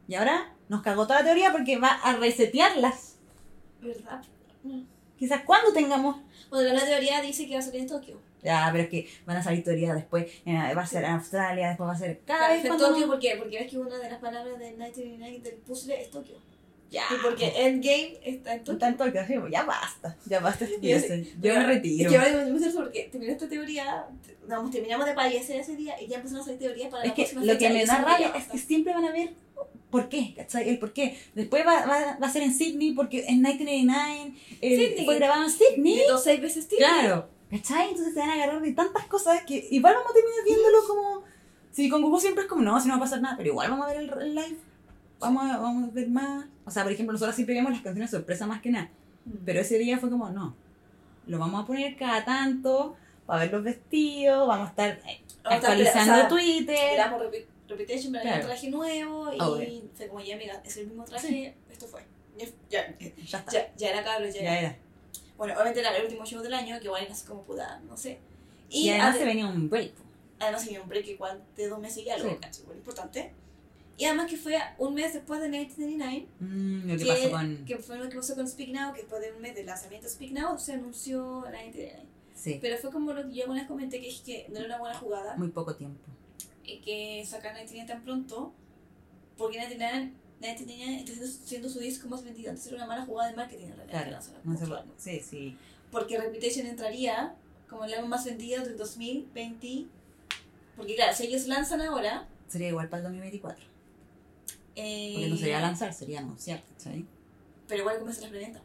Y 0.08 0.16
ahora 0.16 0.54
nos 0.70 0.82
cagó 0.82 1.06
toda 1.08 1.20
la 1.20 1.26
teoría 1.26 1.52
porque 1.52 1.78
va 1.78 1.90
a 1.90 2.16
resetearlas. 2.18 3.16
¿Verdad? 3.82 4.22
Quizás 5.18 5.42
cuando 5.44 5.74
tengamos. 5.74 6.18
Bueno, 6.50 6.74
la 6.74 6.86
teoría 6.86 7.22
dice 7.22 7.48
que 7.48 7.54
va 7.54 7.60
a 7.60 7.64
salir 7.64 7.82
en 7.82 7.88
Tokio. 7.88 8.20
Ya, 8.44 8.70
pero 8.72 8.84
es 8.84 8.90
que 8.90 9.10
van 9.26 9.38
a 9.38 9.44
salir 9.44 9.64
teorías 9.64 9.96
después. 9.96 10.26
eh, 10.46 10.74
va 10.76 10.82
a 10.82 10.88
ser 10.88 11.04
en 11.04 11.12
Australia, 11.12 11.70
después 11.70 11.90
va 11.90 11.94
a 11.94 11.98
ser 11.98 12.22
cada 12.26 12.50
vez 12.50 12.66
cuando- 12.66 12.90
Tokio, 12.90 13.08
¿por 13.08 13.20
qué? 13.20 13.36
Porque 13.38 13.58
ves 13.60 13.70
que 13.70 13.78
una 13.78 13.98
de 13.98 14.10
las 14.10 14.20
palabras 14.20 14.58
del 14.60 14.72
1999 14.78 15.40
del 15.44 15.56
puzzle 15.56 16.02
es 16.02 16.12
Tokio. 16.12 16.36
Ya. 16.90 17.04
Y 17.12 17.22
porque 17.22 17.52
Endgame 17.66 18.18
está 18.24 18.54
en 18.54 18.60
Tokio. 18.60 18.74
Está 18.74 18.88
en 18.88 18.98
Tokio, 18.98 19.22
así, 19.22 19.34
ya 19.52 19.64
basta. 19.66 20.16
Ya 20.26 20.40
basta. 20.40 20.66
Yo 20.66 20.70
estupideces. 20.72 21.28
Yo 21.42 21.54
me 21.56 21.66
retiro. 21.66 22.10
que 22.10 22.18
vale 22.18 22.46
mucho 22.54 22.66
porque 22.76 23.10
terminó 23.12 23.34
esta 23.34 23.50
teoría, 23.50 24.06
digamos, 24.44 24.72
terminamos 24.72 25.06
de 25.06 25.14
payasear 25.14 25.60
ese 25.60 25.76
día 25.76 26.02
y 26.02 26.08
ya 26.08 26.18
empezaron 26.18 26.42
a 26.44 26.46
salir 26.46 26.60
teorías 26.60 26.90
para 26.90 27.04
Es 27.04 27.10
la 27.10 27.16
que 27.16 27.22
próxima 27.24 27.42
lo 27.42 27.54
fecha, 27.54 27.68
que 27.68 27.74
me 27.74 27.86
da 27.86 27.98
rabia 28.02 28.32
es 28.38 28.46
que 28.46 28.58
siempre 28.60 28.94
van 28.94 29.04
a 29.06 29.12
ver 29.12 29.34
por 29.90 30.10
qué, 30.10 30.34
¿cachai? 30.36 30.70
El 30.70 30.80
por 30.80 30.94
qué. 30.94 31.18
Después 31.34 31.66
va, 31.66 31.86
va, 31.86 32.18
va 32.22 32.28
a 32.28 32.32
ser 32.32 32.44
en 32.44 32.54
Sydney 32.54 32.92
porque 32.92 33.26
en 33.28 33.42
1999 33.42 34.34
el- 34.62 34.78
Sydney. 34.90 35.06
fue 35.06 35.16
grabado 35.16 35.44
en 35.44 35.50
Sydney. 35.50 35.96
Gritó 36.00 36.18
seis 36.18 36.42
veces 36.42 36.68
tío. 36.68 36.78
Claro, 36.80 37.30
¿cachai? 37.50 37.90
Entonces 37.90 38.14
se 38.14 38.20
van 38.20 38.30
a 38.30 38.34
agarrar 38.34 38.62
de 38.62 38.74
tantas 38.74 39.06
cosas 39.06 39.44
que 39.44 39.68
igual 39.72 39.96
vamos 39.96 40.12
a 40.12 40.14
terminar 40.14 40.40
viéndolo 40.46 40.78
como. 40.88 41.24
Si 41.72 41.90
con 41.90 42.02
Google 42.02 42.20
siempre 42.22 42.44
es 42.44 42.50
como, 42.50 42.64
no, 42.64 42.80
si 42.82 42.88
no 42.88 42.94
va 42.96 42.98
a 42.98 43.02
pasar 43.02 43.22
nada, 43.22 43.38
pero 43.38 43.50
igual 43.50 43.70
vamos 43.70 43.86
a 43.86 43.90
ver 43.90 43.98
el, 44.02 44.10
el 44.22 44.36
live. 44.36 44.58
Vamos 45.20 45.44
a, 45.52 45.58
vamos 45.58 45.90
a 45.90 45.94
ver 45.94 46.08
más. 46.10 46.46
O 46.66 46.72
sea, 46.72 46.84
por 46.84 46.92
ejemplo, 46.92 47.14
nosotros 47.14 47.36
siempre 47.36 47.56
vemos 47.56 47.72
las 47.72 47.82
canciones 47.82 48.12
sorpresa 48.12 48.46
más 48.48 48.62
que 48.62 48.72
nada. 48.72 48.90
Pero 49.46 49.60
ese 49.62 49.78
día 49.78 49.98
fue 50.00 50.10
como, 50.10 50.30
no. 50.30 50.56
Lo 51.28 51.40
vamos 51.40 51.64
a 51.64 51.68
poner 51.68 51.96
cada 51.98 52.24
tanto, 52.26 52.96
para 53.26 53.42
ver 53.42 53.52
los 53.54 53.64
vestidos, 53.64 54.48
vamos 54.48 54.68
a 54.68 54.70
estar 54.70 54.90
eh, 54.90 55.22
Vamos 55.44 55.52
a 55.52 55.56
estar- 55.56 55.72
actualizando 55.72 56.14
o 56.14 56.16
sea, 56.18 56.28
Twitter. 56.28 56.76
Reputation, 57.68 58.12
pero 58.12 58.22
Claro. 58.24 58.30
había 58.36 58.42
un 58.42 58.48
traje 58.48 58.70
nuevo 58.70 59.34
y 59.34 59.40
Obvio. 59.42 59.82
fue 59.96 60.08
como, 60.08 60.22
ya 60.22 60.36
amiga, 60.36 60.62
es 60.66 60.78
el 60.78 60.88
mismo 60.88 61.04
traje, 61.06 61.56
esto 61.72 61.88
fue. 61.88 62.02
Ya, 62.38 62.46
ya, 62.70 62.96
Ya 63.00 63.38
está. 63.40 63.52
ya, 63.52 63.74
ya 63.76 63.90
era 63.90 64.04
cabros, 64.04 64.34
ya, 64.34 64.42
Ya 64.44 64.60
era. 64.60 64.70
era. 64.70 64.78
Bueno, 65.38 65.54
obviamente 65.54 65.80
era 65.82 65.96
el 65.96 66.04
último 66.04 66.26
show 66.26 66.42
del 66.42 66.54
año, 66.54 66.78
que 66.80 66.86
igual 66.86 67.04
era 67.04 67.14
así 67.14 67.26
como 67.26 67.44
puta, 67.44 67.80
no 67.88 67.96
sé. 67.98 68.20
Y, 68.70 68.90
además 68.90 69.16
ade- 69.16 69.20
se 69.20 69.26
venía 69.26 69.48
un 69.48 69.70
break. 69.70 69.94
además 70.40 70.66
había 70.68 70.82
un 70.82 70.90
break 70.90 71.08
igual 71.08 71.44
de 71.56 71.68
dos 71.68 71.80
meses 71.80 72.04
y 72.06 72.10
algo, 72.10 72.30
Sí. 72.30 72.36
¿cachai? 72.42 72.62
Igual 72.64 72.78
importante. 72.78 73.32
Y 74.00 74.06
además 74.06 74.30
que 74.30 74.38
fue 74.38 74.56
un 74.78 74.94
mes 74.94 75.14
después 75.14 75.42
de 75.42 75.50
1999, 75.50 76.28
Mm, 76.40 76.88
lo 76.92 76.98
que, 76.98 77.04
que, 77.04 77.10
pasó 77.10 77.32
con. 77.32 77.66
que 77.66 77.78
fue 77.78 77.98
lo 77.98 78.10
que 78.10 78.16
pasó 78.16 78.36
con 78.36 78.48
Speak 78.48 78.70
Now, 78.70 78.94
que 78.94 79.00
después 79.02 79.22
de 79.22 79.32
un 79.34 79.42
mes 79.42 79.56
del 79.56 79.66
lanzamiento 79.66 80.06
de 80.08 80.14
Speak 80.14 80.32
Now 80.34 80.60
se 80.60 80.74
anunció 80.74 81.42
1999. 81.48 82.04
Sí, 82.36 82.60
Pero 82.62 82.78
fue 82.78 82.92
como 82.92 83.14
lo 83.14 83.28
que 83.28 83.34
yo 83.34 83.42
alguna 83.44 83.62
vez 83.62 83.68
comenté, 83.68 84.00
que 84.00 84.10
es 84.10 84.22
que 84.22 84.46
no 84.50 84.58
era 84.60 84.68
una 84.68 84.78
buena 84.78 84.96
jugada, 85.00 85.36
muy 85.38 85.48
poco 85.48 85.76
tiempo. 85.76 86.00
Y 86.68 86.80
que 86.82 87.26
sacar 87.26 87.54
1999 87.56 87.88
tan 87.88 88.04
pronto, 88.04 88.54
porque 89.38 89.58
1999 89.58 90.28
1999 90.40 90.98
está 91.00 91.14
siendo, 91.14 91.48
siendo 91.48 91.70
su 91.70 91.80
disco 91.80 92.08
más 92.10 92.24
vendido. 92.24 92.50
Entonces 92.50 92.72
era 92.72 92.84
una 92.84 92.88
mala 92.94 93.06
jugada 93.06 93.30
de 93.32 93.36
marketing 93.36 93.66
en 93.68 93.76
realidad. 93.78 94.08
Claro, 94.08 94.18
no 94.44 94.58
se 94.58 94.66
antes. 94.66 94.94
Sí, 94.98 95.20
sí. 95.20 95.58
Porque 95.92 96.20
Reputation 96.20 96.68
entraría 96.68 97.36
como 97.70 97.86
el 97.86 97.94
álbum 97.94 98.10
más 98.10 98.26
vendido 98.26 98.64
del 98.64 98.78
2020. 98.78 99.86
Porque 100.76 100.96
claro, 100.96 101.16
si 101.16 101.26
ellos 101.26 101.48
lanzan 101.48 101.82
ahora, 101.82 102.28
Sería 102.48 102.68
igual 102.70 102.88
para 102.88 103.00
el 103.00 103.04
2024. 103.06 103.66
eh, 104.76 105.12
Porque 105.16 105.30
no 105.30 105.38
sería 105.38 105.60
lanzar, 105.60 105.94
sería 105.94 106.20
anunciar, 106.20 106.64
¿cachai? 106.64 107.06
pero 107.68 107.82
igual 107.82 107.98
comienzan 107.98 108.24
las 108.24 108.32
preventas. 108.32 108.62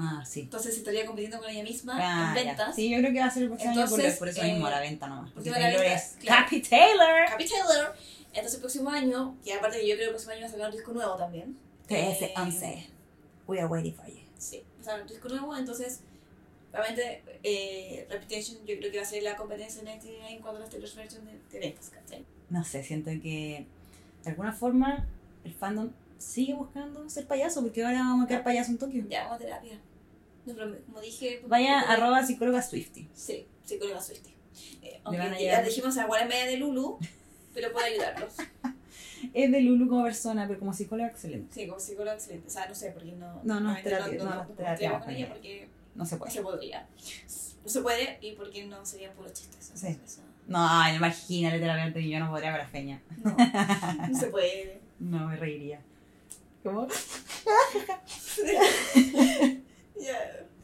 Ah, 0.00 0.22
sí. 0.24 0.42
Entonces 0.42 0.76
estaría 0.76 1.04
compitiendo 1.04 1.38
con 1.40 1.50
ella 1.50 1.64
misma 1.64 1.98
Ah, 2.00 2.28
en 2.30 2.44
ya. 2.44 2.50
ventas. 2.50 2.76
Sí, 2.76 2.88
yo 2.88 2.98
creo 2.98 3.12
que 3.12 3.18
va 3.18 3.26
a 3.26 3.30
ser 3.30 3.42
el 3.42 3.48
próximo 3.48 3.72
año 3.72 3.80
porque 3.88 3.94
Entonces, 4.04 4.18
por 4.20 4.28
eso 4.28 4.42
eh, 4.42 4.52
mismo 4.52 4.70
la 4.70 4.78
venta 4.80 5.08
nomás. 5.08 5.32
porque 5.32 5.50
Porque 5.50 5.60
la 5.60 5.66
Taylor 5.66 5.80
venta, 5.82 5.96
es 5.96 6.16
claro. 6.20 6.42
Cappy 6.44 6.60
Taylor. 6.62 7.20
Happy 7.32 7.44
Taylor. 7.48 7.94
Entonces 8.28 8.54
el 8.54 8.60
próximo 8.60 8.90
año, 8.90 9.36
que 9.44 9.52
aparte 9.54 9.78
yo 9.80 9.94
creo 9.94 9.98
que 9.98 10.04
el 10.04 10.10
próximo 10.10 10.32
año 10.32 10.40
va 10.42 10.46
a 10.46 10.50
sacar 10.50 10.66
un 10.66 10.72
disco 10.76 10.92
nuevo 10.92 11.16
también. 11.16 11.58
13, 11.88 12.24
Eh, 12.26 12.34
11. 12.36 12.86
We 13.48 13.58
are 13.58 13.66
waiting 13.66 13.94
for 13.94 14.06
you. 14.06 14.20
Sí, 14.38 14.62
o 14.80 14.84
sea, 14.84 14.94
un 14.96 15.06
disco 15.08 15.28
nuevo, 15.28 15.56
entonces 15.56 16.00
realmente 16.72 17.22
eh, 17.42 18.06
Reputation 18.10 18.58
yo 18.66 18.76
creo 18.78 18.92
que 18.92 18.98
va 18.98 19.02
a 19.02 19.06
ser 19.06 19.22
la 19.22 19.34
competencia 19.36 19.80
de 19.82 19.86
1999 19.90 20.32
en 20.36 20.42
cuanto 20.42 20.58
a 20.58 20.60
las 20.60 20.70
Taylor's 20.70 20.94
version 20.94 21.24
de, 21.24 21.32
de 21.50 21.58
ventas, 21.58 21.90
¿cachai? 21.90 22.24
No 22.50 22.62
sé, 22.64 22.84
siento 22.84 23.10
que 23.22 23.66
de 24.22 24.30
alguna 24.30 24.52
forma 24.52 25.06
el 25.44 25.54
fandom 25.54 25.90
sigue 26.18 26.52
buscando 26.54 27.08
ser 27.08 27.26
payaso 27.26 27.62
porque 27.62 27.82
ahora 27.84 28.00
vamos 28.00 28.24
a 28.26 28.28
quedar 28.28 28.44
payaso 28.44 28.70
en 28.72 28.78
Tokio. 28.78 29.04
Ya, 29.08 29.22
vamos 29.24 29.36
a 29.36 29.44
terapia. 29.44 29.78
Como 30.46 31.00
dije... 31.00 31.42
Vaya 31.46 31.80
porque- 31.80 31.92
arroba 31.92 32.24
psicóloga 32.26 32.62
Swifty. 32.62 33.08
Sí, 33.14 33.46
psicóloga 33.64 34.00
Swifty. 34.00 34.34
Eh, 34.82 35.00
a 35.04 35.08
aunque 35.08 35.44
ya 35.44 35.62
dijimos 35.62 35.96
a 35.98 36.06
la 36.06 36.24
media 36.24 36.46
de 36.46 36.56
Lulu, 36.56 36.98
pero 37.54 37.72
puede 37.72 37.86
ayudarlos. 37.94 38.34
Es 39.34 39.50
de 39.50 39.60
Lulu 39.60 39.88
como 39.88 40.04
persona, 40.04 40.46
pero 40.46 40.60
como 40.60 40.72
psicóloga 40.72 41.10
excelente. 41.10 41.52
Sí, 41.52 41.66
como 41.66 41.80
psicóloga 41.80 42.14
excelente. 42.14 42.46
O 42.46 42.50
sea, 42.50 42.68
no 42.68 42.74
sé, 42.74 42.92
porque 42.92 43.12
no... 43.12 43.40
No, 43.42 43.58
no, 43.60 43.74
terapia, 43.82 44.16
no, 44.18 44.24
no, 44.24 44.30
no, 44.30 44.36
no, 44.44 44.48
terapia 44.50 45.00
con 45.00 45.10
ella 45.10 45.28
porque 45.28 45.68
No 45.96 46.06
se 46.06 46.16
puede. 46.16 46.30
se 46.32 46.40
podría. 46.40 46.86
No 47.64 47.68
se 47.68 47.80
puede 47.82 48.18
y 48.22 48.32
porque 48.32 48.64
no 48.66 48.86
serían 48.86 49.12
puros 49.14 49.32
chistes. 49.32 49.72
Sí. 49.74 49.98
Eso- 50.04 50.22
No, 50.46 50.58
ay, 50.60 50.96
imagínate 50.96 51.58
terapeuta 51.58 51.98
yo 52.00 52.20
no 52.20 52.30
podría 52.30 52.50
con 52.52 52.60
la 52.60 52.68
feña. 52.68 53.02
No, 53.24 53.36
no 54.08 54.18
se 54.18 54.26
puede. 54.28 54.78
No 55.00 55.28
me 55.28 55.36
reiría. 55.36 55.80
¿Cómo? 56.64 56.88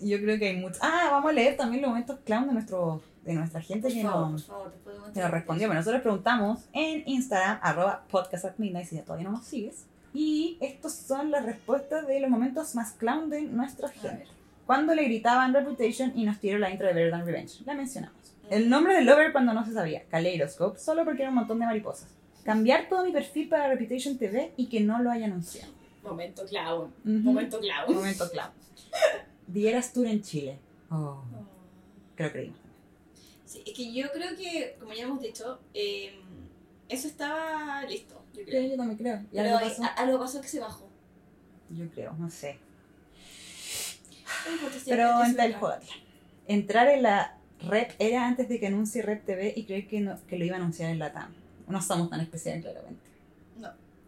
Yo 0.01 0.19
creo 0.21 0.39
que 0.39 0.49
hay 0.49 0.57
mucho. 0.57 0.79
Ah, 0.83 1.09
vamos 1.11 1.31
a 1.31 1.33
leer 1.33 1.57
también 1.57 1.83
los 1.83 1.91
momentos 1.91 2.19
clown 2.25 2.47
de 2.47 2.53
nuestro 2.55 3.03
de 3.25 3.33
nuestra 3.33 3.61
gente 3.61 3.89
Por 3.89 3.93
que 3.93 4.03
favor, 4.03 4.31
nos, 4.31 4.45
favor, 4.45 4.73
que 5.15 5.21
nos 5.21 5.31
respondió. 5.31 5.67
Bueno, 5.67 5.81
nosotros 5.81 6.03
preguntamos 6.03 6.61
en 6.73 7.03
Instagram, 7.07 7.59
arroba 7.63 8.05
podcast 8.11 8.45
at 8.45 8.55
midnight, 8.59 8.87
si 8.87 8.97
ya 8.97 9.03
todavía 9.03 9.25
no 9.25 9.39
nos 9.39 9.47
sigues. 9.47 9.87
Y 10.13 10.59
estos 10.61 10.93
son 10.93 11.31
las 11.31 11.45
respuestas 11.45 12.07
de 12.07 12.21
los 12.21 12.31
momentos 12.31 12.75
más 12.75 12.93
clown 12.93 13.31
de 13.31 13.43
nuestra 13.43 13.89
gente. 13.89 14.27
Cuando 14.67 14.95
le 14.95 15.05
gritaban 15.05 15.53
Reputation 15.53 16.13
y 16.15 16.25
nos 16.25 16.39
tiró 16.39 16.59
la 16.59 16.71
intro 16.71 16.87
de 16.87 16.95
Better 16.95 17.11
Than 17.11 17.27
Revenge. 17.27 17.65
La 17.67 17.75
mencionamos. 17.75 18.17
El 18.51 18.69
nombre 18.69 18.95
del 18.95 19.07
Lover 19.07 19.33
cuando 19.33 19.53
no 19.53 19.65
se 19.65 19.73
sabía. 19.73 20.05
Kaleidoscope, 20.11 20.79
solo 20.79 21.05
porque 21.05 21.23
era 21.23 21.31
un 21.31 21.37
montón 21.37 21.59
de 21.59 21.67
mariposas. 21.67 22.09
Cambiar 22.45 22.89
todo 22.89 23.05
mi 23.05 23.13
perfil 23.13 23.49
para 23.49 23.69
Reputation 23.69 24.19
TV 24.19 24.53
y 24.57 24.67
que 24.67 24.81
no 24.81 25.03
lo 25.03 25.11
haya 25.11 25.27
anunciado. 25.27 25.73
Momento 26.03 26.45
clown. 26.47 26.93
Momento 27.05 27.59
clown. 27.59 27.95
Momento 27.95 28.31
clown. 28.31 28.51
Dieras 29.47 29.93
tour 29.93 30.07
en 30.07 30.23
Chile. 30.23 30.59
Oh, 30.91 30.95
Oh. 30.97 31.25
creo 32.17 32.29
que 32.29 32.33
creímos. 32.39 32.59
Sí, 33.45 33.63
es 33.67 33.73
que 33.75 33.93
yo 33.93 34.11
creo 34.13 34.37
que, 34.37 34.77
como 34.81 34.93
ya 34.95 35.03
hemos 35.05 35.21
dicho, 35.21 35.61
eh, 35.75 36.19
eso 36.89 37.09
estaba 37.09 37.83
listo. 37.85 38.23
Yo 38.33 38.41
Sí, 38.41 38.47
creo. 38.47 38.71
yo 38.71 38.77
también 38.77 38.99
creo. 38.99 39.21
¿Y 39.33 39.37
Pero 39.37 39.57
algo 39.59 39.69
pasó? 39.69 39.85
a- 39.85 39.87
algo 39.89 40.19
pasó 40.19 40.41
que 40.41 40.49
se 40.49 40.61
bajó. 40.61 40.89
Yo 41.71 41.89
creo, 41.91 42.15
no 42.19 42.31
sé. 42.31 42.59
No 44.63 44.69
Pero 44.87 45.25
entra 45.25 45.45
el 45.47 45.55
juego. 45.55 45.77
Entrar 46.47 46.89
en 46.89 47.03
la 47.03 47.39
rep 47.61 47.93
era 47.99 48.27
antes 48.27 48.49
de 48.49 48.59
que 48.61 48.67
anuncie 48.67 49.03
Rep 49.03 49.25
TV 49.25 49.55
y 49.57 49.65
creer 49.65 49.87
que, 49.89 50.01
no, 50.01 50.19
que 50.27 50.37
lo 50.39 50.45
iba 50.45 50.57
a 50.57 50.59
anunciar 50.59 50.91
en 50.91 50.99
la 50.99 51.13
TAM. 51.13 51.33
No 51.69 51.81
somos 51.81 52.11
tan 52.11 52.21
especiales, 52.21 52.63
claramente. 52.63 53.01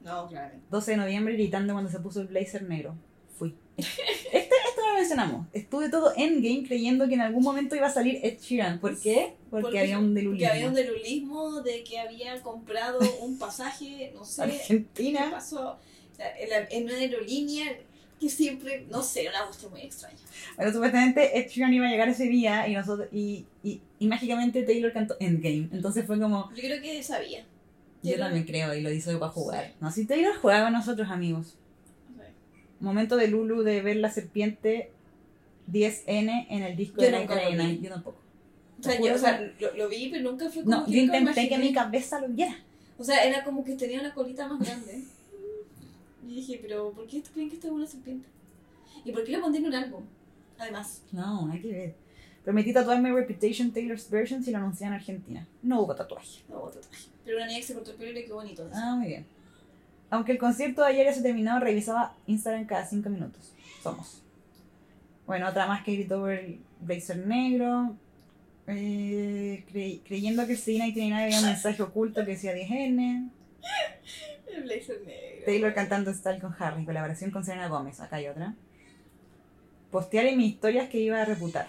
No, 0.02 0.28
claramente. 0.28 0.64
12 0.70 0.90
de 0.92 0.96
noviembre 0.98 1.34
gritando 1.34 1.72
cuando 1.72 1.90
se 1.90 1.98
puso 2.00 2.20
el 2.20 2.26
blazer 2.28 2.62
negro. 2.64 2.94
Fui. 3.38 3.56
Este, 3.76 4.38
esto 4.38 4.54
no 4.75 4.75
lo 4.96 5.00
mencionamos. 5.00 5.46
Estuve 5.52 5.88
todo 5.88 6.12
endgame 6.16 6.64
creyendo 6.66 7.06
que 7.08 7.14
en 7.14 7.20
algún 7.20 7.42
momento 7.42 7.76
iba 7.76 7.86
a 7.86 7.90
salir 7.92 8.18
Ed 8.22 8.38
Sheeran. 8.40 8.78
¿Por 8.80 8.98
qué? 9.00 9.34
Porque, 9.50 9.62
Porque- 9.62 9.78
había 9.80 9.98
un 9.98 10.06
Porque 10.08 10.20
delulismo. 10.20 10.50
había 10.52 10.68
un 10.68 10.74
delulismo 10.74 11.62
de 11.62 11.84
que 11.84 11.98
había 12.00 12.40
comprado 12.42 12.98
un 13.20 13.38
pasaje, 13.38 14.12
no 14.14 14.24
sé, 14.24 14.42
¿qué 14.46 14.52
Argentina. 14.56 15.28
pasó? 15.30 15.78
O 16.12 16.16
sea, 16.16 16.36
en, 16.38 16.50
la- 16.50 16.66
en 16.70 16.84
una 16.84 16.94
aerolínea 16.94 17.66
que 18.18 18.30
siempre, 18.30 18.86
no 18.90 19.02
sé, 19.02 19.28
una 19.28 19.44
cuestión 19.44 19.70
muy 19.72 19.82
extraña. 19.82 20.16
Bueno, 20.56 20.72
supuestamente 20.72 21.38
Ed 21.38 21.48
Sheeran 21.50 21.74
iba 21.74 21.86
a 21.86 21.90
llegar 21.90 22.08
ese 22.08 22.24
día 22.24 22.66
y 22.66 22.72
nosotros 22.74 23.08
y, 23.12 23.44
y, 23.62 23.80
y 23.98 24.06
mágicamente 24.06 24.62
Taylor 24.62 24.92
cantó 24.92 25.16
Endgame. 25.20 25.68
Entonces 25.72 26.06
fue 26.06 26.18
como, 26.18 26.48
Yo 26.54 26.62
creo 26.62 26.80
que 26.80 27.02
sabía. 27.02 27.44
yo 28.02 28.16
también 28.18 28.44
creo 28.46 28.74
y 28.74 28.80
lo 28.80 28.90
hizo 28.90 29.18
para 29.18 29.30
jugar. 29.32 29.74
No, 29.80 29.90
si 29.92 30.06
Taylor 30.06 30.34
juega 30.40 30.64
con 30.64 30.72
nosotros, 30.72 31.10
amigos. 31.10 31.56
Momento 32.80 33.16
de 33.16 33.28
Lulu 33.28 33.62
de 33.62 33.80
ver 33.82 33.96
la 33.96 34.10
serpiente 34.10 34.90
10N 35.70 36.46
en 36.50 36.62
el 36.62 36.76
disco 36.76 37.00
Yo 37.00 37.10
de 37.10 37.18
nunca 37.18 37.34
lo 37.34 37.40
1999. 37.50 37.72
vi. 37.72 37.82
Yo 37.84 37.90
tampoco. 37.90 38.18
O 38.78 38.82
sea, 38.82 39.00
yo 39.00 39.14
o 39.14 39.18
sea, 39.18 39.52
lo, 39.58 39.74
lo 39.76 39.88
vi, 39.88 40.08
pero 40.10 40.30
nunca 40.30 40.50
fue 40.50 40.62
como 40.62 40.76
No, 40.76 40.84
que 40.84 40.92
yo 40.92 40.98
intenté 40.98 41.48
que 41.48 41.58
mi 41.58 41.72
cabeza 41.72 42.20
lo 42.20 42.28
viera. 42.28 42.56
O 42.98 43.04
sea, 43.04 43.24
era 43.24 43.42
como 43.44 43.64
que 43.64 43.74
tenía 43.74 44.00
una 44.00 44.12
colita 44.14 44.46
más 44.48 44.60
grande. 44.60 45.02
Y 46.28 46.34
dije, 46.36 46.58
pero 46.60 46.90
¿por 46.92 47.06
qué 47.06 47.22
creen 47.22 47.48
que 47.48 47.56
esta 47.56 47.68
es 47.68 47.72
una 47.72 47.86
serpiente? 47.86 48.28
¿Y 49.04 49.12
por 49.12 49.24
qué 49.24 49.32
lo 49.32 49.40
pondría 49.40 49.60
en 49.62 49.66
un 49.68 49.74
álbum? 49.74 50.02
Además. 50.58 51.02
No, 51.12 51.50
hay 51.50 51.60
que 51.60 51.72
ver. 51.72 51.94
Prometí 52.44 52.72
tatuarme 52.72 53.12
Reputation 53.12 53.70
Taylor's 53.72 54.08
Version 54.10 54.42
si 54.42 54.50
lo 54.50 54.58
anunciaban 54.58 54.94
en 54.94 55.00
Argentina. 55.00 55.46
No 55.62 55.80
hubo 55.82 55.94
tatuaje. 55.94 56.42
No, 56.48 56.60
otro 56.60 56.80
traje. 56.80 57.06
Pero 57.24 57.38
una 57.38 57.46
niña 57.46 57.58
que 57.60 57.66
se 57.66 57.74
cortó 57.74 57.90
el 57.92 57.96
pelo 57.96 58.10
y 58.10 58.14
le 58.14 58.24
quedó 58.24 58.36
bonito. 58.36 58.68
Ah, 58.72 58.94
muy 58.96 59.08
bien. 59.08 59.26
Aunque 60.10 60.32
el 60.32 60.38
concierto 60.38 60.82
de 60.82 60.88
ayer 60.88 61.06
ya 61.06 61.12
se 61.14 61.22
terminó, 61.22 61.58
revisaba 61.60 62.14
Instagram 62.26 62.66
cada 62.66 62.86
5 62.86 63.08
minutos. 63.10 63.52
Somos. 63.82 64.22
Bueno, 65.26 65.48
otra 65.48 65.66
más 65.66 65.82
que 65.84 65.94
gritó 65.94 66.20
por 66.20 66.30
el 66.32 66.60
blazer 66.80 67.26
negro. 67.26 67.96
Eh, 68.68 69.64
cre- 69.72 70.00
creyendo 70.06 70.46
que 70.46 70.52
el 70.52 70.58
C99 70.58 71.24
había 71.24 71.38
un 71.40 71.44
mensaje 71.46 71.82
oculto 71.82 72.24
que 72.24 72.32
decía 72.32 72.54
10N. 72.54 73.30
El 74.54 74.62
blazer 74.62 75.00
negro. 75.04 75.44
Taylor 75.44 75.74
cantando 75.74 76.12
Style 76.14 76.40
con 76.40 76.54
Harry, 76.58 76.84
colaboración 76.84 77.30
con 77.30 77.44
Selena 77.44 77.68
Gómez. 77.68 78.00
Acá 78.00 78.16
hay 78.16 78.28
otra. 78.28 78.54
Postear 79.90 80.26
en 80.26 80.38
mis 80.38 80.52
historias 80.54 80.88
que 80.88 80.98
iba 81.00 81.20
a 81.20 81.24
reputar. 81.24 81.68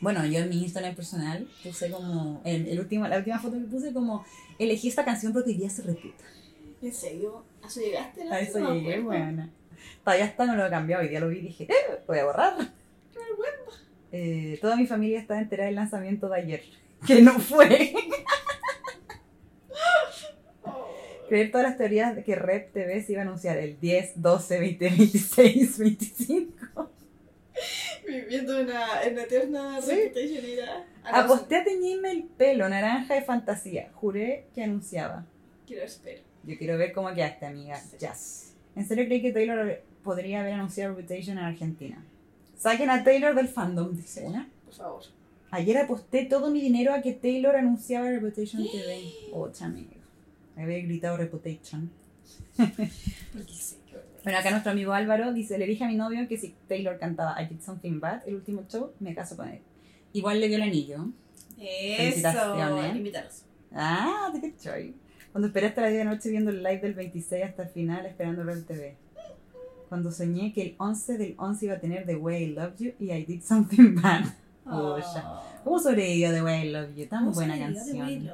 Bueno, 0.00 0.24
yo 0.26 0.38
en 0.38 0.48
mi 0.48 0.62
Instagram 0.62 0.94
personal 0.94 1.46
puse 1.62 1.90
como. 1.90 2.40
El, 2.44 2.68
el 2.68 2.80
último, 2.80 3.06
la 3.06 3.18
última 3.18 3.38
foto 3.38 3.54
que 3.58 3.64
puse 3.64 3.92
como. 3.92 4.24
Elegí 4.58 4.88
esta 4.88 5.04
canción 5.04 5.32
porque 5.32 5.50
hoy 5.50 5.56
día 5.56 5.70
se 5.70 5.82
reputa. 5.82 6.24
¿En 6.82 6.92
serio? 6.94 7.44
¿A 7.62 7.66
eso 7.66 7.80
llegaste? 7.80 8.22
A 8.30 8.40
eso 8.40 8.58
No 8.58 8.74
llegué, 8.74 9.00
buena. 9.00 9.50
Todavía 10.04 10.24
está, 10.26 10.46
no 10.46 10.56
lo 10.56 10.66
he 10.66 10.70
cambiado. 10.70 11.02
Hoy 11.02 11.08
día 11.08 11.20
lo 11.20 11.28
vi 11.28 11.38
y 11.38 11.42
dije, 11.42 11.64
eh, 11.64 12.00
voy 12.06 12.18
a 12.18 12.24
borrar. 12.24 12.54
Qué 13.12 13.18
vergüenza. 13.18 13.82
Eh, 14.12 14.58
toda 14.60 14.76
mi 14.76 14.86
familia 14.86 15.18
está 15.20 15.38
enterada 15.38 15.66
del 15.66 15.76
lanzamiento 15.76 16.28
de 16.28 16.36
ayer. 16.36 16.62
Que 17.06 17.22
no 17.22 17.38
fue. 17.38 17.94
Creer 21.28 21.50
todas 21.52 21.66
las 21.68 21.78
teorías 21.78 22.16
de 22.16 22.24
que 22.24 22.34
Rep 22.34 22.72
TV 22.72 23.02
se 23.02 23.12
iba 23.12 23.22
a 23.22 23.24
anunciar 23.24 23.56
el 23.56 23.78
10, 23.78 24.14
12, 24.20 24.58
20, 24.58 24.84
26, 24.88 25.78
25. 25.78 26.90
Viviendo 28.06 28.60
una, 28.60 29.02
en 29.04 29.12
una 29.12 29.22
eterna 29.22 29.80
Sí. 29.80 29.92
reputation 29.92 30.44
era. 30.44 30.84
No, 31.04 31.10
Aposté 31.16 31.56
a 31.56 31.64
teñirme 31.64 32.10
el 32.10 32.24
pelo 32.24 32.68
naranja 32.68 33.14
de 33.14 33.22
fantasía. 33.22 33.90
Juré 33.94 34.46
que 34.54 34.64
anunciaba. 34.64 35.24
Quiero 35.66 35.84
espero. 35.84 36.20
Yo 36.44 36.56
quiero 36.56 36.78
ver 36.78 36.92
cómo 36.92 37.12
quedaste, 37.14 37.46
amiga. 37.46 37.78
Sí. 37.78 37.96
Jazz. 37.98 38.54
¿En 38.76 38.86
serio 38.86 39.04
creí 39.06 39.20
que 39.20 39.32
Taylor 39.32 39.82
podría 40.02 40.40
haber 40.40 40.54
anunciado 40.54 40.94
Reputation 40.94 41.38
en 41.38 41.44
Argentina? 41.44 42.02
Saquen 42.56 42.90
a 42.90 43.02
Taylor 43.04 43.34
del 43.34 43.48
fandom, 43.48 43.94
dice 43.94 44.24
una. 44.24 44.48
Por 44.64 44.74
favor. 44.74 45.02
Ayer 45.50 45.78
aposté 45.78 46.24
todo 46.26 46.50
mi 46.50 46.60
dinero 46.60 46.94
a 46.94 47.02
que 47.02 47.12
Taylor 47.12 47.56
anunciaba 47.56 48.08
Reputation 48.08 48.62
TV. 48.62 49.02
Ocha, 49.32 49.66
amigo. 49.66 49.90
Había 50.56 50.78
gritado 50.80 51.16
Reputation. 51.16 51.90
Qué. 52.56 52.90
Bueno, 54.22 54.38
acá 54.38 54.50
nuestro 54.50 54.72
amigo 54.72 54.92
Álvaro 54.92 55.32
dice, 55.32 55.56
le 55.58 55.66
dije 55.66 55.82
a 55.84 55.88
mi 55.88 55.96
novio 55.96 56.28
que 56.28 56.36
si 56.36 56.54
Taylor 56.68 56.98
cantaba 56.98 57.40
I 57.42 57.46
Did 57.46 57.62
Something 57.62 58.00
Bad, 58.00 58.28
el 58.28 58.34
último 58.34 58.64
show, 58.68 58.92
me 59.00 59.14
caso 59.14 59.36
con 59.36 59.48
él. 59.48 59.60
Igual 60.12 60.40
le 60.40 60.48
dio 60.48 60.56
el 60.56 60.62
anillo. 60.62 61.06
Eso, 61.58 61.96
Felicitaciones. 61.96 62.96
invítanos. 62.96 63.42
Ah, 63.72 64.30
te 64.32 64.52
cachai. 64.52 64.94
Cuando 65.32 65.48
esperé 65.48 65.66
hasta 65.68 65.82
las 65.82 65.90
10 65.90 65.98
de 66.00 66.04
la 66.04 66.10
noche 66.14 66.30
viendo 66.30 66.50
el 66.50 66.58
live 66.62 66.78
del 66.80 66.94
26 66.94 67.44
hasta 67.44 67.62
el 67.64 67.68
final, 67.68 68.06
esperando 68.06 68.42
el 68.50 68.64
TV. 68.64 68.96
Cuando 69.88 70.10
soñé 70.12 70.52
que 70.52 70.62
el 70.62 70.74
11 70.78 71.18
del 71.18 71.34
11 71.38 71.64
iba 71.66 71.74
a 71.74 71.80
tener 71.80 72.06
The 72.06 72.16
Way 72.16 72.44
I 72.44 72.46
Love 72.54 72.76
You 72.78 72.92
y 72.98 73.12
I 73.12 73.24
Did 73.24 73.42
Something 73.42 73.94
Bad. 74.00 74.24
Pucha. 74.64 75.40
¿Cómo 75.64 75.78
sobrevivió 75.78 76.30
The 76.32 76.42
Way 76.42 76.68
I 76.68 76.70
Love 76.72 76.94
You? 76.96 77.06
Tan 77.06 77.20
¿Cómo 77.24 77.32
buena 77.32 77.54
Way 77.54 77.74
canción. 77.74 78.32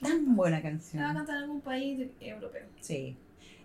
Tan 0.00 0.36
buena 0.36 0.56
La 0.56 0.62
va 0.62 0.68
a 0.68 0.70
canción. 0.72 1.02
cantar 1.14 1.36
en 1.36 1.42
algún 1.42 1.60
país 1.60 2.08
europeo. 2.20 2.62
Sí. 2.80 3.16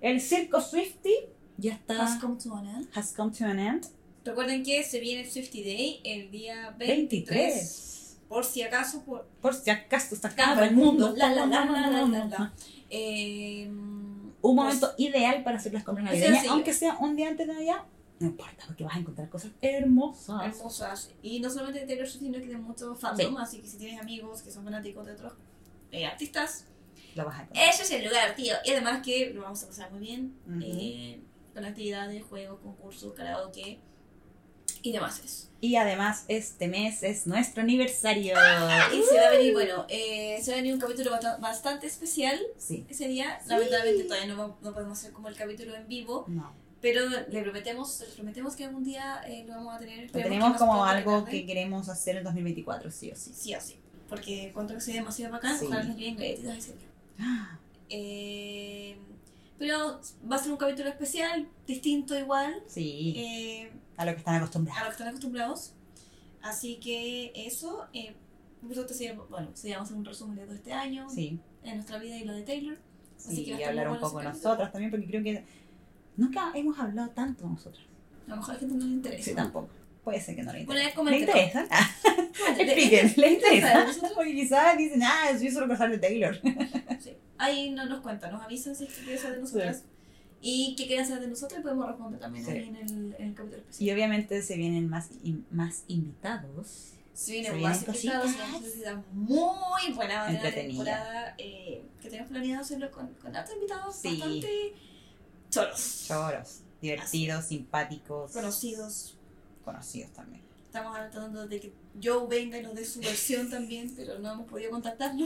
El 0.01 0.21
circo 0.21 0.61
Swifty 0.61 1.13
ya 1.57 1.73
está. 1.73 2.03
Has 2.03 2.19
come 2.21 2.37
to 2.37 2.55
an 2.55 2.67
end. 2.67 2.87
Has 2.95 3.13
come 3.13 3.31
to 3.35 3.45
an 3.45 3.59
end. 3.59 3.87
Recuerden 4.23 4.61
que 4.63 4.83
se 4.83 4.99
viene 4.99 5.21
el 5.23 5.29
Swifty 5.31 5.63
Day 5.63 6.01
el 6.03 6.29
día 6.29 6.75
23. 6.77 7.27
23. 7.27 7.96
Por 8.27 8.43
si 8.45 8.61
acaso, 8.61 9.03
por 9.03 9.25
Por 9.41 9.53
si 9.53 9.69
acaso 9.69 10.15
acá 10.23 10.51
acá 10.53 10.65
el 10.65 10.75
mundo. 10.75 11.13
La, 11.15 11.29
la, 11.33 11.45
la. 11.45 12.53
Eh, 12.89 13.67
Un 13.69 14.55
momento 14.55 14.93
ideal 14.97 15.43
para 15.43 15.57
hacer 15.57 15.73
las 15.73 15.83
compras 15.83 16.05
navideñas, 16.05 16.45
aunque 16.47 16.73
sea 16.73 16.97
un 16.99 17.15
día 17.15 17.29
antes 17.29 17.47
de 17.47 17.53
Navidad. 17.53 17.83
No 18.19 18.27
importa, 18.27 18.63
porque 18.65 18.83
vas 18.83 18.95
a 18.95 18.99
encontrar 18.99 19.29
cosas 19.29 19.51
hermosas. 19.61 20.45
hermosas. 20.45 21.11
Y 21.21 21.39
no 21.39 21.49
solamente 21.49 21.81
de 21.81 21.85
Taylor 21.85 22.07
Swift, 22.07 22.23
sino 22.23 22.39
que 22.39 22.47
de 22.47 22.57
muchos 22.57 22.99
fandom. 22.99 23.37
Así 23.37 23.59
que 23.61 23.67
si 23.67 23.77
tienes 23.77 24.01
amigos 24.01 24.41
que 24.41 24.51
son 24.51 24.63
fanáticos 24.63 25.05
de 25.05 25.13
otros 25.13 25.33
eh, 25.91 26.05
artistas, 26.05 26.65
Lo 27.15 27.25
vas 27.25 27.39
a 27.39 27.41
encontrar. 27.43 27.69
ese 27.69 27.83
es 27.83 27.91
el 27.91 28.05
lugar, 28.05 28.35
tío. 28.35 28.55
Y 28.65 28.71
además 28.71 29.01
que 29.03 29.31
lo 29.33 29.43
vamos 29.43 29.63
a 29.63 29.67
pasar 29.67 29.91
muy 29.91 29.99
bien. 29.99 30.35
Eh, 30.61 31.21
con 31.53 31.63
actividades, 31.65 32.23
juegos, 32.23 32.59
concursos, 32.61 33.13
karaoke 33.13 33.79
y 34.81 34.91
demás. 34.91 35.49
Y 35.59 35.75
además, 35.75 36.25
este 36.27 36.67
mes 36.67 37.01
es 37.01 37.25
nuestro 37.25 37.63
aniversario. 37.63 38.35
Y 38.93 39.01
se 39.03 39.15
va 39.19 39.27
a 39.27 39.31
venir, 39.31 39.53
bueno, 39.53 39.85
eh, 39.89 40.39
se 40.41 40.51
va 40.51 40.57
a 40.57 40.61
venir 40.61 40.73
un 40.73 40.79
capítulo 40.79 41.09
basta- 41.11 41.37
bastante 41.37 41.87
especial 41.87 42.39
Sí. 42.57 42.85
ese 42.89 43.07
día. 43.07 43.39
Lamentablemente 43.47 44.03
todavía 44.03 44.35
no, 44.35 44.57
no 44.61 44.73
podemos 44.73 44.99
hacer 44.99 45.11
como 45.13 45.29
el 45.29 45.35
capítulo 45.35 45.75
en 45.75 45.87
vivo, 45.87 46.25
No. 46.27 46.53
pero 46.79 47.09
le 47.09 47.41
prometemos, 47.41 47.99
les 48.01 48.09
prometemos 48.11 48.55
que 48.55 48.65
algún 48.65 48.83
día 48.83 49.21
eh, 49.27 49.45
lo 49.47 49.55
vamos 49.55 49.75
a 49.75 49.79
tener. 49.79 50.05
Lo 50.05 50.11
tenemos 50.21 50.57
como 50.57 50.85
algo 50.85 51.25
que 51.25 51.43
queremos 51.47 51.89
hacer 51.89 52.17
en 52.17 52.23
2024, 52.23 52.91
sí 52.91 53.11
o 53.11 53.15
sí. 53.15 53.31
Sí 53.33 53.55
o 53.55 53.59
sí. 53.61 53.77
Porque 54.09 54.49
encuentro 54.49 54.75
que 54.77 54.81
sería 54.81 55.01
demasiado 55.01 55.33
bacán. 55.33 55.57
Sí. 55.59 55.65
Ojalá 55.65 55.83
nos 55.85 55.97
lleguen 55.97 56.17
galletitas 56.17 56.65
día. 56.67 56.75
Eh, 57.89 58.97
pero 59.57 59.99
va 60.29 60.35
a 60.35 60.39
ser 60.39 60.51
un 60.51 60.57
capítulo 60.57 60.89
especial, 60.89 61.47
distinto 61.65 62.17
igual, 62.19 62.61
Sí, 62.67 63.13
eh, 63.17 63.71
a 63.97 64.05
lo 64.05 64.11
que 64.13 64.17
están 64.19 64.35
a 64.35 64.37
lo 64.39 64.43
acostumbrados. 64.45 64.83
que 64.85 64.91
están 64.91 65.07
acostumbrados. 65.09 65.73
Así 66.41 66.79
que 66.79 67.31
eso, 67.35 67.87
eh, 67.93 68.15
nosotros 68.61 68.97
bueno, 69.29 69.49
se 69.53 69.69
llama 69.69 69.83
hacer 69.83 69.97
un 69.97 70.05
resumen 70.05 70.35
de 70.37 70.45
todo 70.45 70.55
este 70.55 70.71
año, 70.73 71.09
Sí, 71.09 71.39
en 71.63 71.75
nuestra 71.75 71.97
vida 71.99 72.15
y 72.17 72.23
lo 72.23 72.33
de 72.33 72.43
Taylor. 72.43 72.77
Así 73.17 73.35
sí, 73.37 73.45
que 73.45 73.51
y 73.51 73.63
hablar 73.63 73.87
un 73.87 73.93
bueno 73.95 74.07
poco 74.07 74.23
nosotras 74.23 74.71
también, 74.71 74.91
porque 74.91 75.07
creo 75.07 75.23
que 75.23 75.43
nunca 76.15 76.51
hemos 76.53 76.77
hablado 76.79 77.09
tanto 77.09 77.45
nosotras. 77.47 77.83
A 78.27 78.29
lo 78.31 78.35
mejor 78.37 78.51
a 78.51 78.53
la 78.53 78.59
gente 78.59 78.75
no 78.75 78.85
le 78.85 78.91
interesa. 78.91 79.23
Sí, 79.23 79.35
tampoco. 79.35 79.69
Puede 80.03 80.21
ser 80.21 80.35
que 80.37 80.43
no 80.43 80.53
le 80.53 80.63
Bueno, 80.65 80.79
interese. 80.81 81.03
ya 81.03 81.11
¿Le 81.11 81.19
interesa? 81.19 81.67
Ah, 81.71 81.89
expliquen, 82.59 83.13
¿le 83.17 83.31
interesa? 83.33 83.83
Nosotros- 83.85 84.11
Porque 84.15 84.35
quizás 84.35 84.77
dicen, 84.77 85.03
ah, 85.03 85.31
yo 85.41 85.51
solo 85.51 85.67
pasar 85.67 85.89
de 85.89 85.97
Taylor. 85.97 86.39
Sí. 87.01 87.13
Ahí 87.37 87.71
no 87.71 87.85
nos 87.85 88.01
cuentan, 88.01 88.31
nos 88.31 88.41
avisan 88.41 88.75
si 88.75 88.85
es 88.85 88.93
que 88.93 89.01
quieren 89.01 89.19
saber 89.21 89.35
de 89.37 89.41
nosotras. 89.41 89.83
Y 90.41 90.75
qué 90.75 90.85
quieren 90.87 91.05
saber 91.05 91.21
de 91.23 91.27
nosotros 91.29 91.59
y 91.59 91.63
podemos 91.63 91.87
responder 91.87 92.19
también 92.19 92.45
Sí. 92.45 92.51
ahí 92.51 92.67
en 92.67 92.75
el, 92.75 93.15
en 93.17 93.27
el 93.29 93.33
capítulo 93.33 93.57
especial. 93.61 93.87
Y 93.89 93.91
obviamente 93.91 94.41
se 94.43 94.55
vienen 94.55 94.87
más, 94.89 95.09
in- 95.23 95.45
más 95.51 95.83
invitados. 95.87 96.93
Se 97.13 97.31
vienen 97.31 97.53
Se 97.53 97.59
más 97.61 97.79
vienen 97.85 97.95
invitados, 97.95 98.31
una 98.85 99.03
muy 99.13 99.93
buena 99.95 100.15
va 100.15 100.23
a 100.23 100.27
tener 100.27 100.41
la 100.43 100.49
Entretenida. 100.49 100.83
temporada 100.83 101.35
eh, 101.39 101.81
que 101.99 102.09
tenemos 102.09 102.29
planeado 102.29 102.61
hacerlo 102.61 102.91
con, 102.91 103.07
con 103.15 103.35
otros 103.35 103.55
invitados 103.55 103.95
Sí. 103.95 104.09
bastante 104.09 104.73
choros, 105.49 106.05
Choros, 106.07 106.59
divertidos, 106.81 107.45
simpáticos. 107.45 108.31
conocidos. 108.31 109.17
Conocidos 109.65 110.11
también. 110.11 110.43
Estamos 110.67 110.95
tratando 110.95 111.47
de 111.47 111.59
que 111.59 111.73
Joe 112.01 112.27
venga 112.29 112.59
y 112.59 112.61
nos 112.61 112.75
dé 112.75 112.85
su 112.85 112.99
versión 112.99 113.49
también, 113.49 113.91
pero 113.95 114.19
no 114.19 114.33
hemos 114.33 114.47
podido 114.47 114.69
contactarlo. 114.69 115.25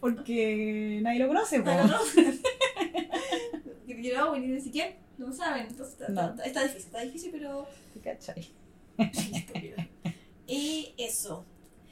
Porque 0.00 1.00
nadie 1.02 1.20
lo 1.20 1.28
conoce, 1.28 1.58
no. 1.60 1.64
Que 4.02 4.16
Joe 4.16 4.38
ni 4.40 4.48
ni 4.48 4.60
siquiera 4.60 4.94
no 5.18 5.28
lo 5.28 5.32
saben, 5.32 5.66
entonces 5.68 5.94
está, 6.00 6.08
No. 6.12 6.28
está- 6.30 6.44
está 6.44 6.62
difícil, 6.64 6.86
está 6.86 7.00
difícil, 7.02 7.30
pero 7.32 7.66
¿Cachai? 8.02 8.48
Y 10.46 10.94
eso. 10.98 11.44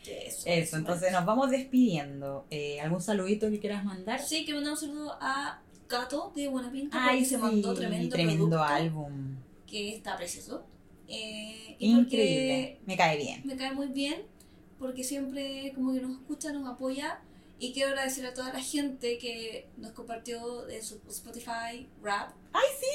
Eso, 0.06 0.42
Eso, 0.46 0.76
entonces 0.78 1.12
nos 1.12 1.24
vamos 1.26 1.50
despidiendo. 1.50 2.46
Eh, 2.50 2.80
¿Algún 2.80 3.02
saludito 3.02 3.50
que 3.50 3.61
quieras 3.61 3.84
mandar? 3.84 4.20
Sí, 4.20 4.44
que 4.46 4.54
mandamos 4.54 4.82
un 4.82 4.88
saludo 4.88 5.18
a 5.20 5.61
Gato 5.88 6.32
de 6.34 6.48
Buena 6.48 6.72
Pinta 6.72 6.96
Ay, 7.00 7.18
porque 7.18 7.24
se 7.26 7.34
sí, 7.36 7.40
mandó 7.40 7.74
tremendo, 7.74 8.08
tremendo 8.16 8.62
álbum. 8.62 9.36
que 9.66 9.94
está 9.96 10.16
precioso. 10.16 10.64
Eh, 11.06 11.76
y 11.78 11.90
Increíble. 11.92 12.80
Me 12.86 12.96
cae 12.96 13.18
bien. 13.18 13.42
me 13.44 13.56
cae 13.56 13.72
muy 13.72 13.88
bien, 13.88 14.22
porque 14.78 15.04
siempre 15.04 15.72
como 15.74 15.92
que 15.92 16.00
nos 16.00 16.12
escucha, 16.12 16.52
nos 16.52 16.66
apoya. 16.66 17.20
Y 17.62 17.72
quiero 17.74 17.90
agradecer 17.90 18.24
a 18.26 18.32
toda 18.32 18.52
la 18.52 18.61
gente 18.61 19.18
que 19.18 19.68
nos 19.76 19.92
compartió 19.92 20.62
de 20.62 20.82
su 20.82 20.98
Spotify 21.08 21.86
rap. 22.02 22.32
¡Ay, 22.54 22.66
sí! 22.80 22.86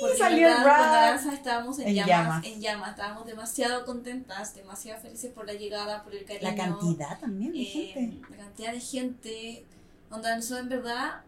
Porque 0.00 0.18
Salió 0.18 0.48
en 0.48 0.52
el 0.52 0.64
rap. 0.64 0.80
Aranza 0.80 1.32
estábamos 1.32 1.78
en, 1.78 1.88
En 1.88 1.94
llamas, 1.94 2.08
llamas. 2.08 2.46
en 2.46 2.60
llamas, 2.60 2.90
estábamos 2.90 3.26
demasiado 3.26 3.84
contentas, 3.86 4.54
demasiado 4.54 5.00
felices 5.00 5.32
por 5.32 5.46
la 5.46 5.54
llegada, 5.54 6.04
por 6.04 6.14
el 6.14 6.24
cariño. 6.26 6.50
La 6.50 6.54
cantidad 6.56 7.18
también 7.18 7.52
de 7.52 7.62
eh, 7.62 7.64
gente. 7.64 8.20
la 8.30 8.36
cantidad 8.36 8.72
de 8.72 8.80
gente. 8.80 9.64
Onda, 10.10 10.36
nosotros 10.36 10.60
en 10.60 10.68
verdad, 10.68 11.22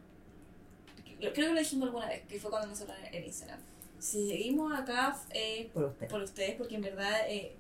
creo 1.18 1.32
que 1.32 1.49
lo 1.55 1.59
dijimos 1.59 1.87
alguna 1.87 2.07
vez, 2.07 2.22
que 2.26 2.39
fue 2.39 2.51
cuando 2.51 2.68
nosotros 2.68 2.97
en 3.11 3.24
Instagram. 3.24 3.61
Si 3.99 4.28
seguimos 4.28 4.78
acá 4.78 5.16
eh, 5.30 5.70
Por 5.72 5.85
usted. 5.85 6.09
por 6.09 6.22
ustedes, 6.22 6.57
porque 6.57 6.74
en 6.74 6.82
verdad 6.82 7.20
eh, 7.28 7.57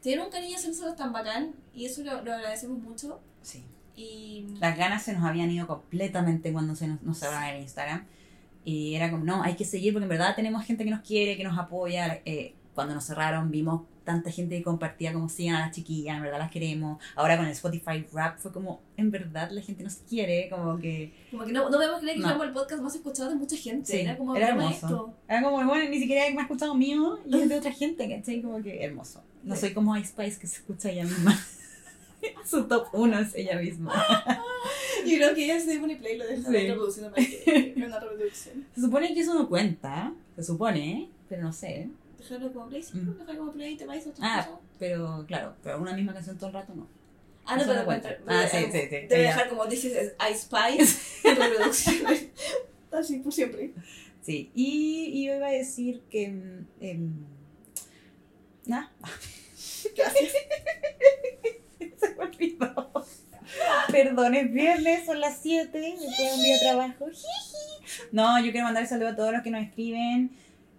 tienen 0.00 0.24
un 0.24 0.32
cariño 0.32 0.56
hacia 0.56 0.68
nosotros 0.70 0.96
tan 0.96 1.12
bacán 1.12 1.54
y 1.72 1.86
eso 1.86 2.02
lo, 2.02 2.22
lo 2.22 2.32
agradecemos 2.34 2.78
mucho. 2.80 3.20
Sí. 3.42 3.62
Y 3.96 4.46
Las 4.60 4.76
ganas 4.76 5.02
se 5.02 5.12
nos 5.12 5.24
habían 5.24 5.50
ido 5.50 5.66
completamente 5.66 6.52
cuando 6.52 6.74
se 6.74 6.86
nos, 6.88 7.02
nos 7.02 7.18
cerraron 7.18 7.44
el 7.56 7.62
Instagram. 7.62 8.04
Y 8.64 8.94
era 8.94 9.10
como, 9.10 9.24
no, 9.24 9.42
hay 9.42 9.54
que 9.54 9.64
seguir 9.64 9.92
porque 9.92 10.04
en 10.04 10.08
verdad 10.10 10.34
tenemos 10.36 10.64
gente 10.64 10.84
que 10.84 10.90
nos 10.90 11.00
quiere, 11.00 11.36
que 11.36 11.44
nos 11.44 11.58
apoya. 11.58 12.20
Eh, 12.24 12.54
cuando 12.74 12.94
nos 12.94 13.04
cerraron 13.04 13.50
vimos 13.50 13.82
tanta 14.04 14.30
gente 14.30 14.56
que 14.56 14.64
compartía 14.64 15.12
como 15.12 15.28
sigan 15.28 15.56
a 15.56 15.60
las 15.66 15.72
chiquillas, 15.76 16.16
en 16.16 16.22
verdad 16.22 16.38
las 16.38 16.50
queremos. 16.50 17.00
Ahora 17.14 17.36
con 17.36 17.46
el 17.46 17.52
Spotify 17.52 18.04
Rap 18.12 18.38
fue 18.38 18.50
como, 18.52 18.80
en 18.96 19.10
verdad 19.10 19.50
la 19.50 19.60
gente 19.60 19.84
nos 19.84 19.96
quiere, 19.96 20.48
como 20.48 20.78
que... 20.78 21.12
como 21.30 21.44
que 21.44 21.52
no, 21.52 21.64
no 21.70 21.76
podemos 21.76 22.00
creer 22.00 22.16
que 22.16 22.22
No. 22.22 22.42
el 22.42 22.52
podcast 22.52 22.82
más 22.82 22.94
escuchado 22.94 23.28
de 23.28 23.36
mucha 23.36 23.56
gente. 23.56 23.92
Sí, 23.92 24.00
era 24.00 24.16
como, 24.16 24.34
era 24.34 24.50
¿cómo 24.50 24.62
hermoso. 24.62 24.86
esto? 24.86 25.14
Era 25.28 25.42
como, 25.42 25.64
bueno, 25.64 25.88
ni 25.90 25.98
siquiera 26.00 26.24
me 26.34 26.40
ha 26.40 26.42
escuchado 26.42 26.74
mío 26.74 27.18
y 27.26 27.38
es 27.40 27.48
de 27.48 27.56
otra 27.58 27.72
gente, 27.72 28.08
¿cachai? 28.08 28.42
Como 28.42 28.62
que 28.62 28.82
hermoso. 28.82 29.22
No 29.44 29.54
soy 29.54 29.72
como 29.74 29.96
Ice 29.96 30.08
Spice 30.08 30.38
que 30.40 30.46
se 30.46 30.56
escucha 30.56 30.90
ella 30.90 31.04
misma. 31.04 31.38
Su 32.44 32.64
top 32.68 32.88
uno 32.92 33.18
es 33.18 33.34
ella 33.34 33.58
misma. 33.58 33.92
Yo 35.06 35.16
creo 35.16 35.34
que 35.34 35.44
ella 35.44 35.58
se 35.60 35.78
pone 35.78 35.96
play 35.96 36.16
lo 36.16 36.26
deja 36.26 36.46
Sí. 36.46 36.52
de 36.52 36.68
reproduciendo 36.68 37.10
para 37.10 37.22
es 37.26 37.76
una 37.76 37.98
reproducción. 38.00 38.66
Se 38.74 38.80
supone 38.80 39.14
que 39.14 39.20
eso 39.20 39.34
no 39.34 39.48
cuenta, 39.48 40.12
se 40.36 40.44
supone, 40.44 41.10
pero 41.28 41.42
no 41.42 41.52
sé. 41.52 41.88
Dejarlo 42.18 42.52
como 42.52 42.68
play, 42.68 42.82
sí, 42.82 42.98
Mm. 42.98 43.18
dejarlo 43.18 43.38
como 43.40 43.52
play 43.52 43.72
y 43.72 43.76
te 43.76 43.84
vais 43.86 44.06
a 44.06 44.10
otra 44.10 44.24
Ah, 44.40 44.46
cosa. 44.46 44.60
pero 44.78 45.24
claro, 45.26 45.56
pero 45.62 45.80
una 45.80 45.92
misma 45.94 46.12
canción 46.14 46.36
todo 46.38 46.48
el 46.48 46.54
rato 46.54 46.72
no. 46.74 46.86
Ah, 47.44 47.56
no, 47.56 47.64
pero 47.66 47.84
cuenta. 47.84 48.16
Ah, 48.28 48.46
sí, 48.48 48.58
sí, 48.66 48.70
sí. 48.70 48.78
Debe 48.88 49.06
Ella- 49.06 49.28
dejar 49.30 49.48
como 49.48 49.66
dices 49.66 50.14
Ice 50.30 50.38
Spice 50.42 50.98
en 51.28 51.36
reproducciones. 51.36 52.28
Así 52.92 53.18
por 53.18 53.32
siempre. 53.32 53.72
Sí, 54.20 54.52
y, 54.54 55.06
y 55.14 55.26
yo 55.26 55.34
iba 55.34 55.48
a 55.48 55.50
decir 55.50 56.02
que... 56.08 56.26
em, 56.80 57.12
Nada, 58.66 58.92
Gracias. 59.96 60.32
Se 62.08 62.14
me 62.14 62.24
olvidó. 62.24 62.92
Perdón, 63.90 64.34
es 64.34 64.52
viernes, 64.52 65.04
son 65.06 65.20
las 65.20 65.38
7, 65.42 65.78
me 65.78 66.16
queda 66.16 66.34
un 66.34 66.42
día 66.42 66.54
de 66.54 66.60
trabajo. 66.60 67.06
No, 68.12 68.38
yo 68.42 68.50
quiero 68.52 68.64
mandar 68.66 68.86
saludo 68.86 69.08
a 69.08 69.16
todos 69.16 69.32
los 69.32 69.42
que 69.42 69.50
nos 69.50 69.62
escriben. 69.62 70.30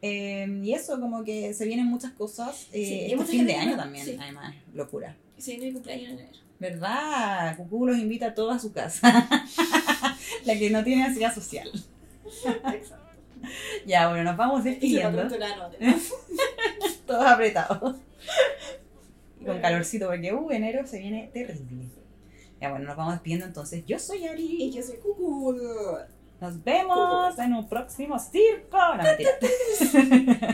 eh, 0.01 0.47
y 0.63 0.73
eso, 0.73 0.99
como 0.99 1.23
que 1.23 1.53
se 1.53 1.65
vienen 1.65 1.85
muchas 1.85 2.11
cosas. 2.11 2.67
Eh, 2.73 2.85
Sí, 2.85 2.99
este 3.03 3.15
mucha 3.15 3.29
fin 3.31 3.45
de 3.47 3.55
año 3.55 3.71
no- 3.71 3.77
también, 3.83 4.05
sí. 4.05 4.17
además, 4.19 4.53
locura. 4.73 5.15
Sí, 5.37 5.51
hay 5.61 5.71
cumpleaños 5.71 6.09
en 6.11 6.19
enero. 6.19 6.37
¿Verdad? 6.59 7.57
Cucú 7.57 7.85
los 7.87 7.97
invita 7.97 8.27
a 8.27 8.33
todos 8.33 8.55
a 8.55 8.59
su 8.59 8.71
casa. 8.73 9.27
La 10.45 10.57
que 10.57 10.69
no 10.69 10.83
tiene 10.83 11.03
ansiedad 11.05 11.33
social. 11.33 11.69
Exacto. 12.73 12.97
Ya, 13.85 14.07
bueno, 14.09 14.23
nos 14.23 14.37
vamos 14.37 14.61
Y 14.61 14.63
se 14.63 14.69
despidiendo. 14.71 15.17
va. 15.23 15.71
Todos 17.05 17.25
apretados 17.25 17.95
y 19.43 19.45
con 19.45 19.59
calorcito, 19.59 20.07
porque 20.07 20.33
uh, 20.33 20.51
enero 20.51 20.87
se 20.87 20.99
viene 20.99 21.29
terrible. 21.33 21.89
Ya 22.61 22.69
bueno, 22.69 22.85
nos 22.85 22.95
vamos 22.95 23.15
despidiendo 23.15 23.45
entonces. 23.45 23.83
Yo 23.85 23.99
soy 23.99 24.25
Ari. 24.25 24.63
Y 24.63 24.71
yo 24.71 24.81
soy 24.81 24.95
Cucu. 24.97 25.53
Nos 26.39 26.63
vemos 26.63 27.29
Cucu. 27.29 27.41
en 27.41 27.53
un 27.53 27.67
próximo 27.67 28.17
circo. 28.17 28.77
No, 28.77 28.95
nos 29.03 29.17
vemos 29.17 29.93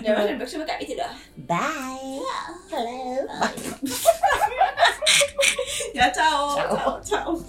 en 0.04 0.28
el 0.28 0.38
próximo 0.38 0.64
capítulo. 0.66 1.04
Bye. 1.38 2.20
Hello. 2.72 3.28
Bye. 3.28 3.92
ya, 5.94 6.12
chao. 6.12 6.56
Chao, 6.56 6.78
chao. 6.78 7.02
chao. 7.04 7.46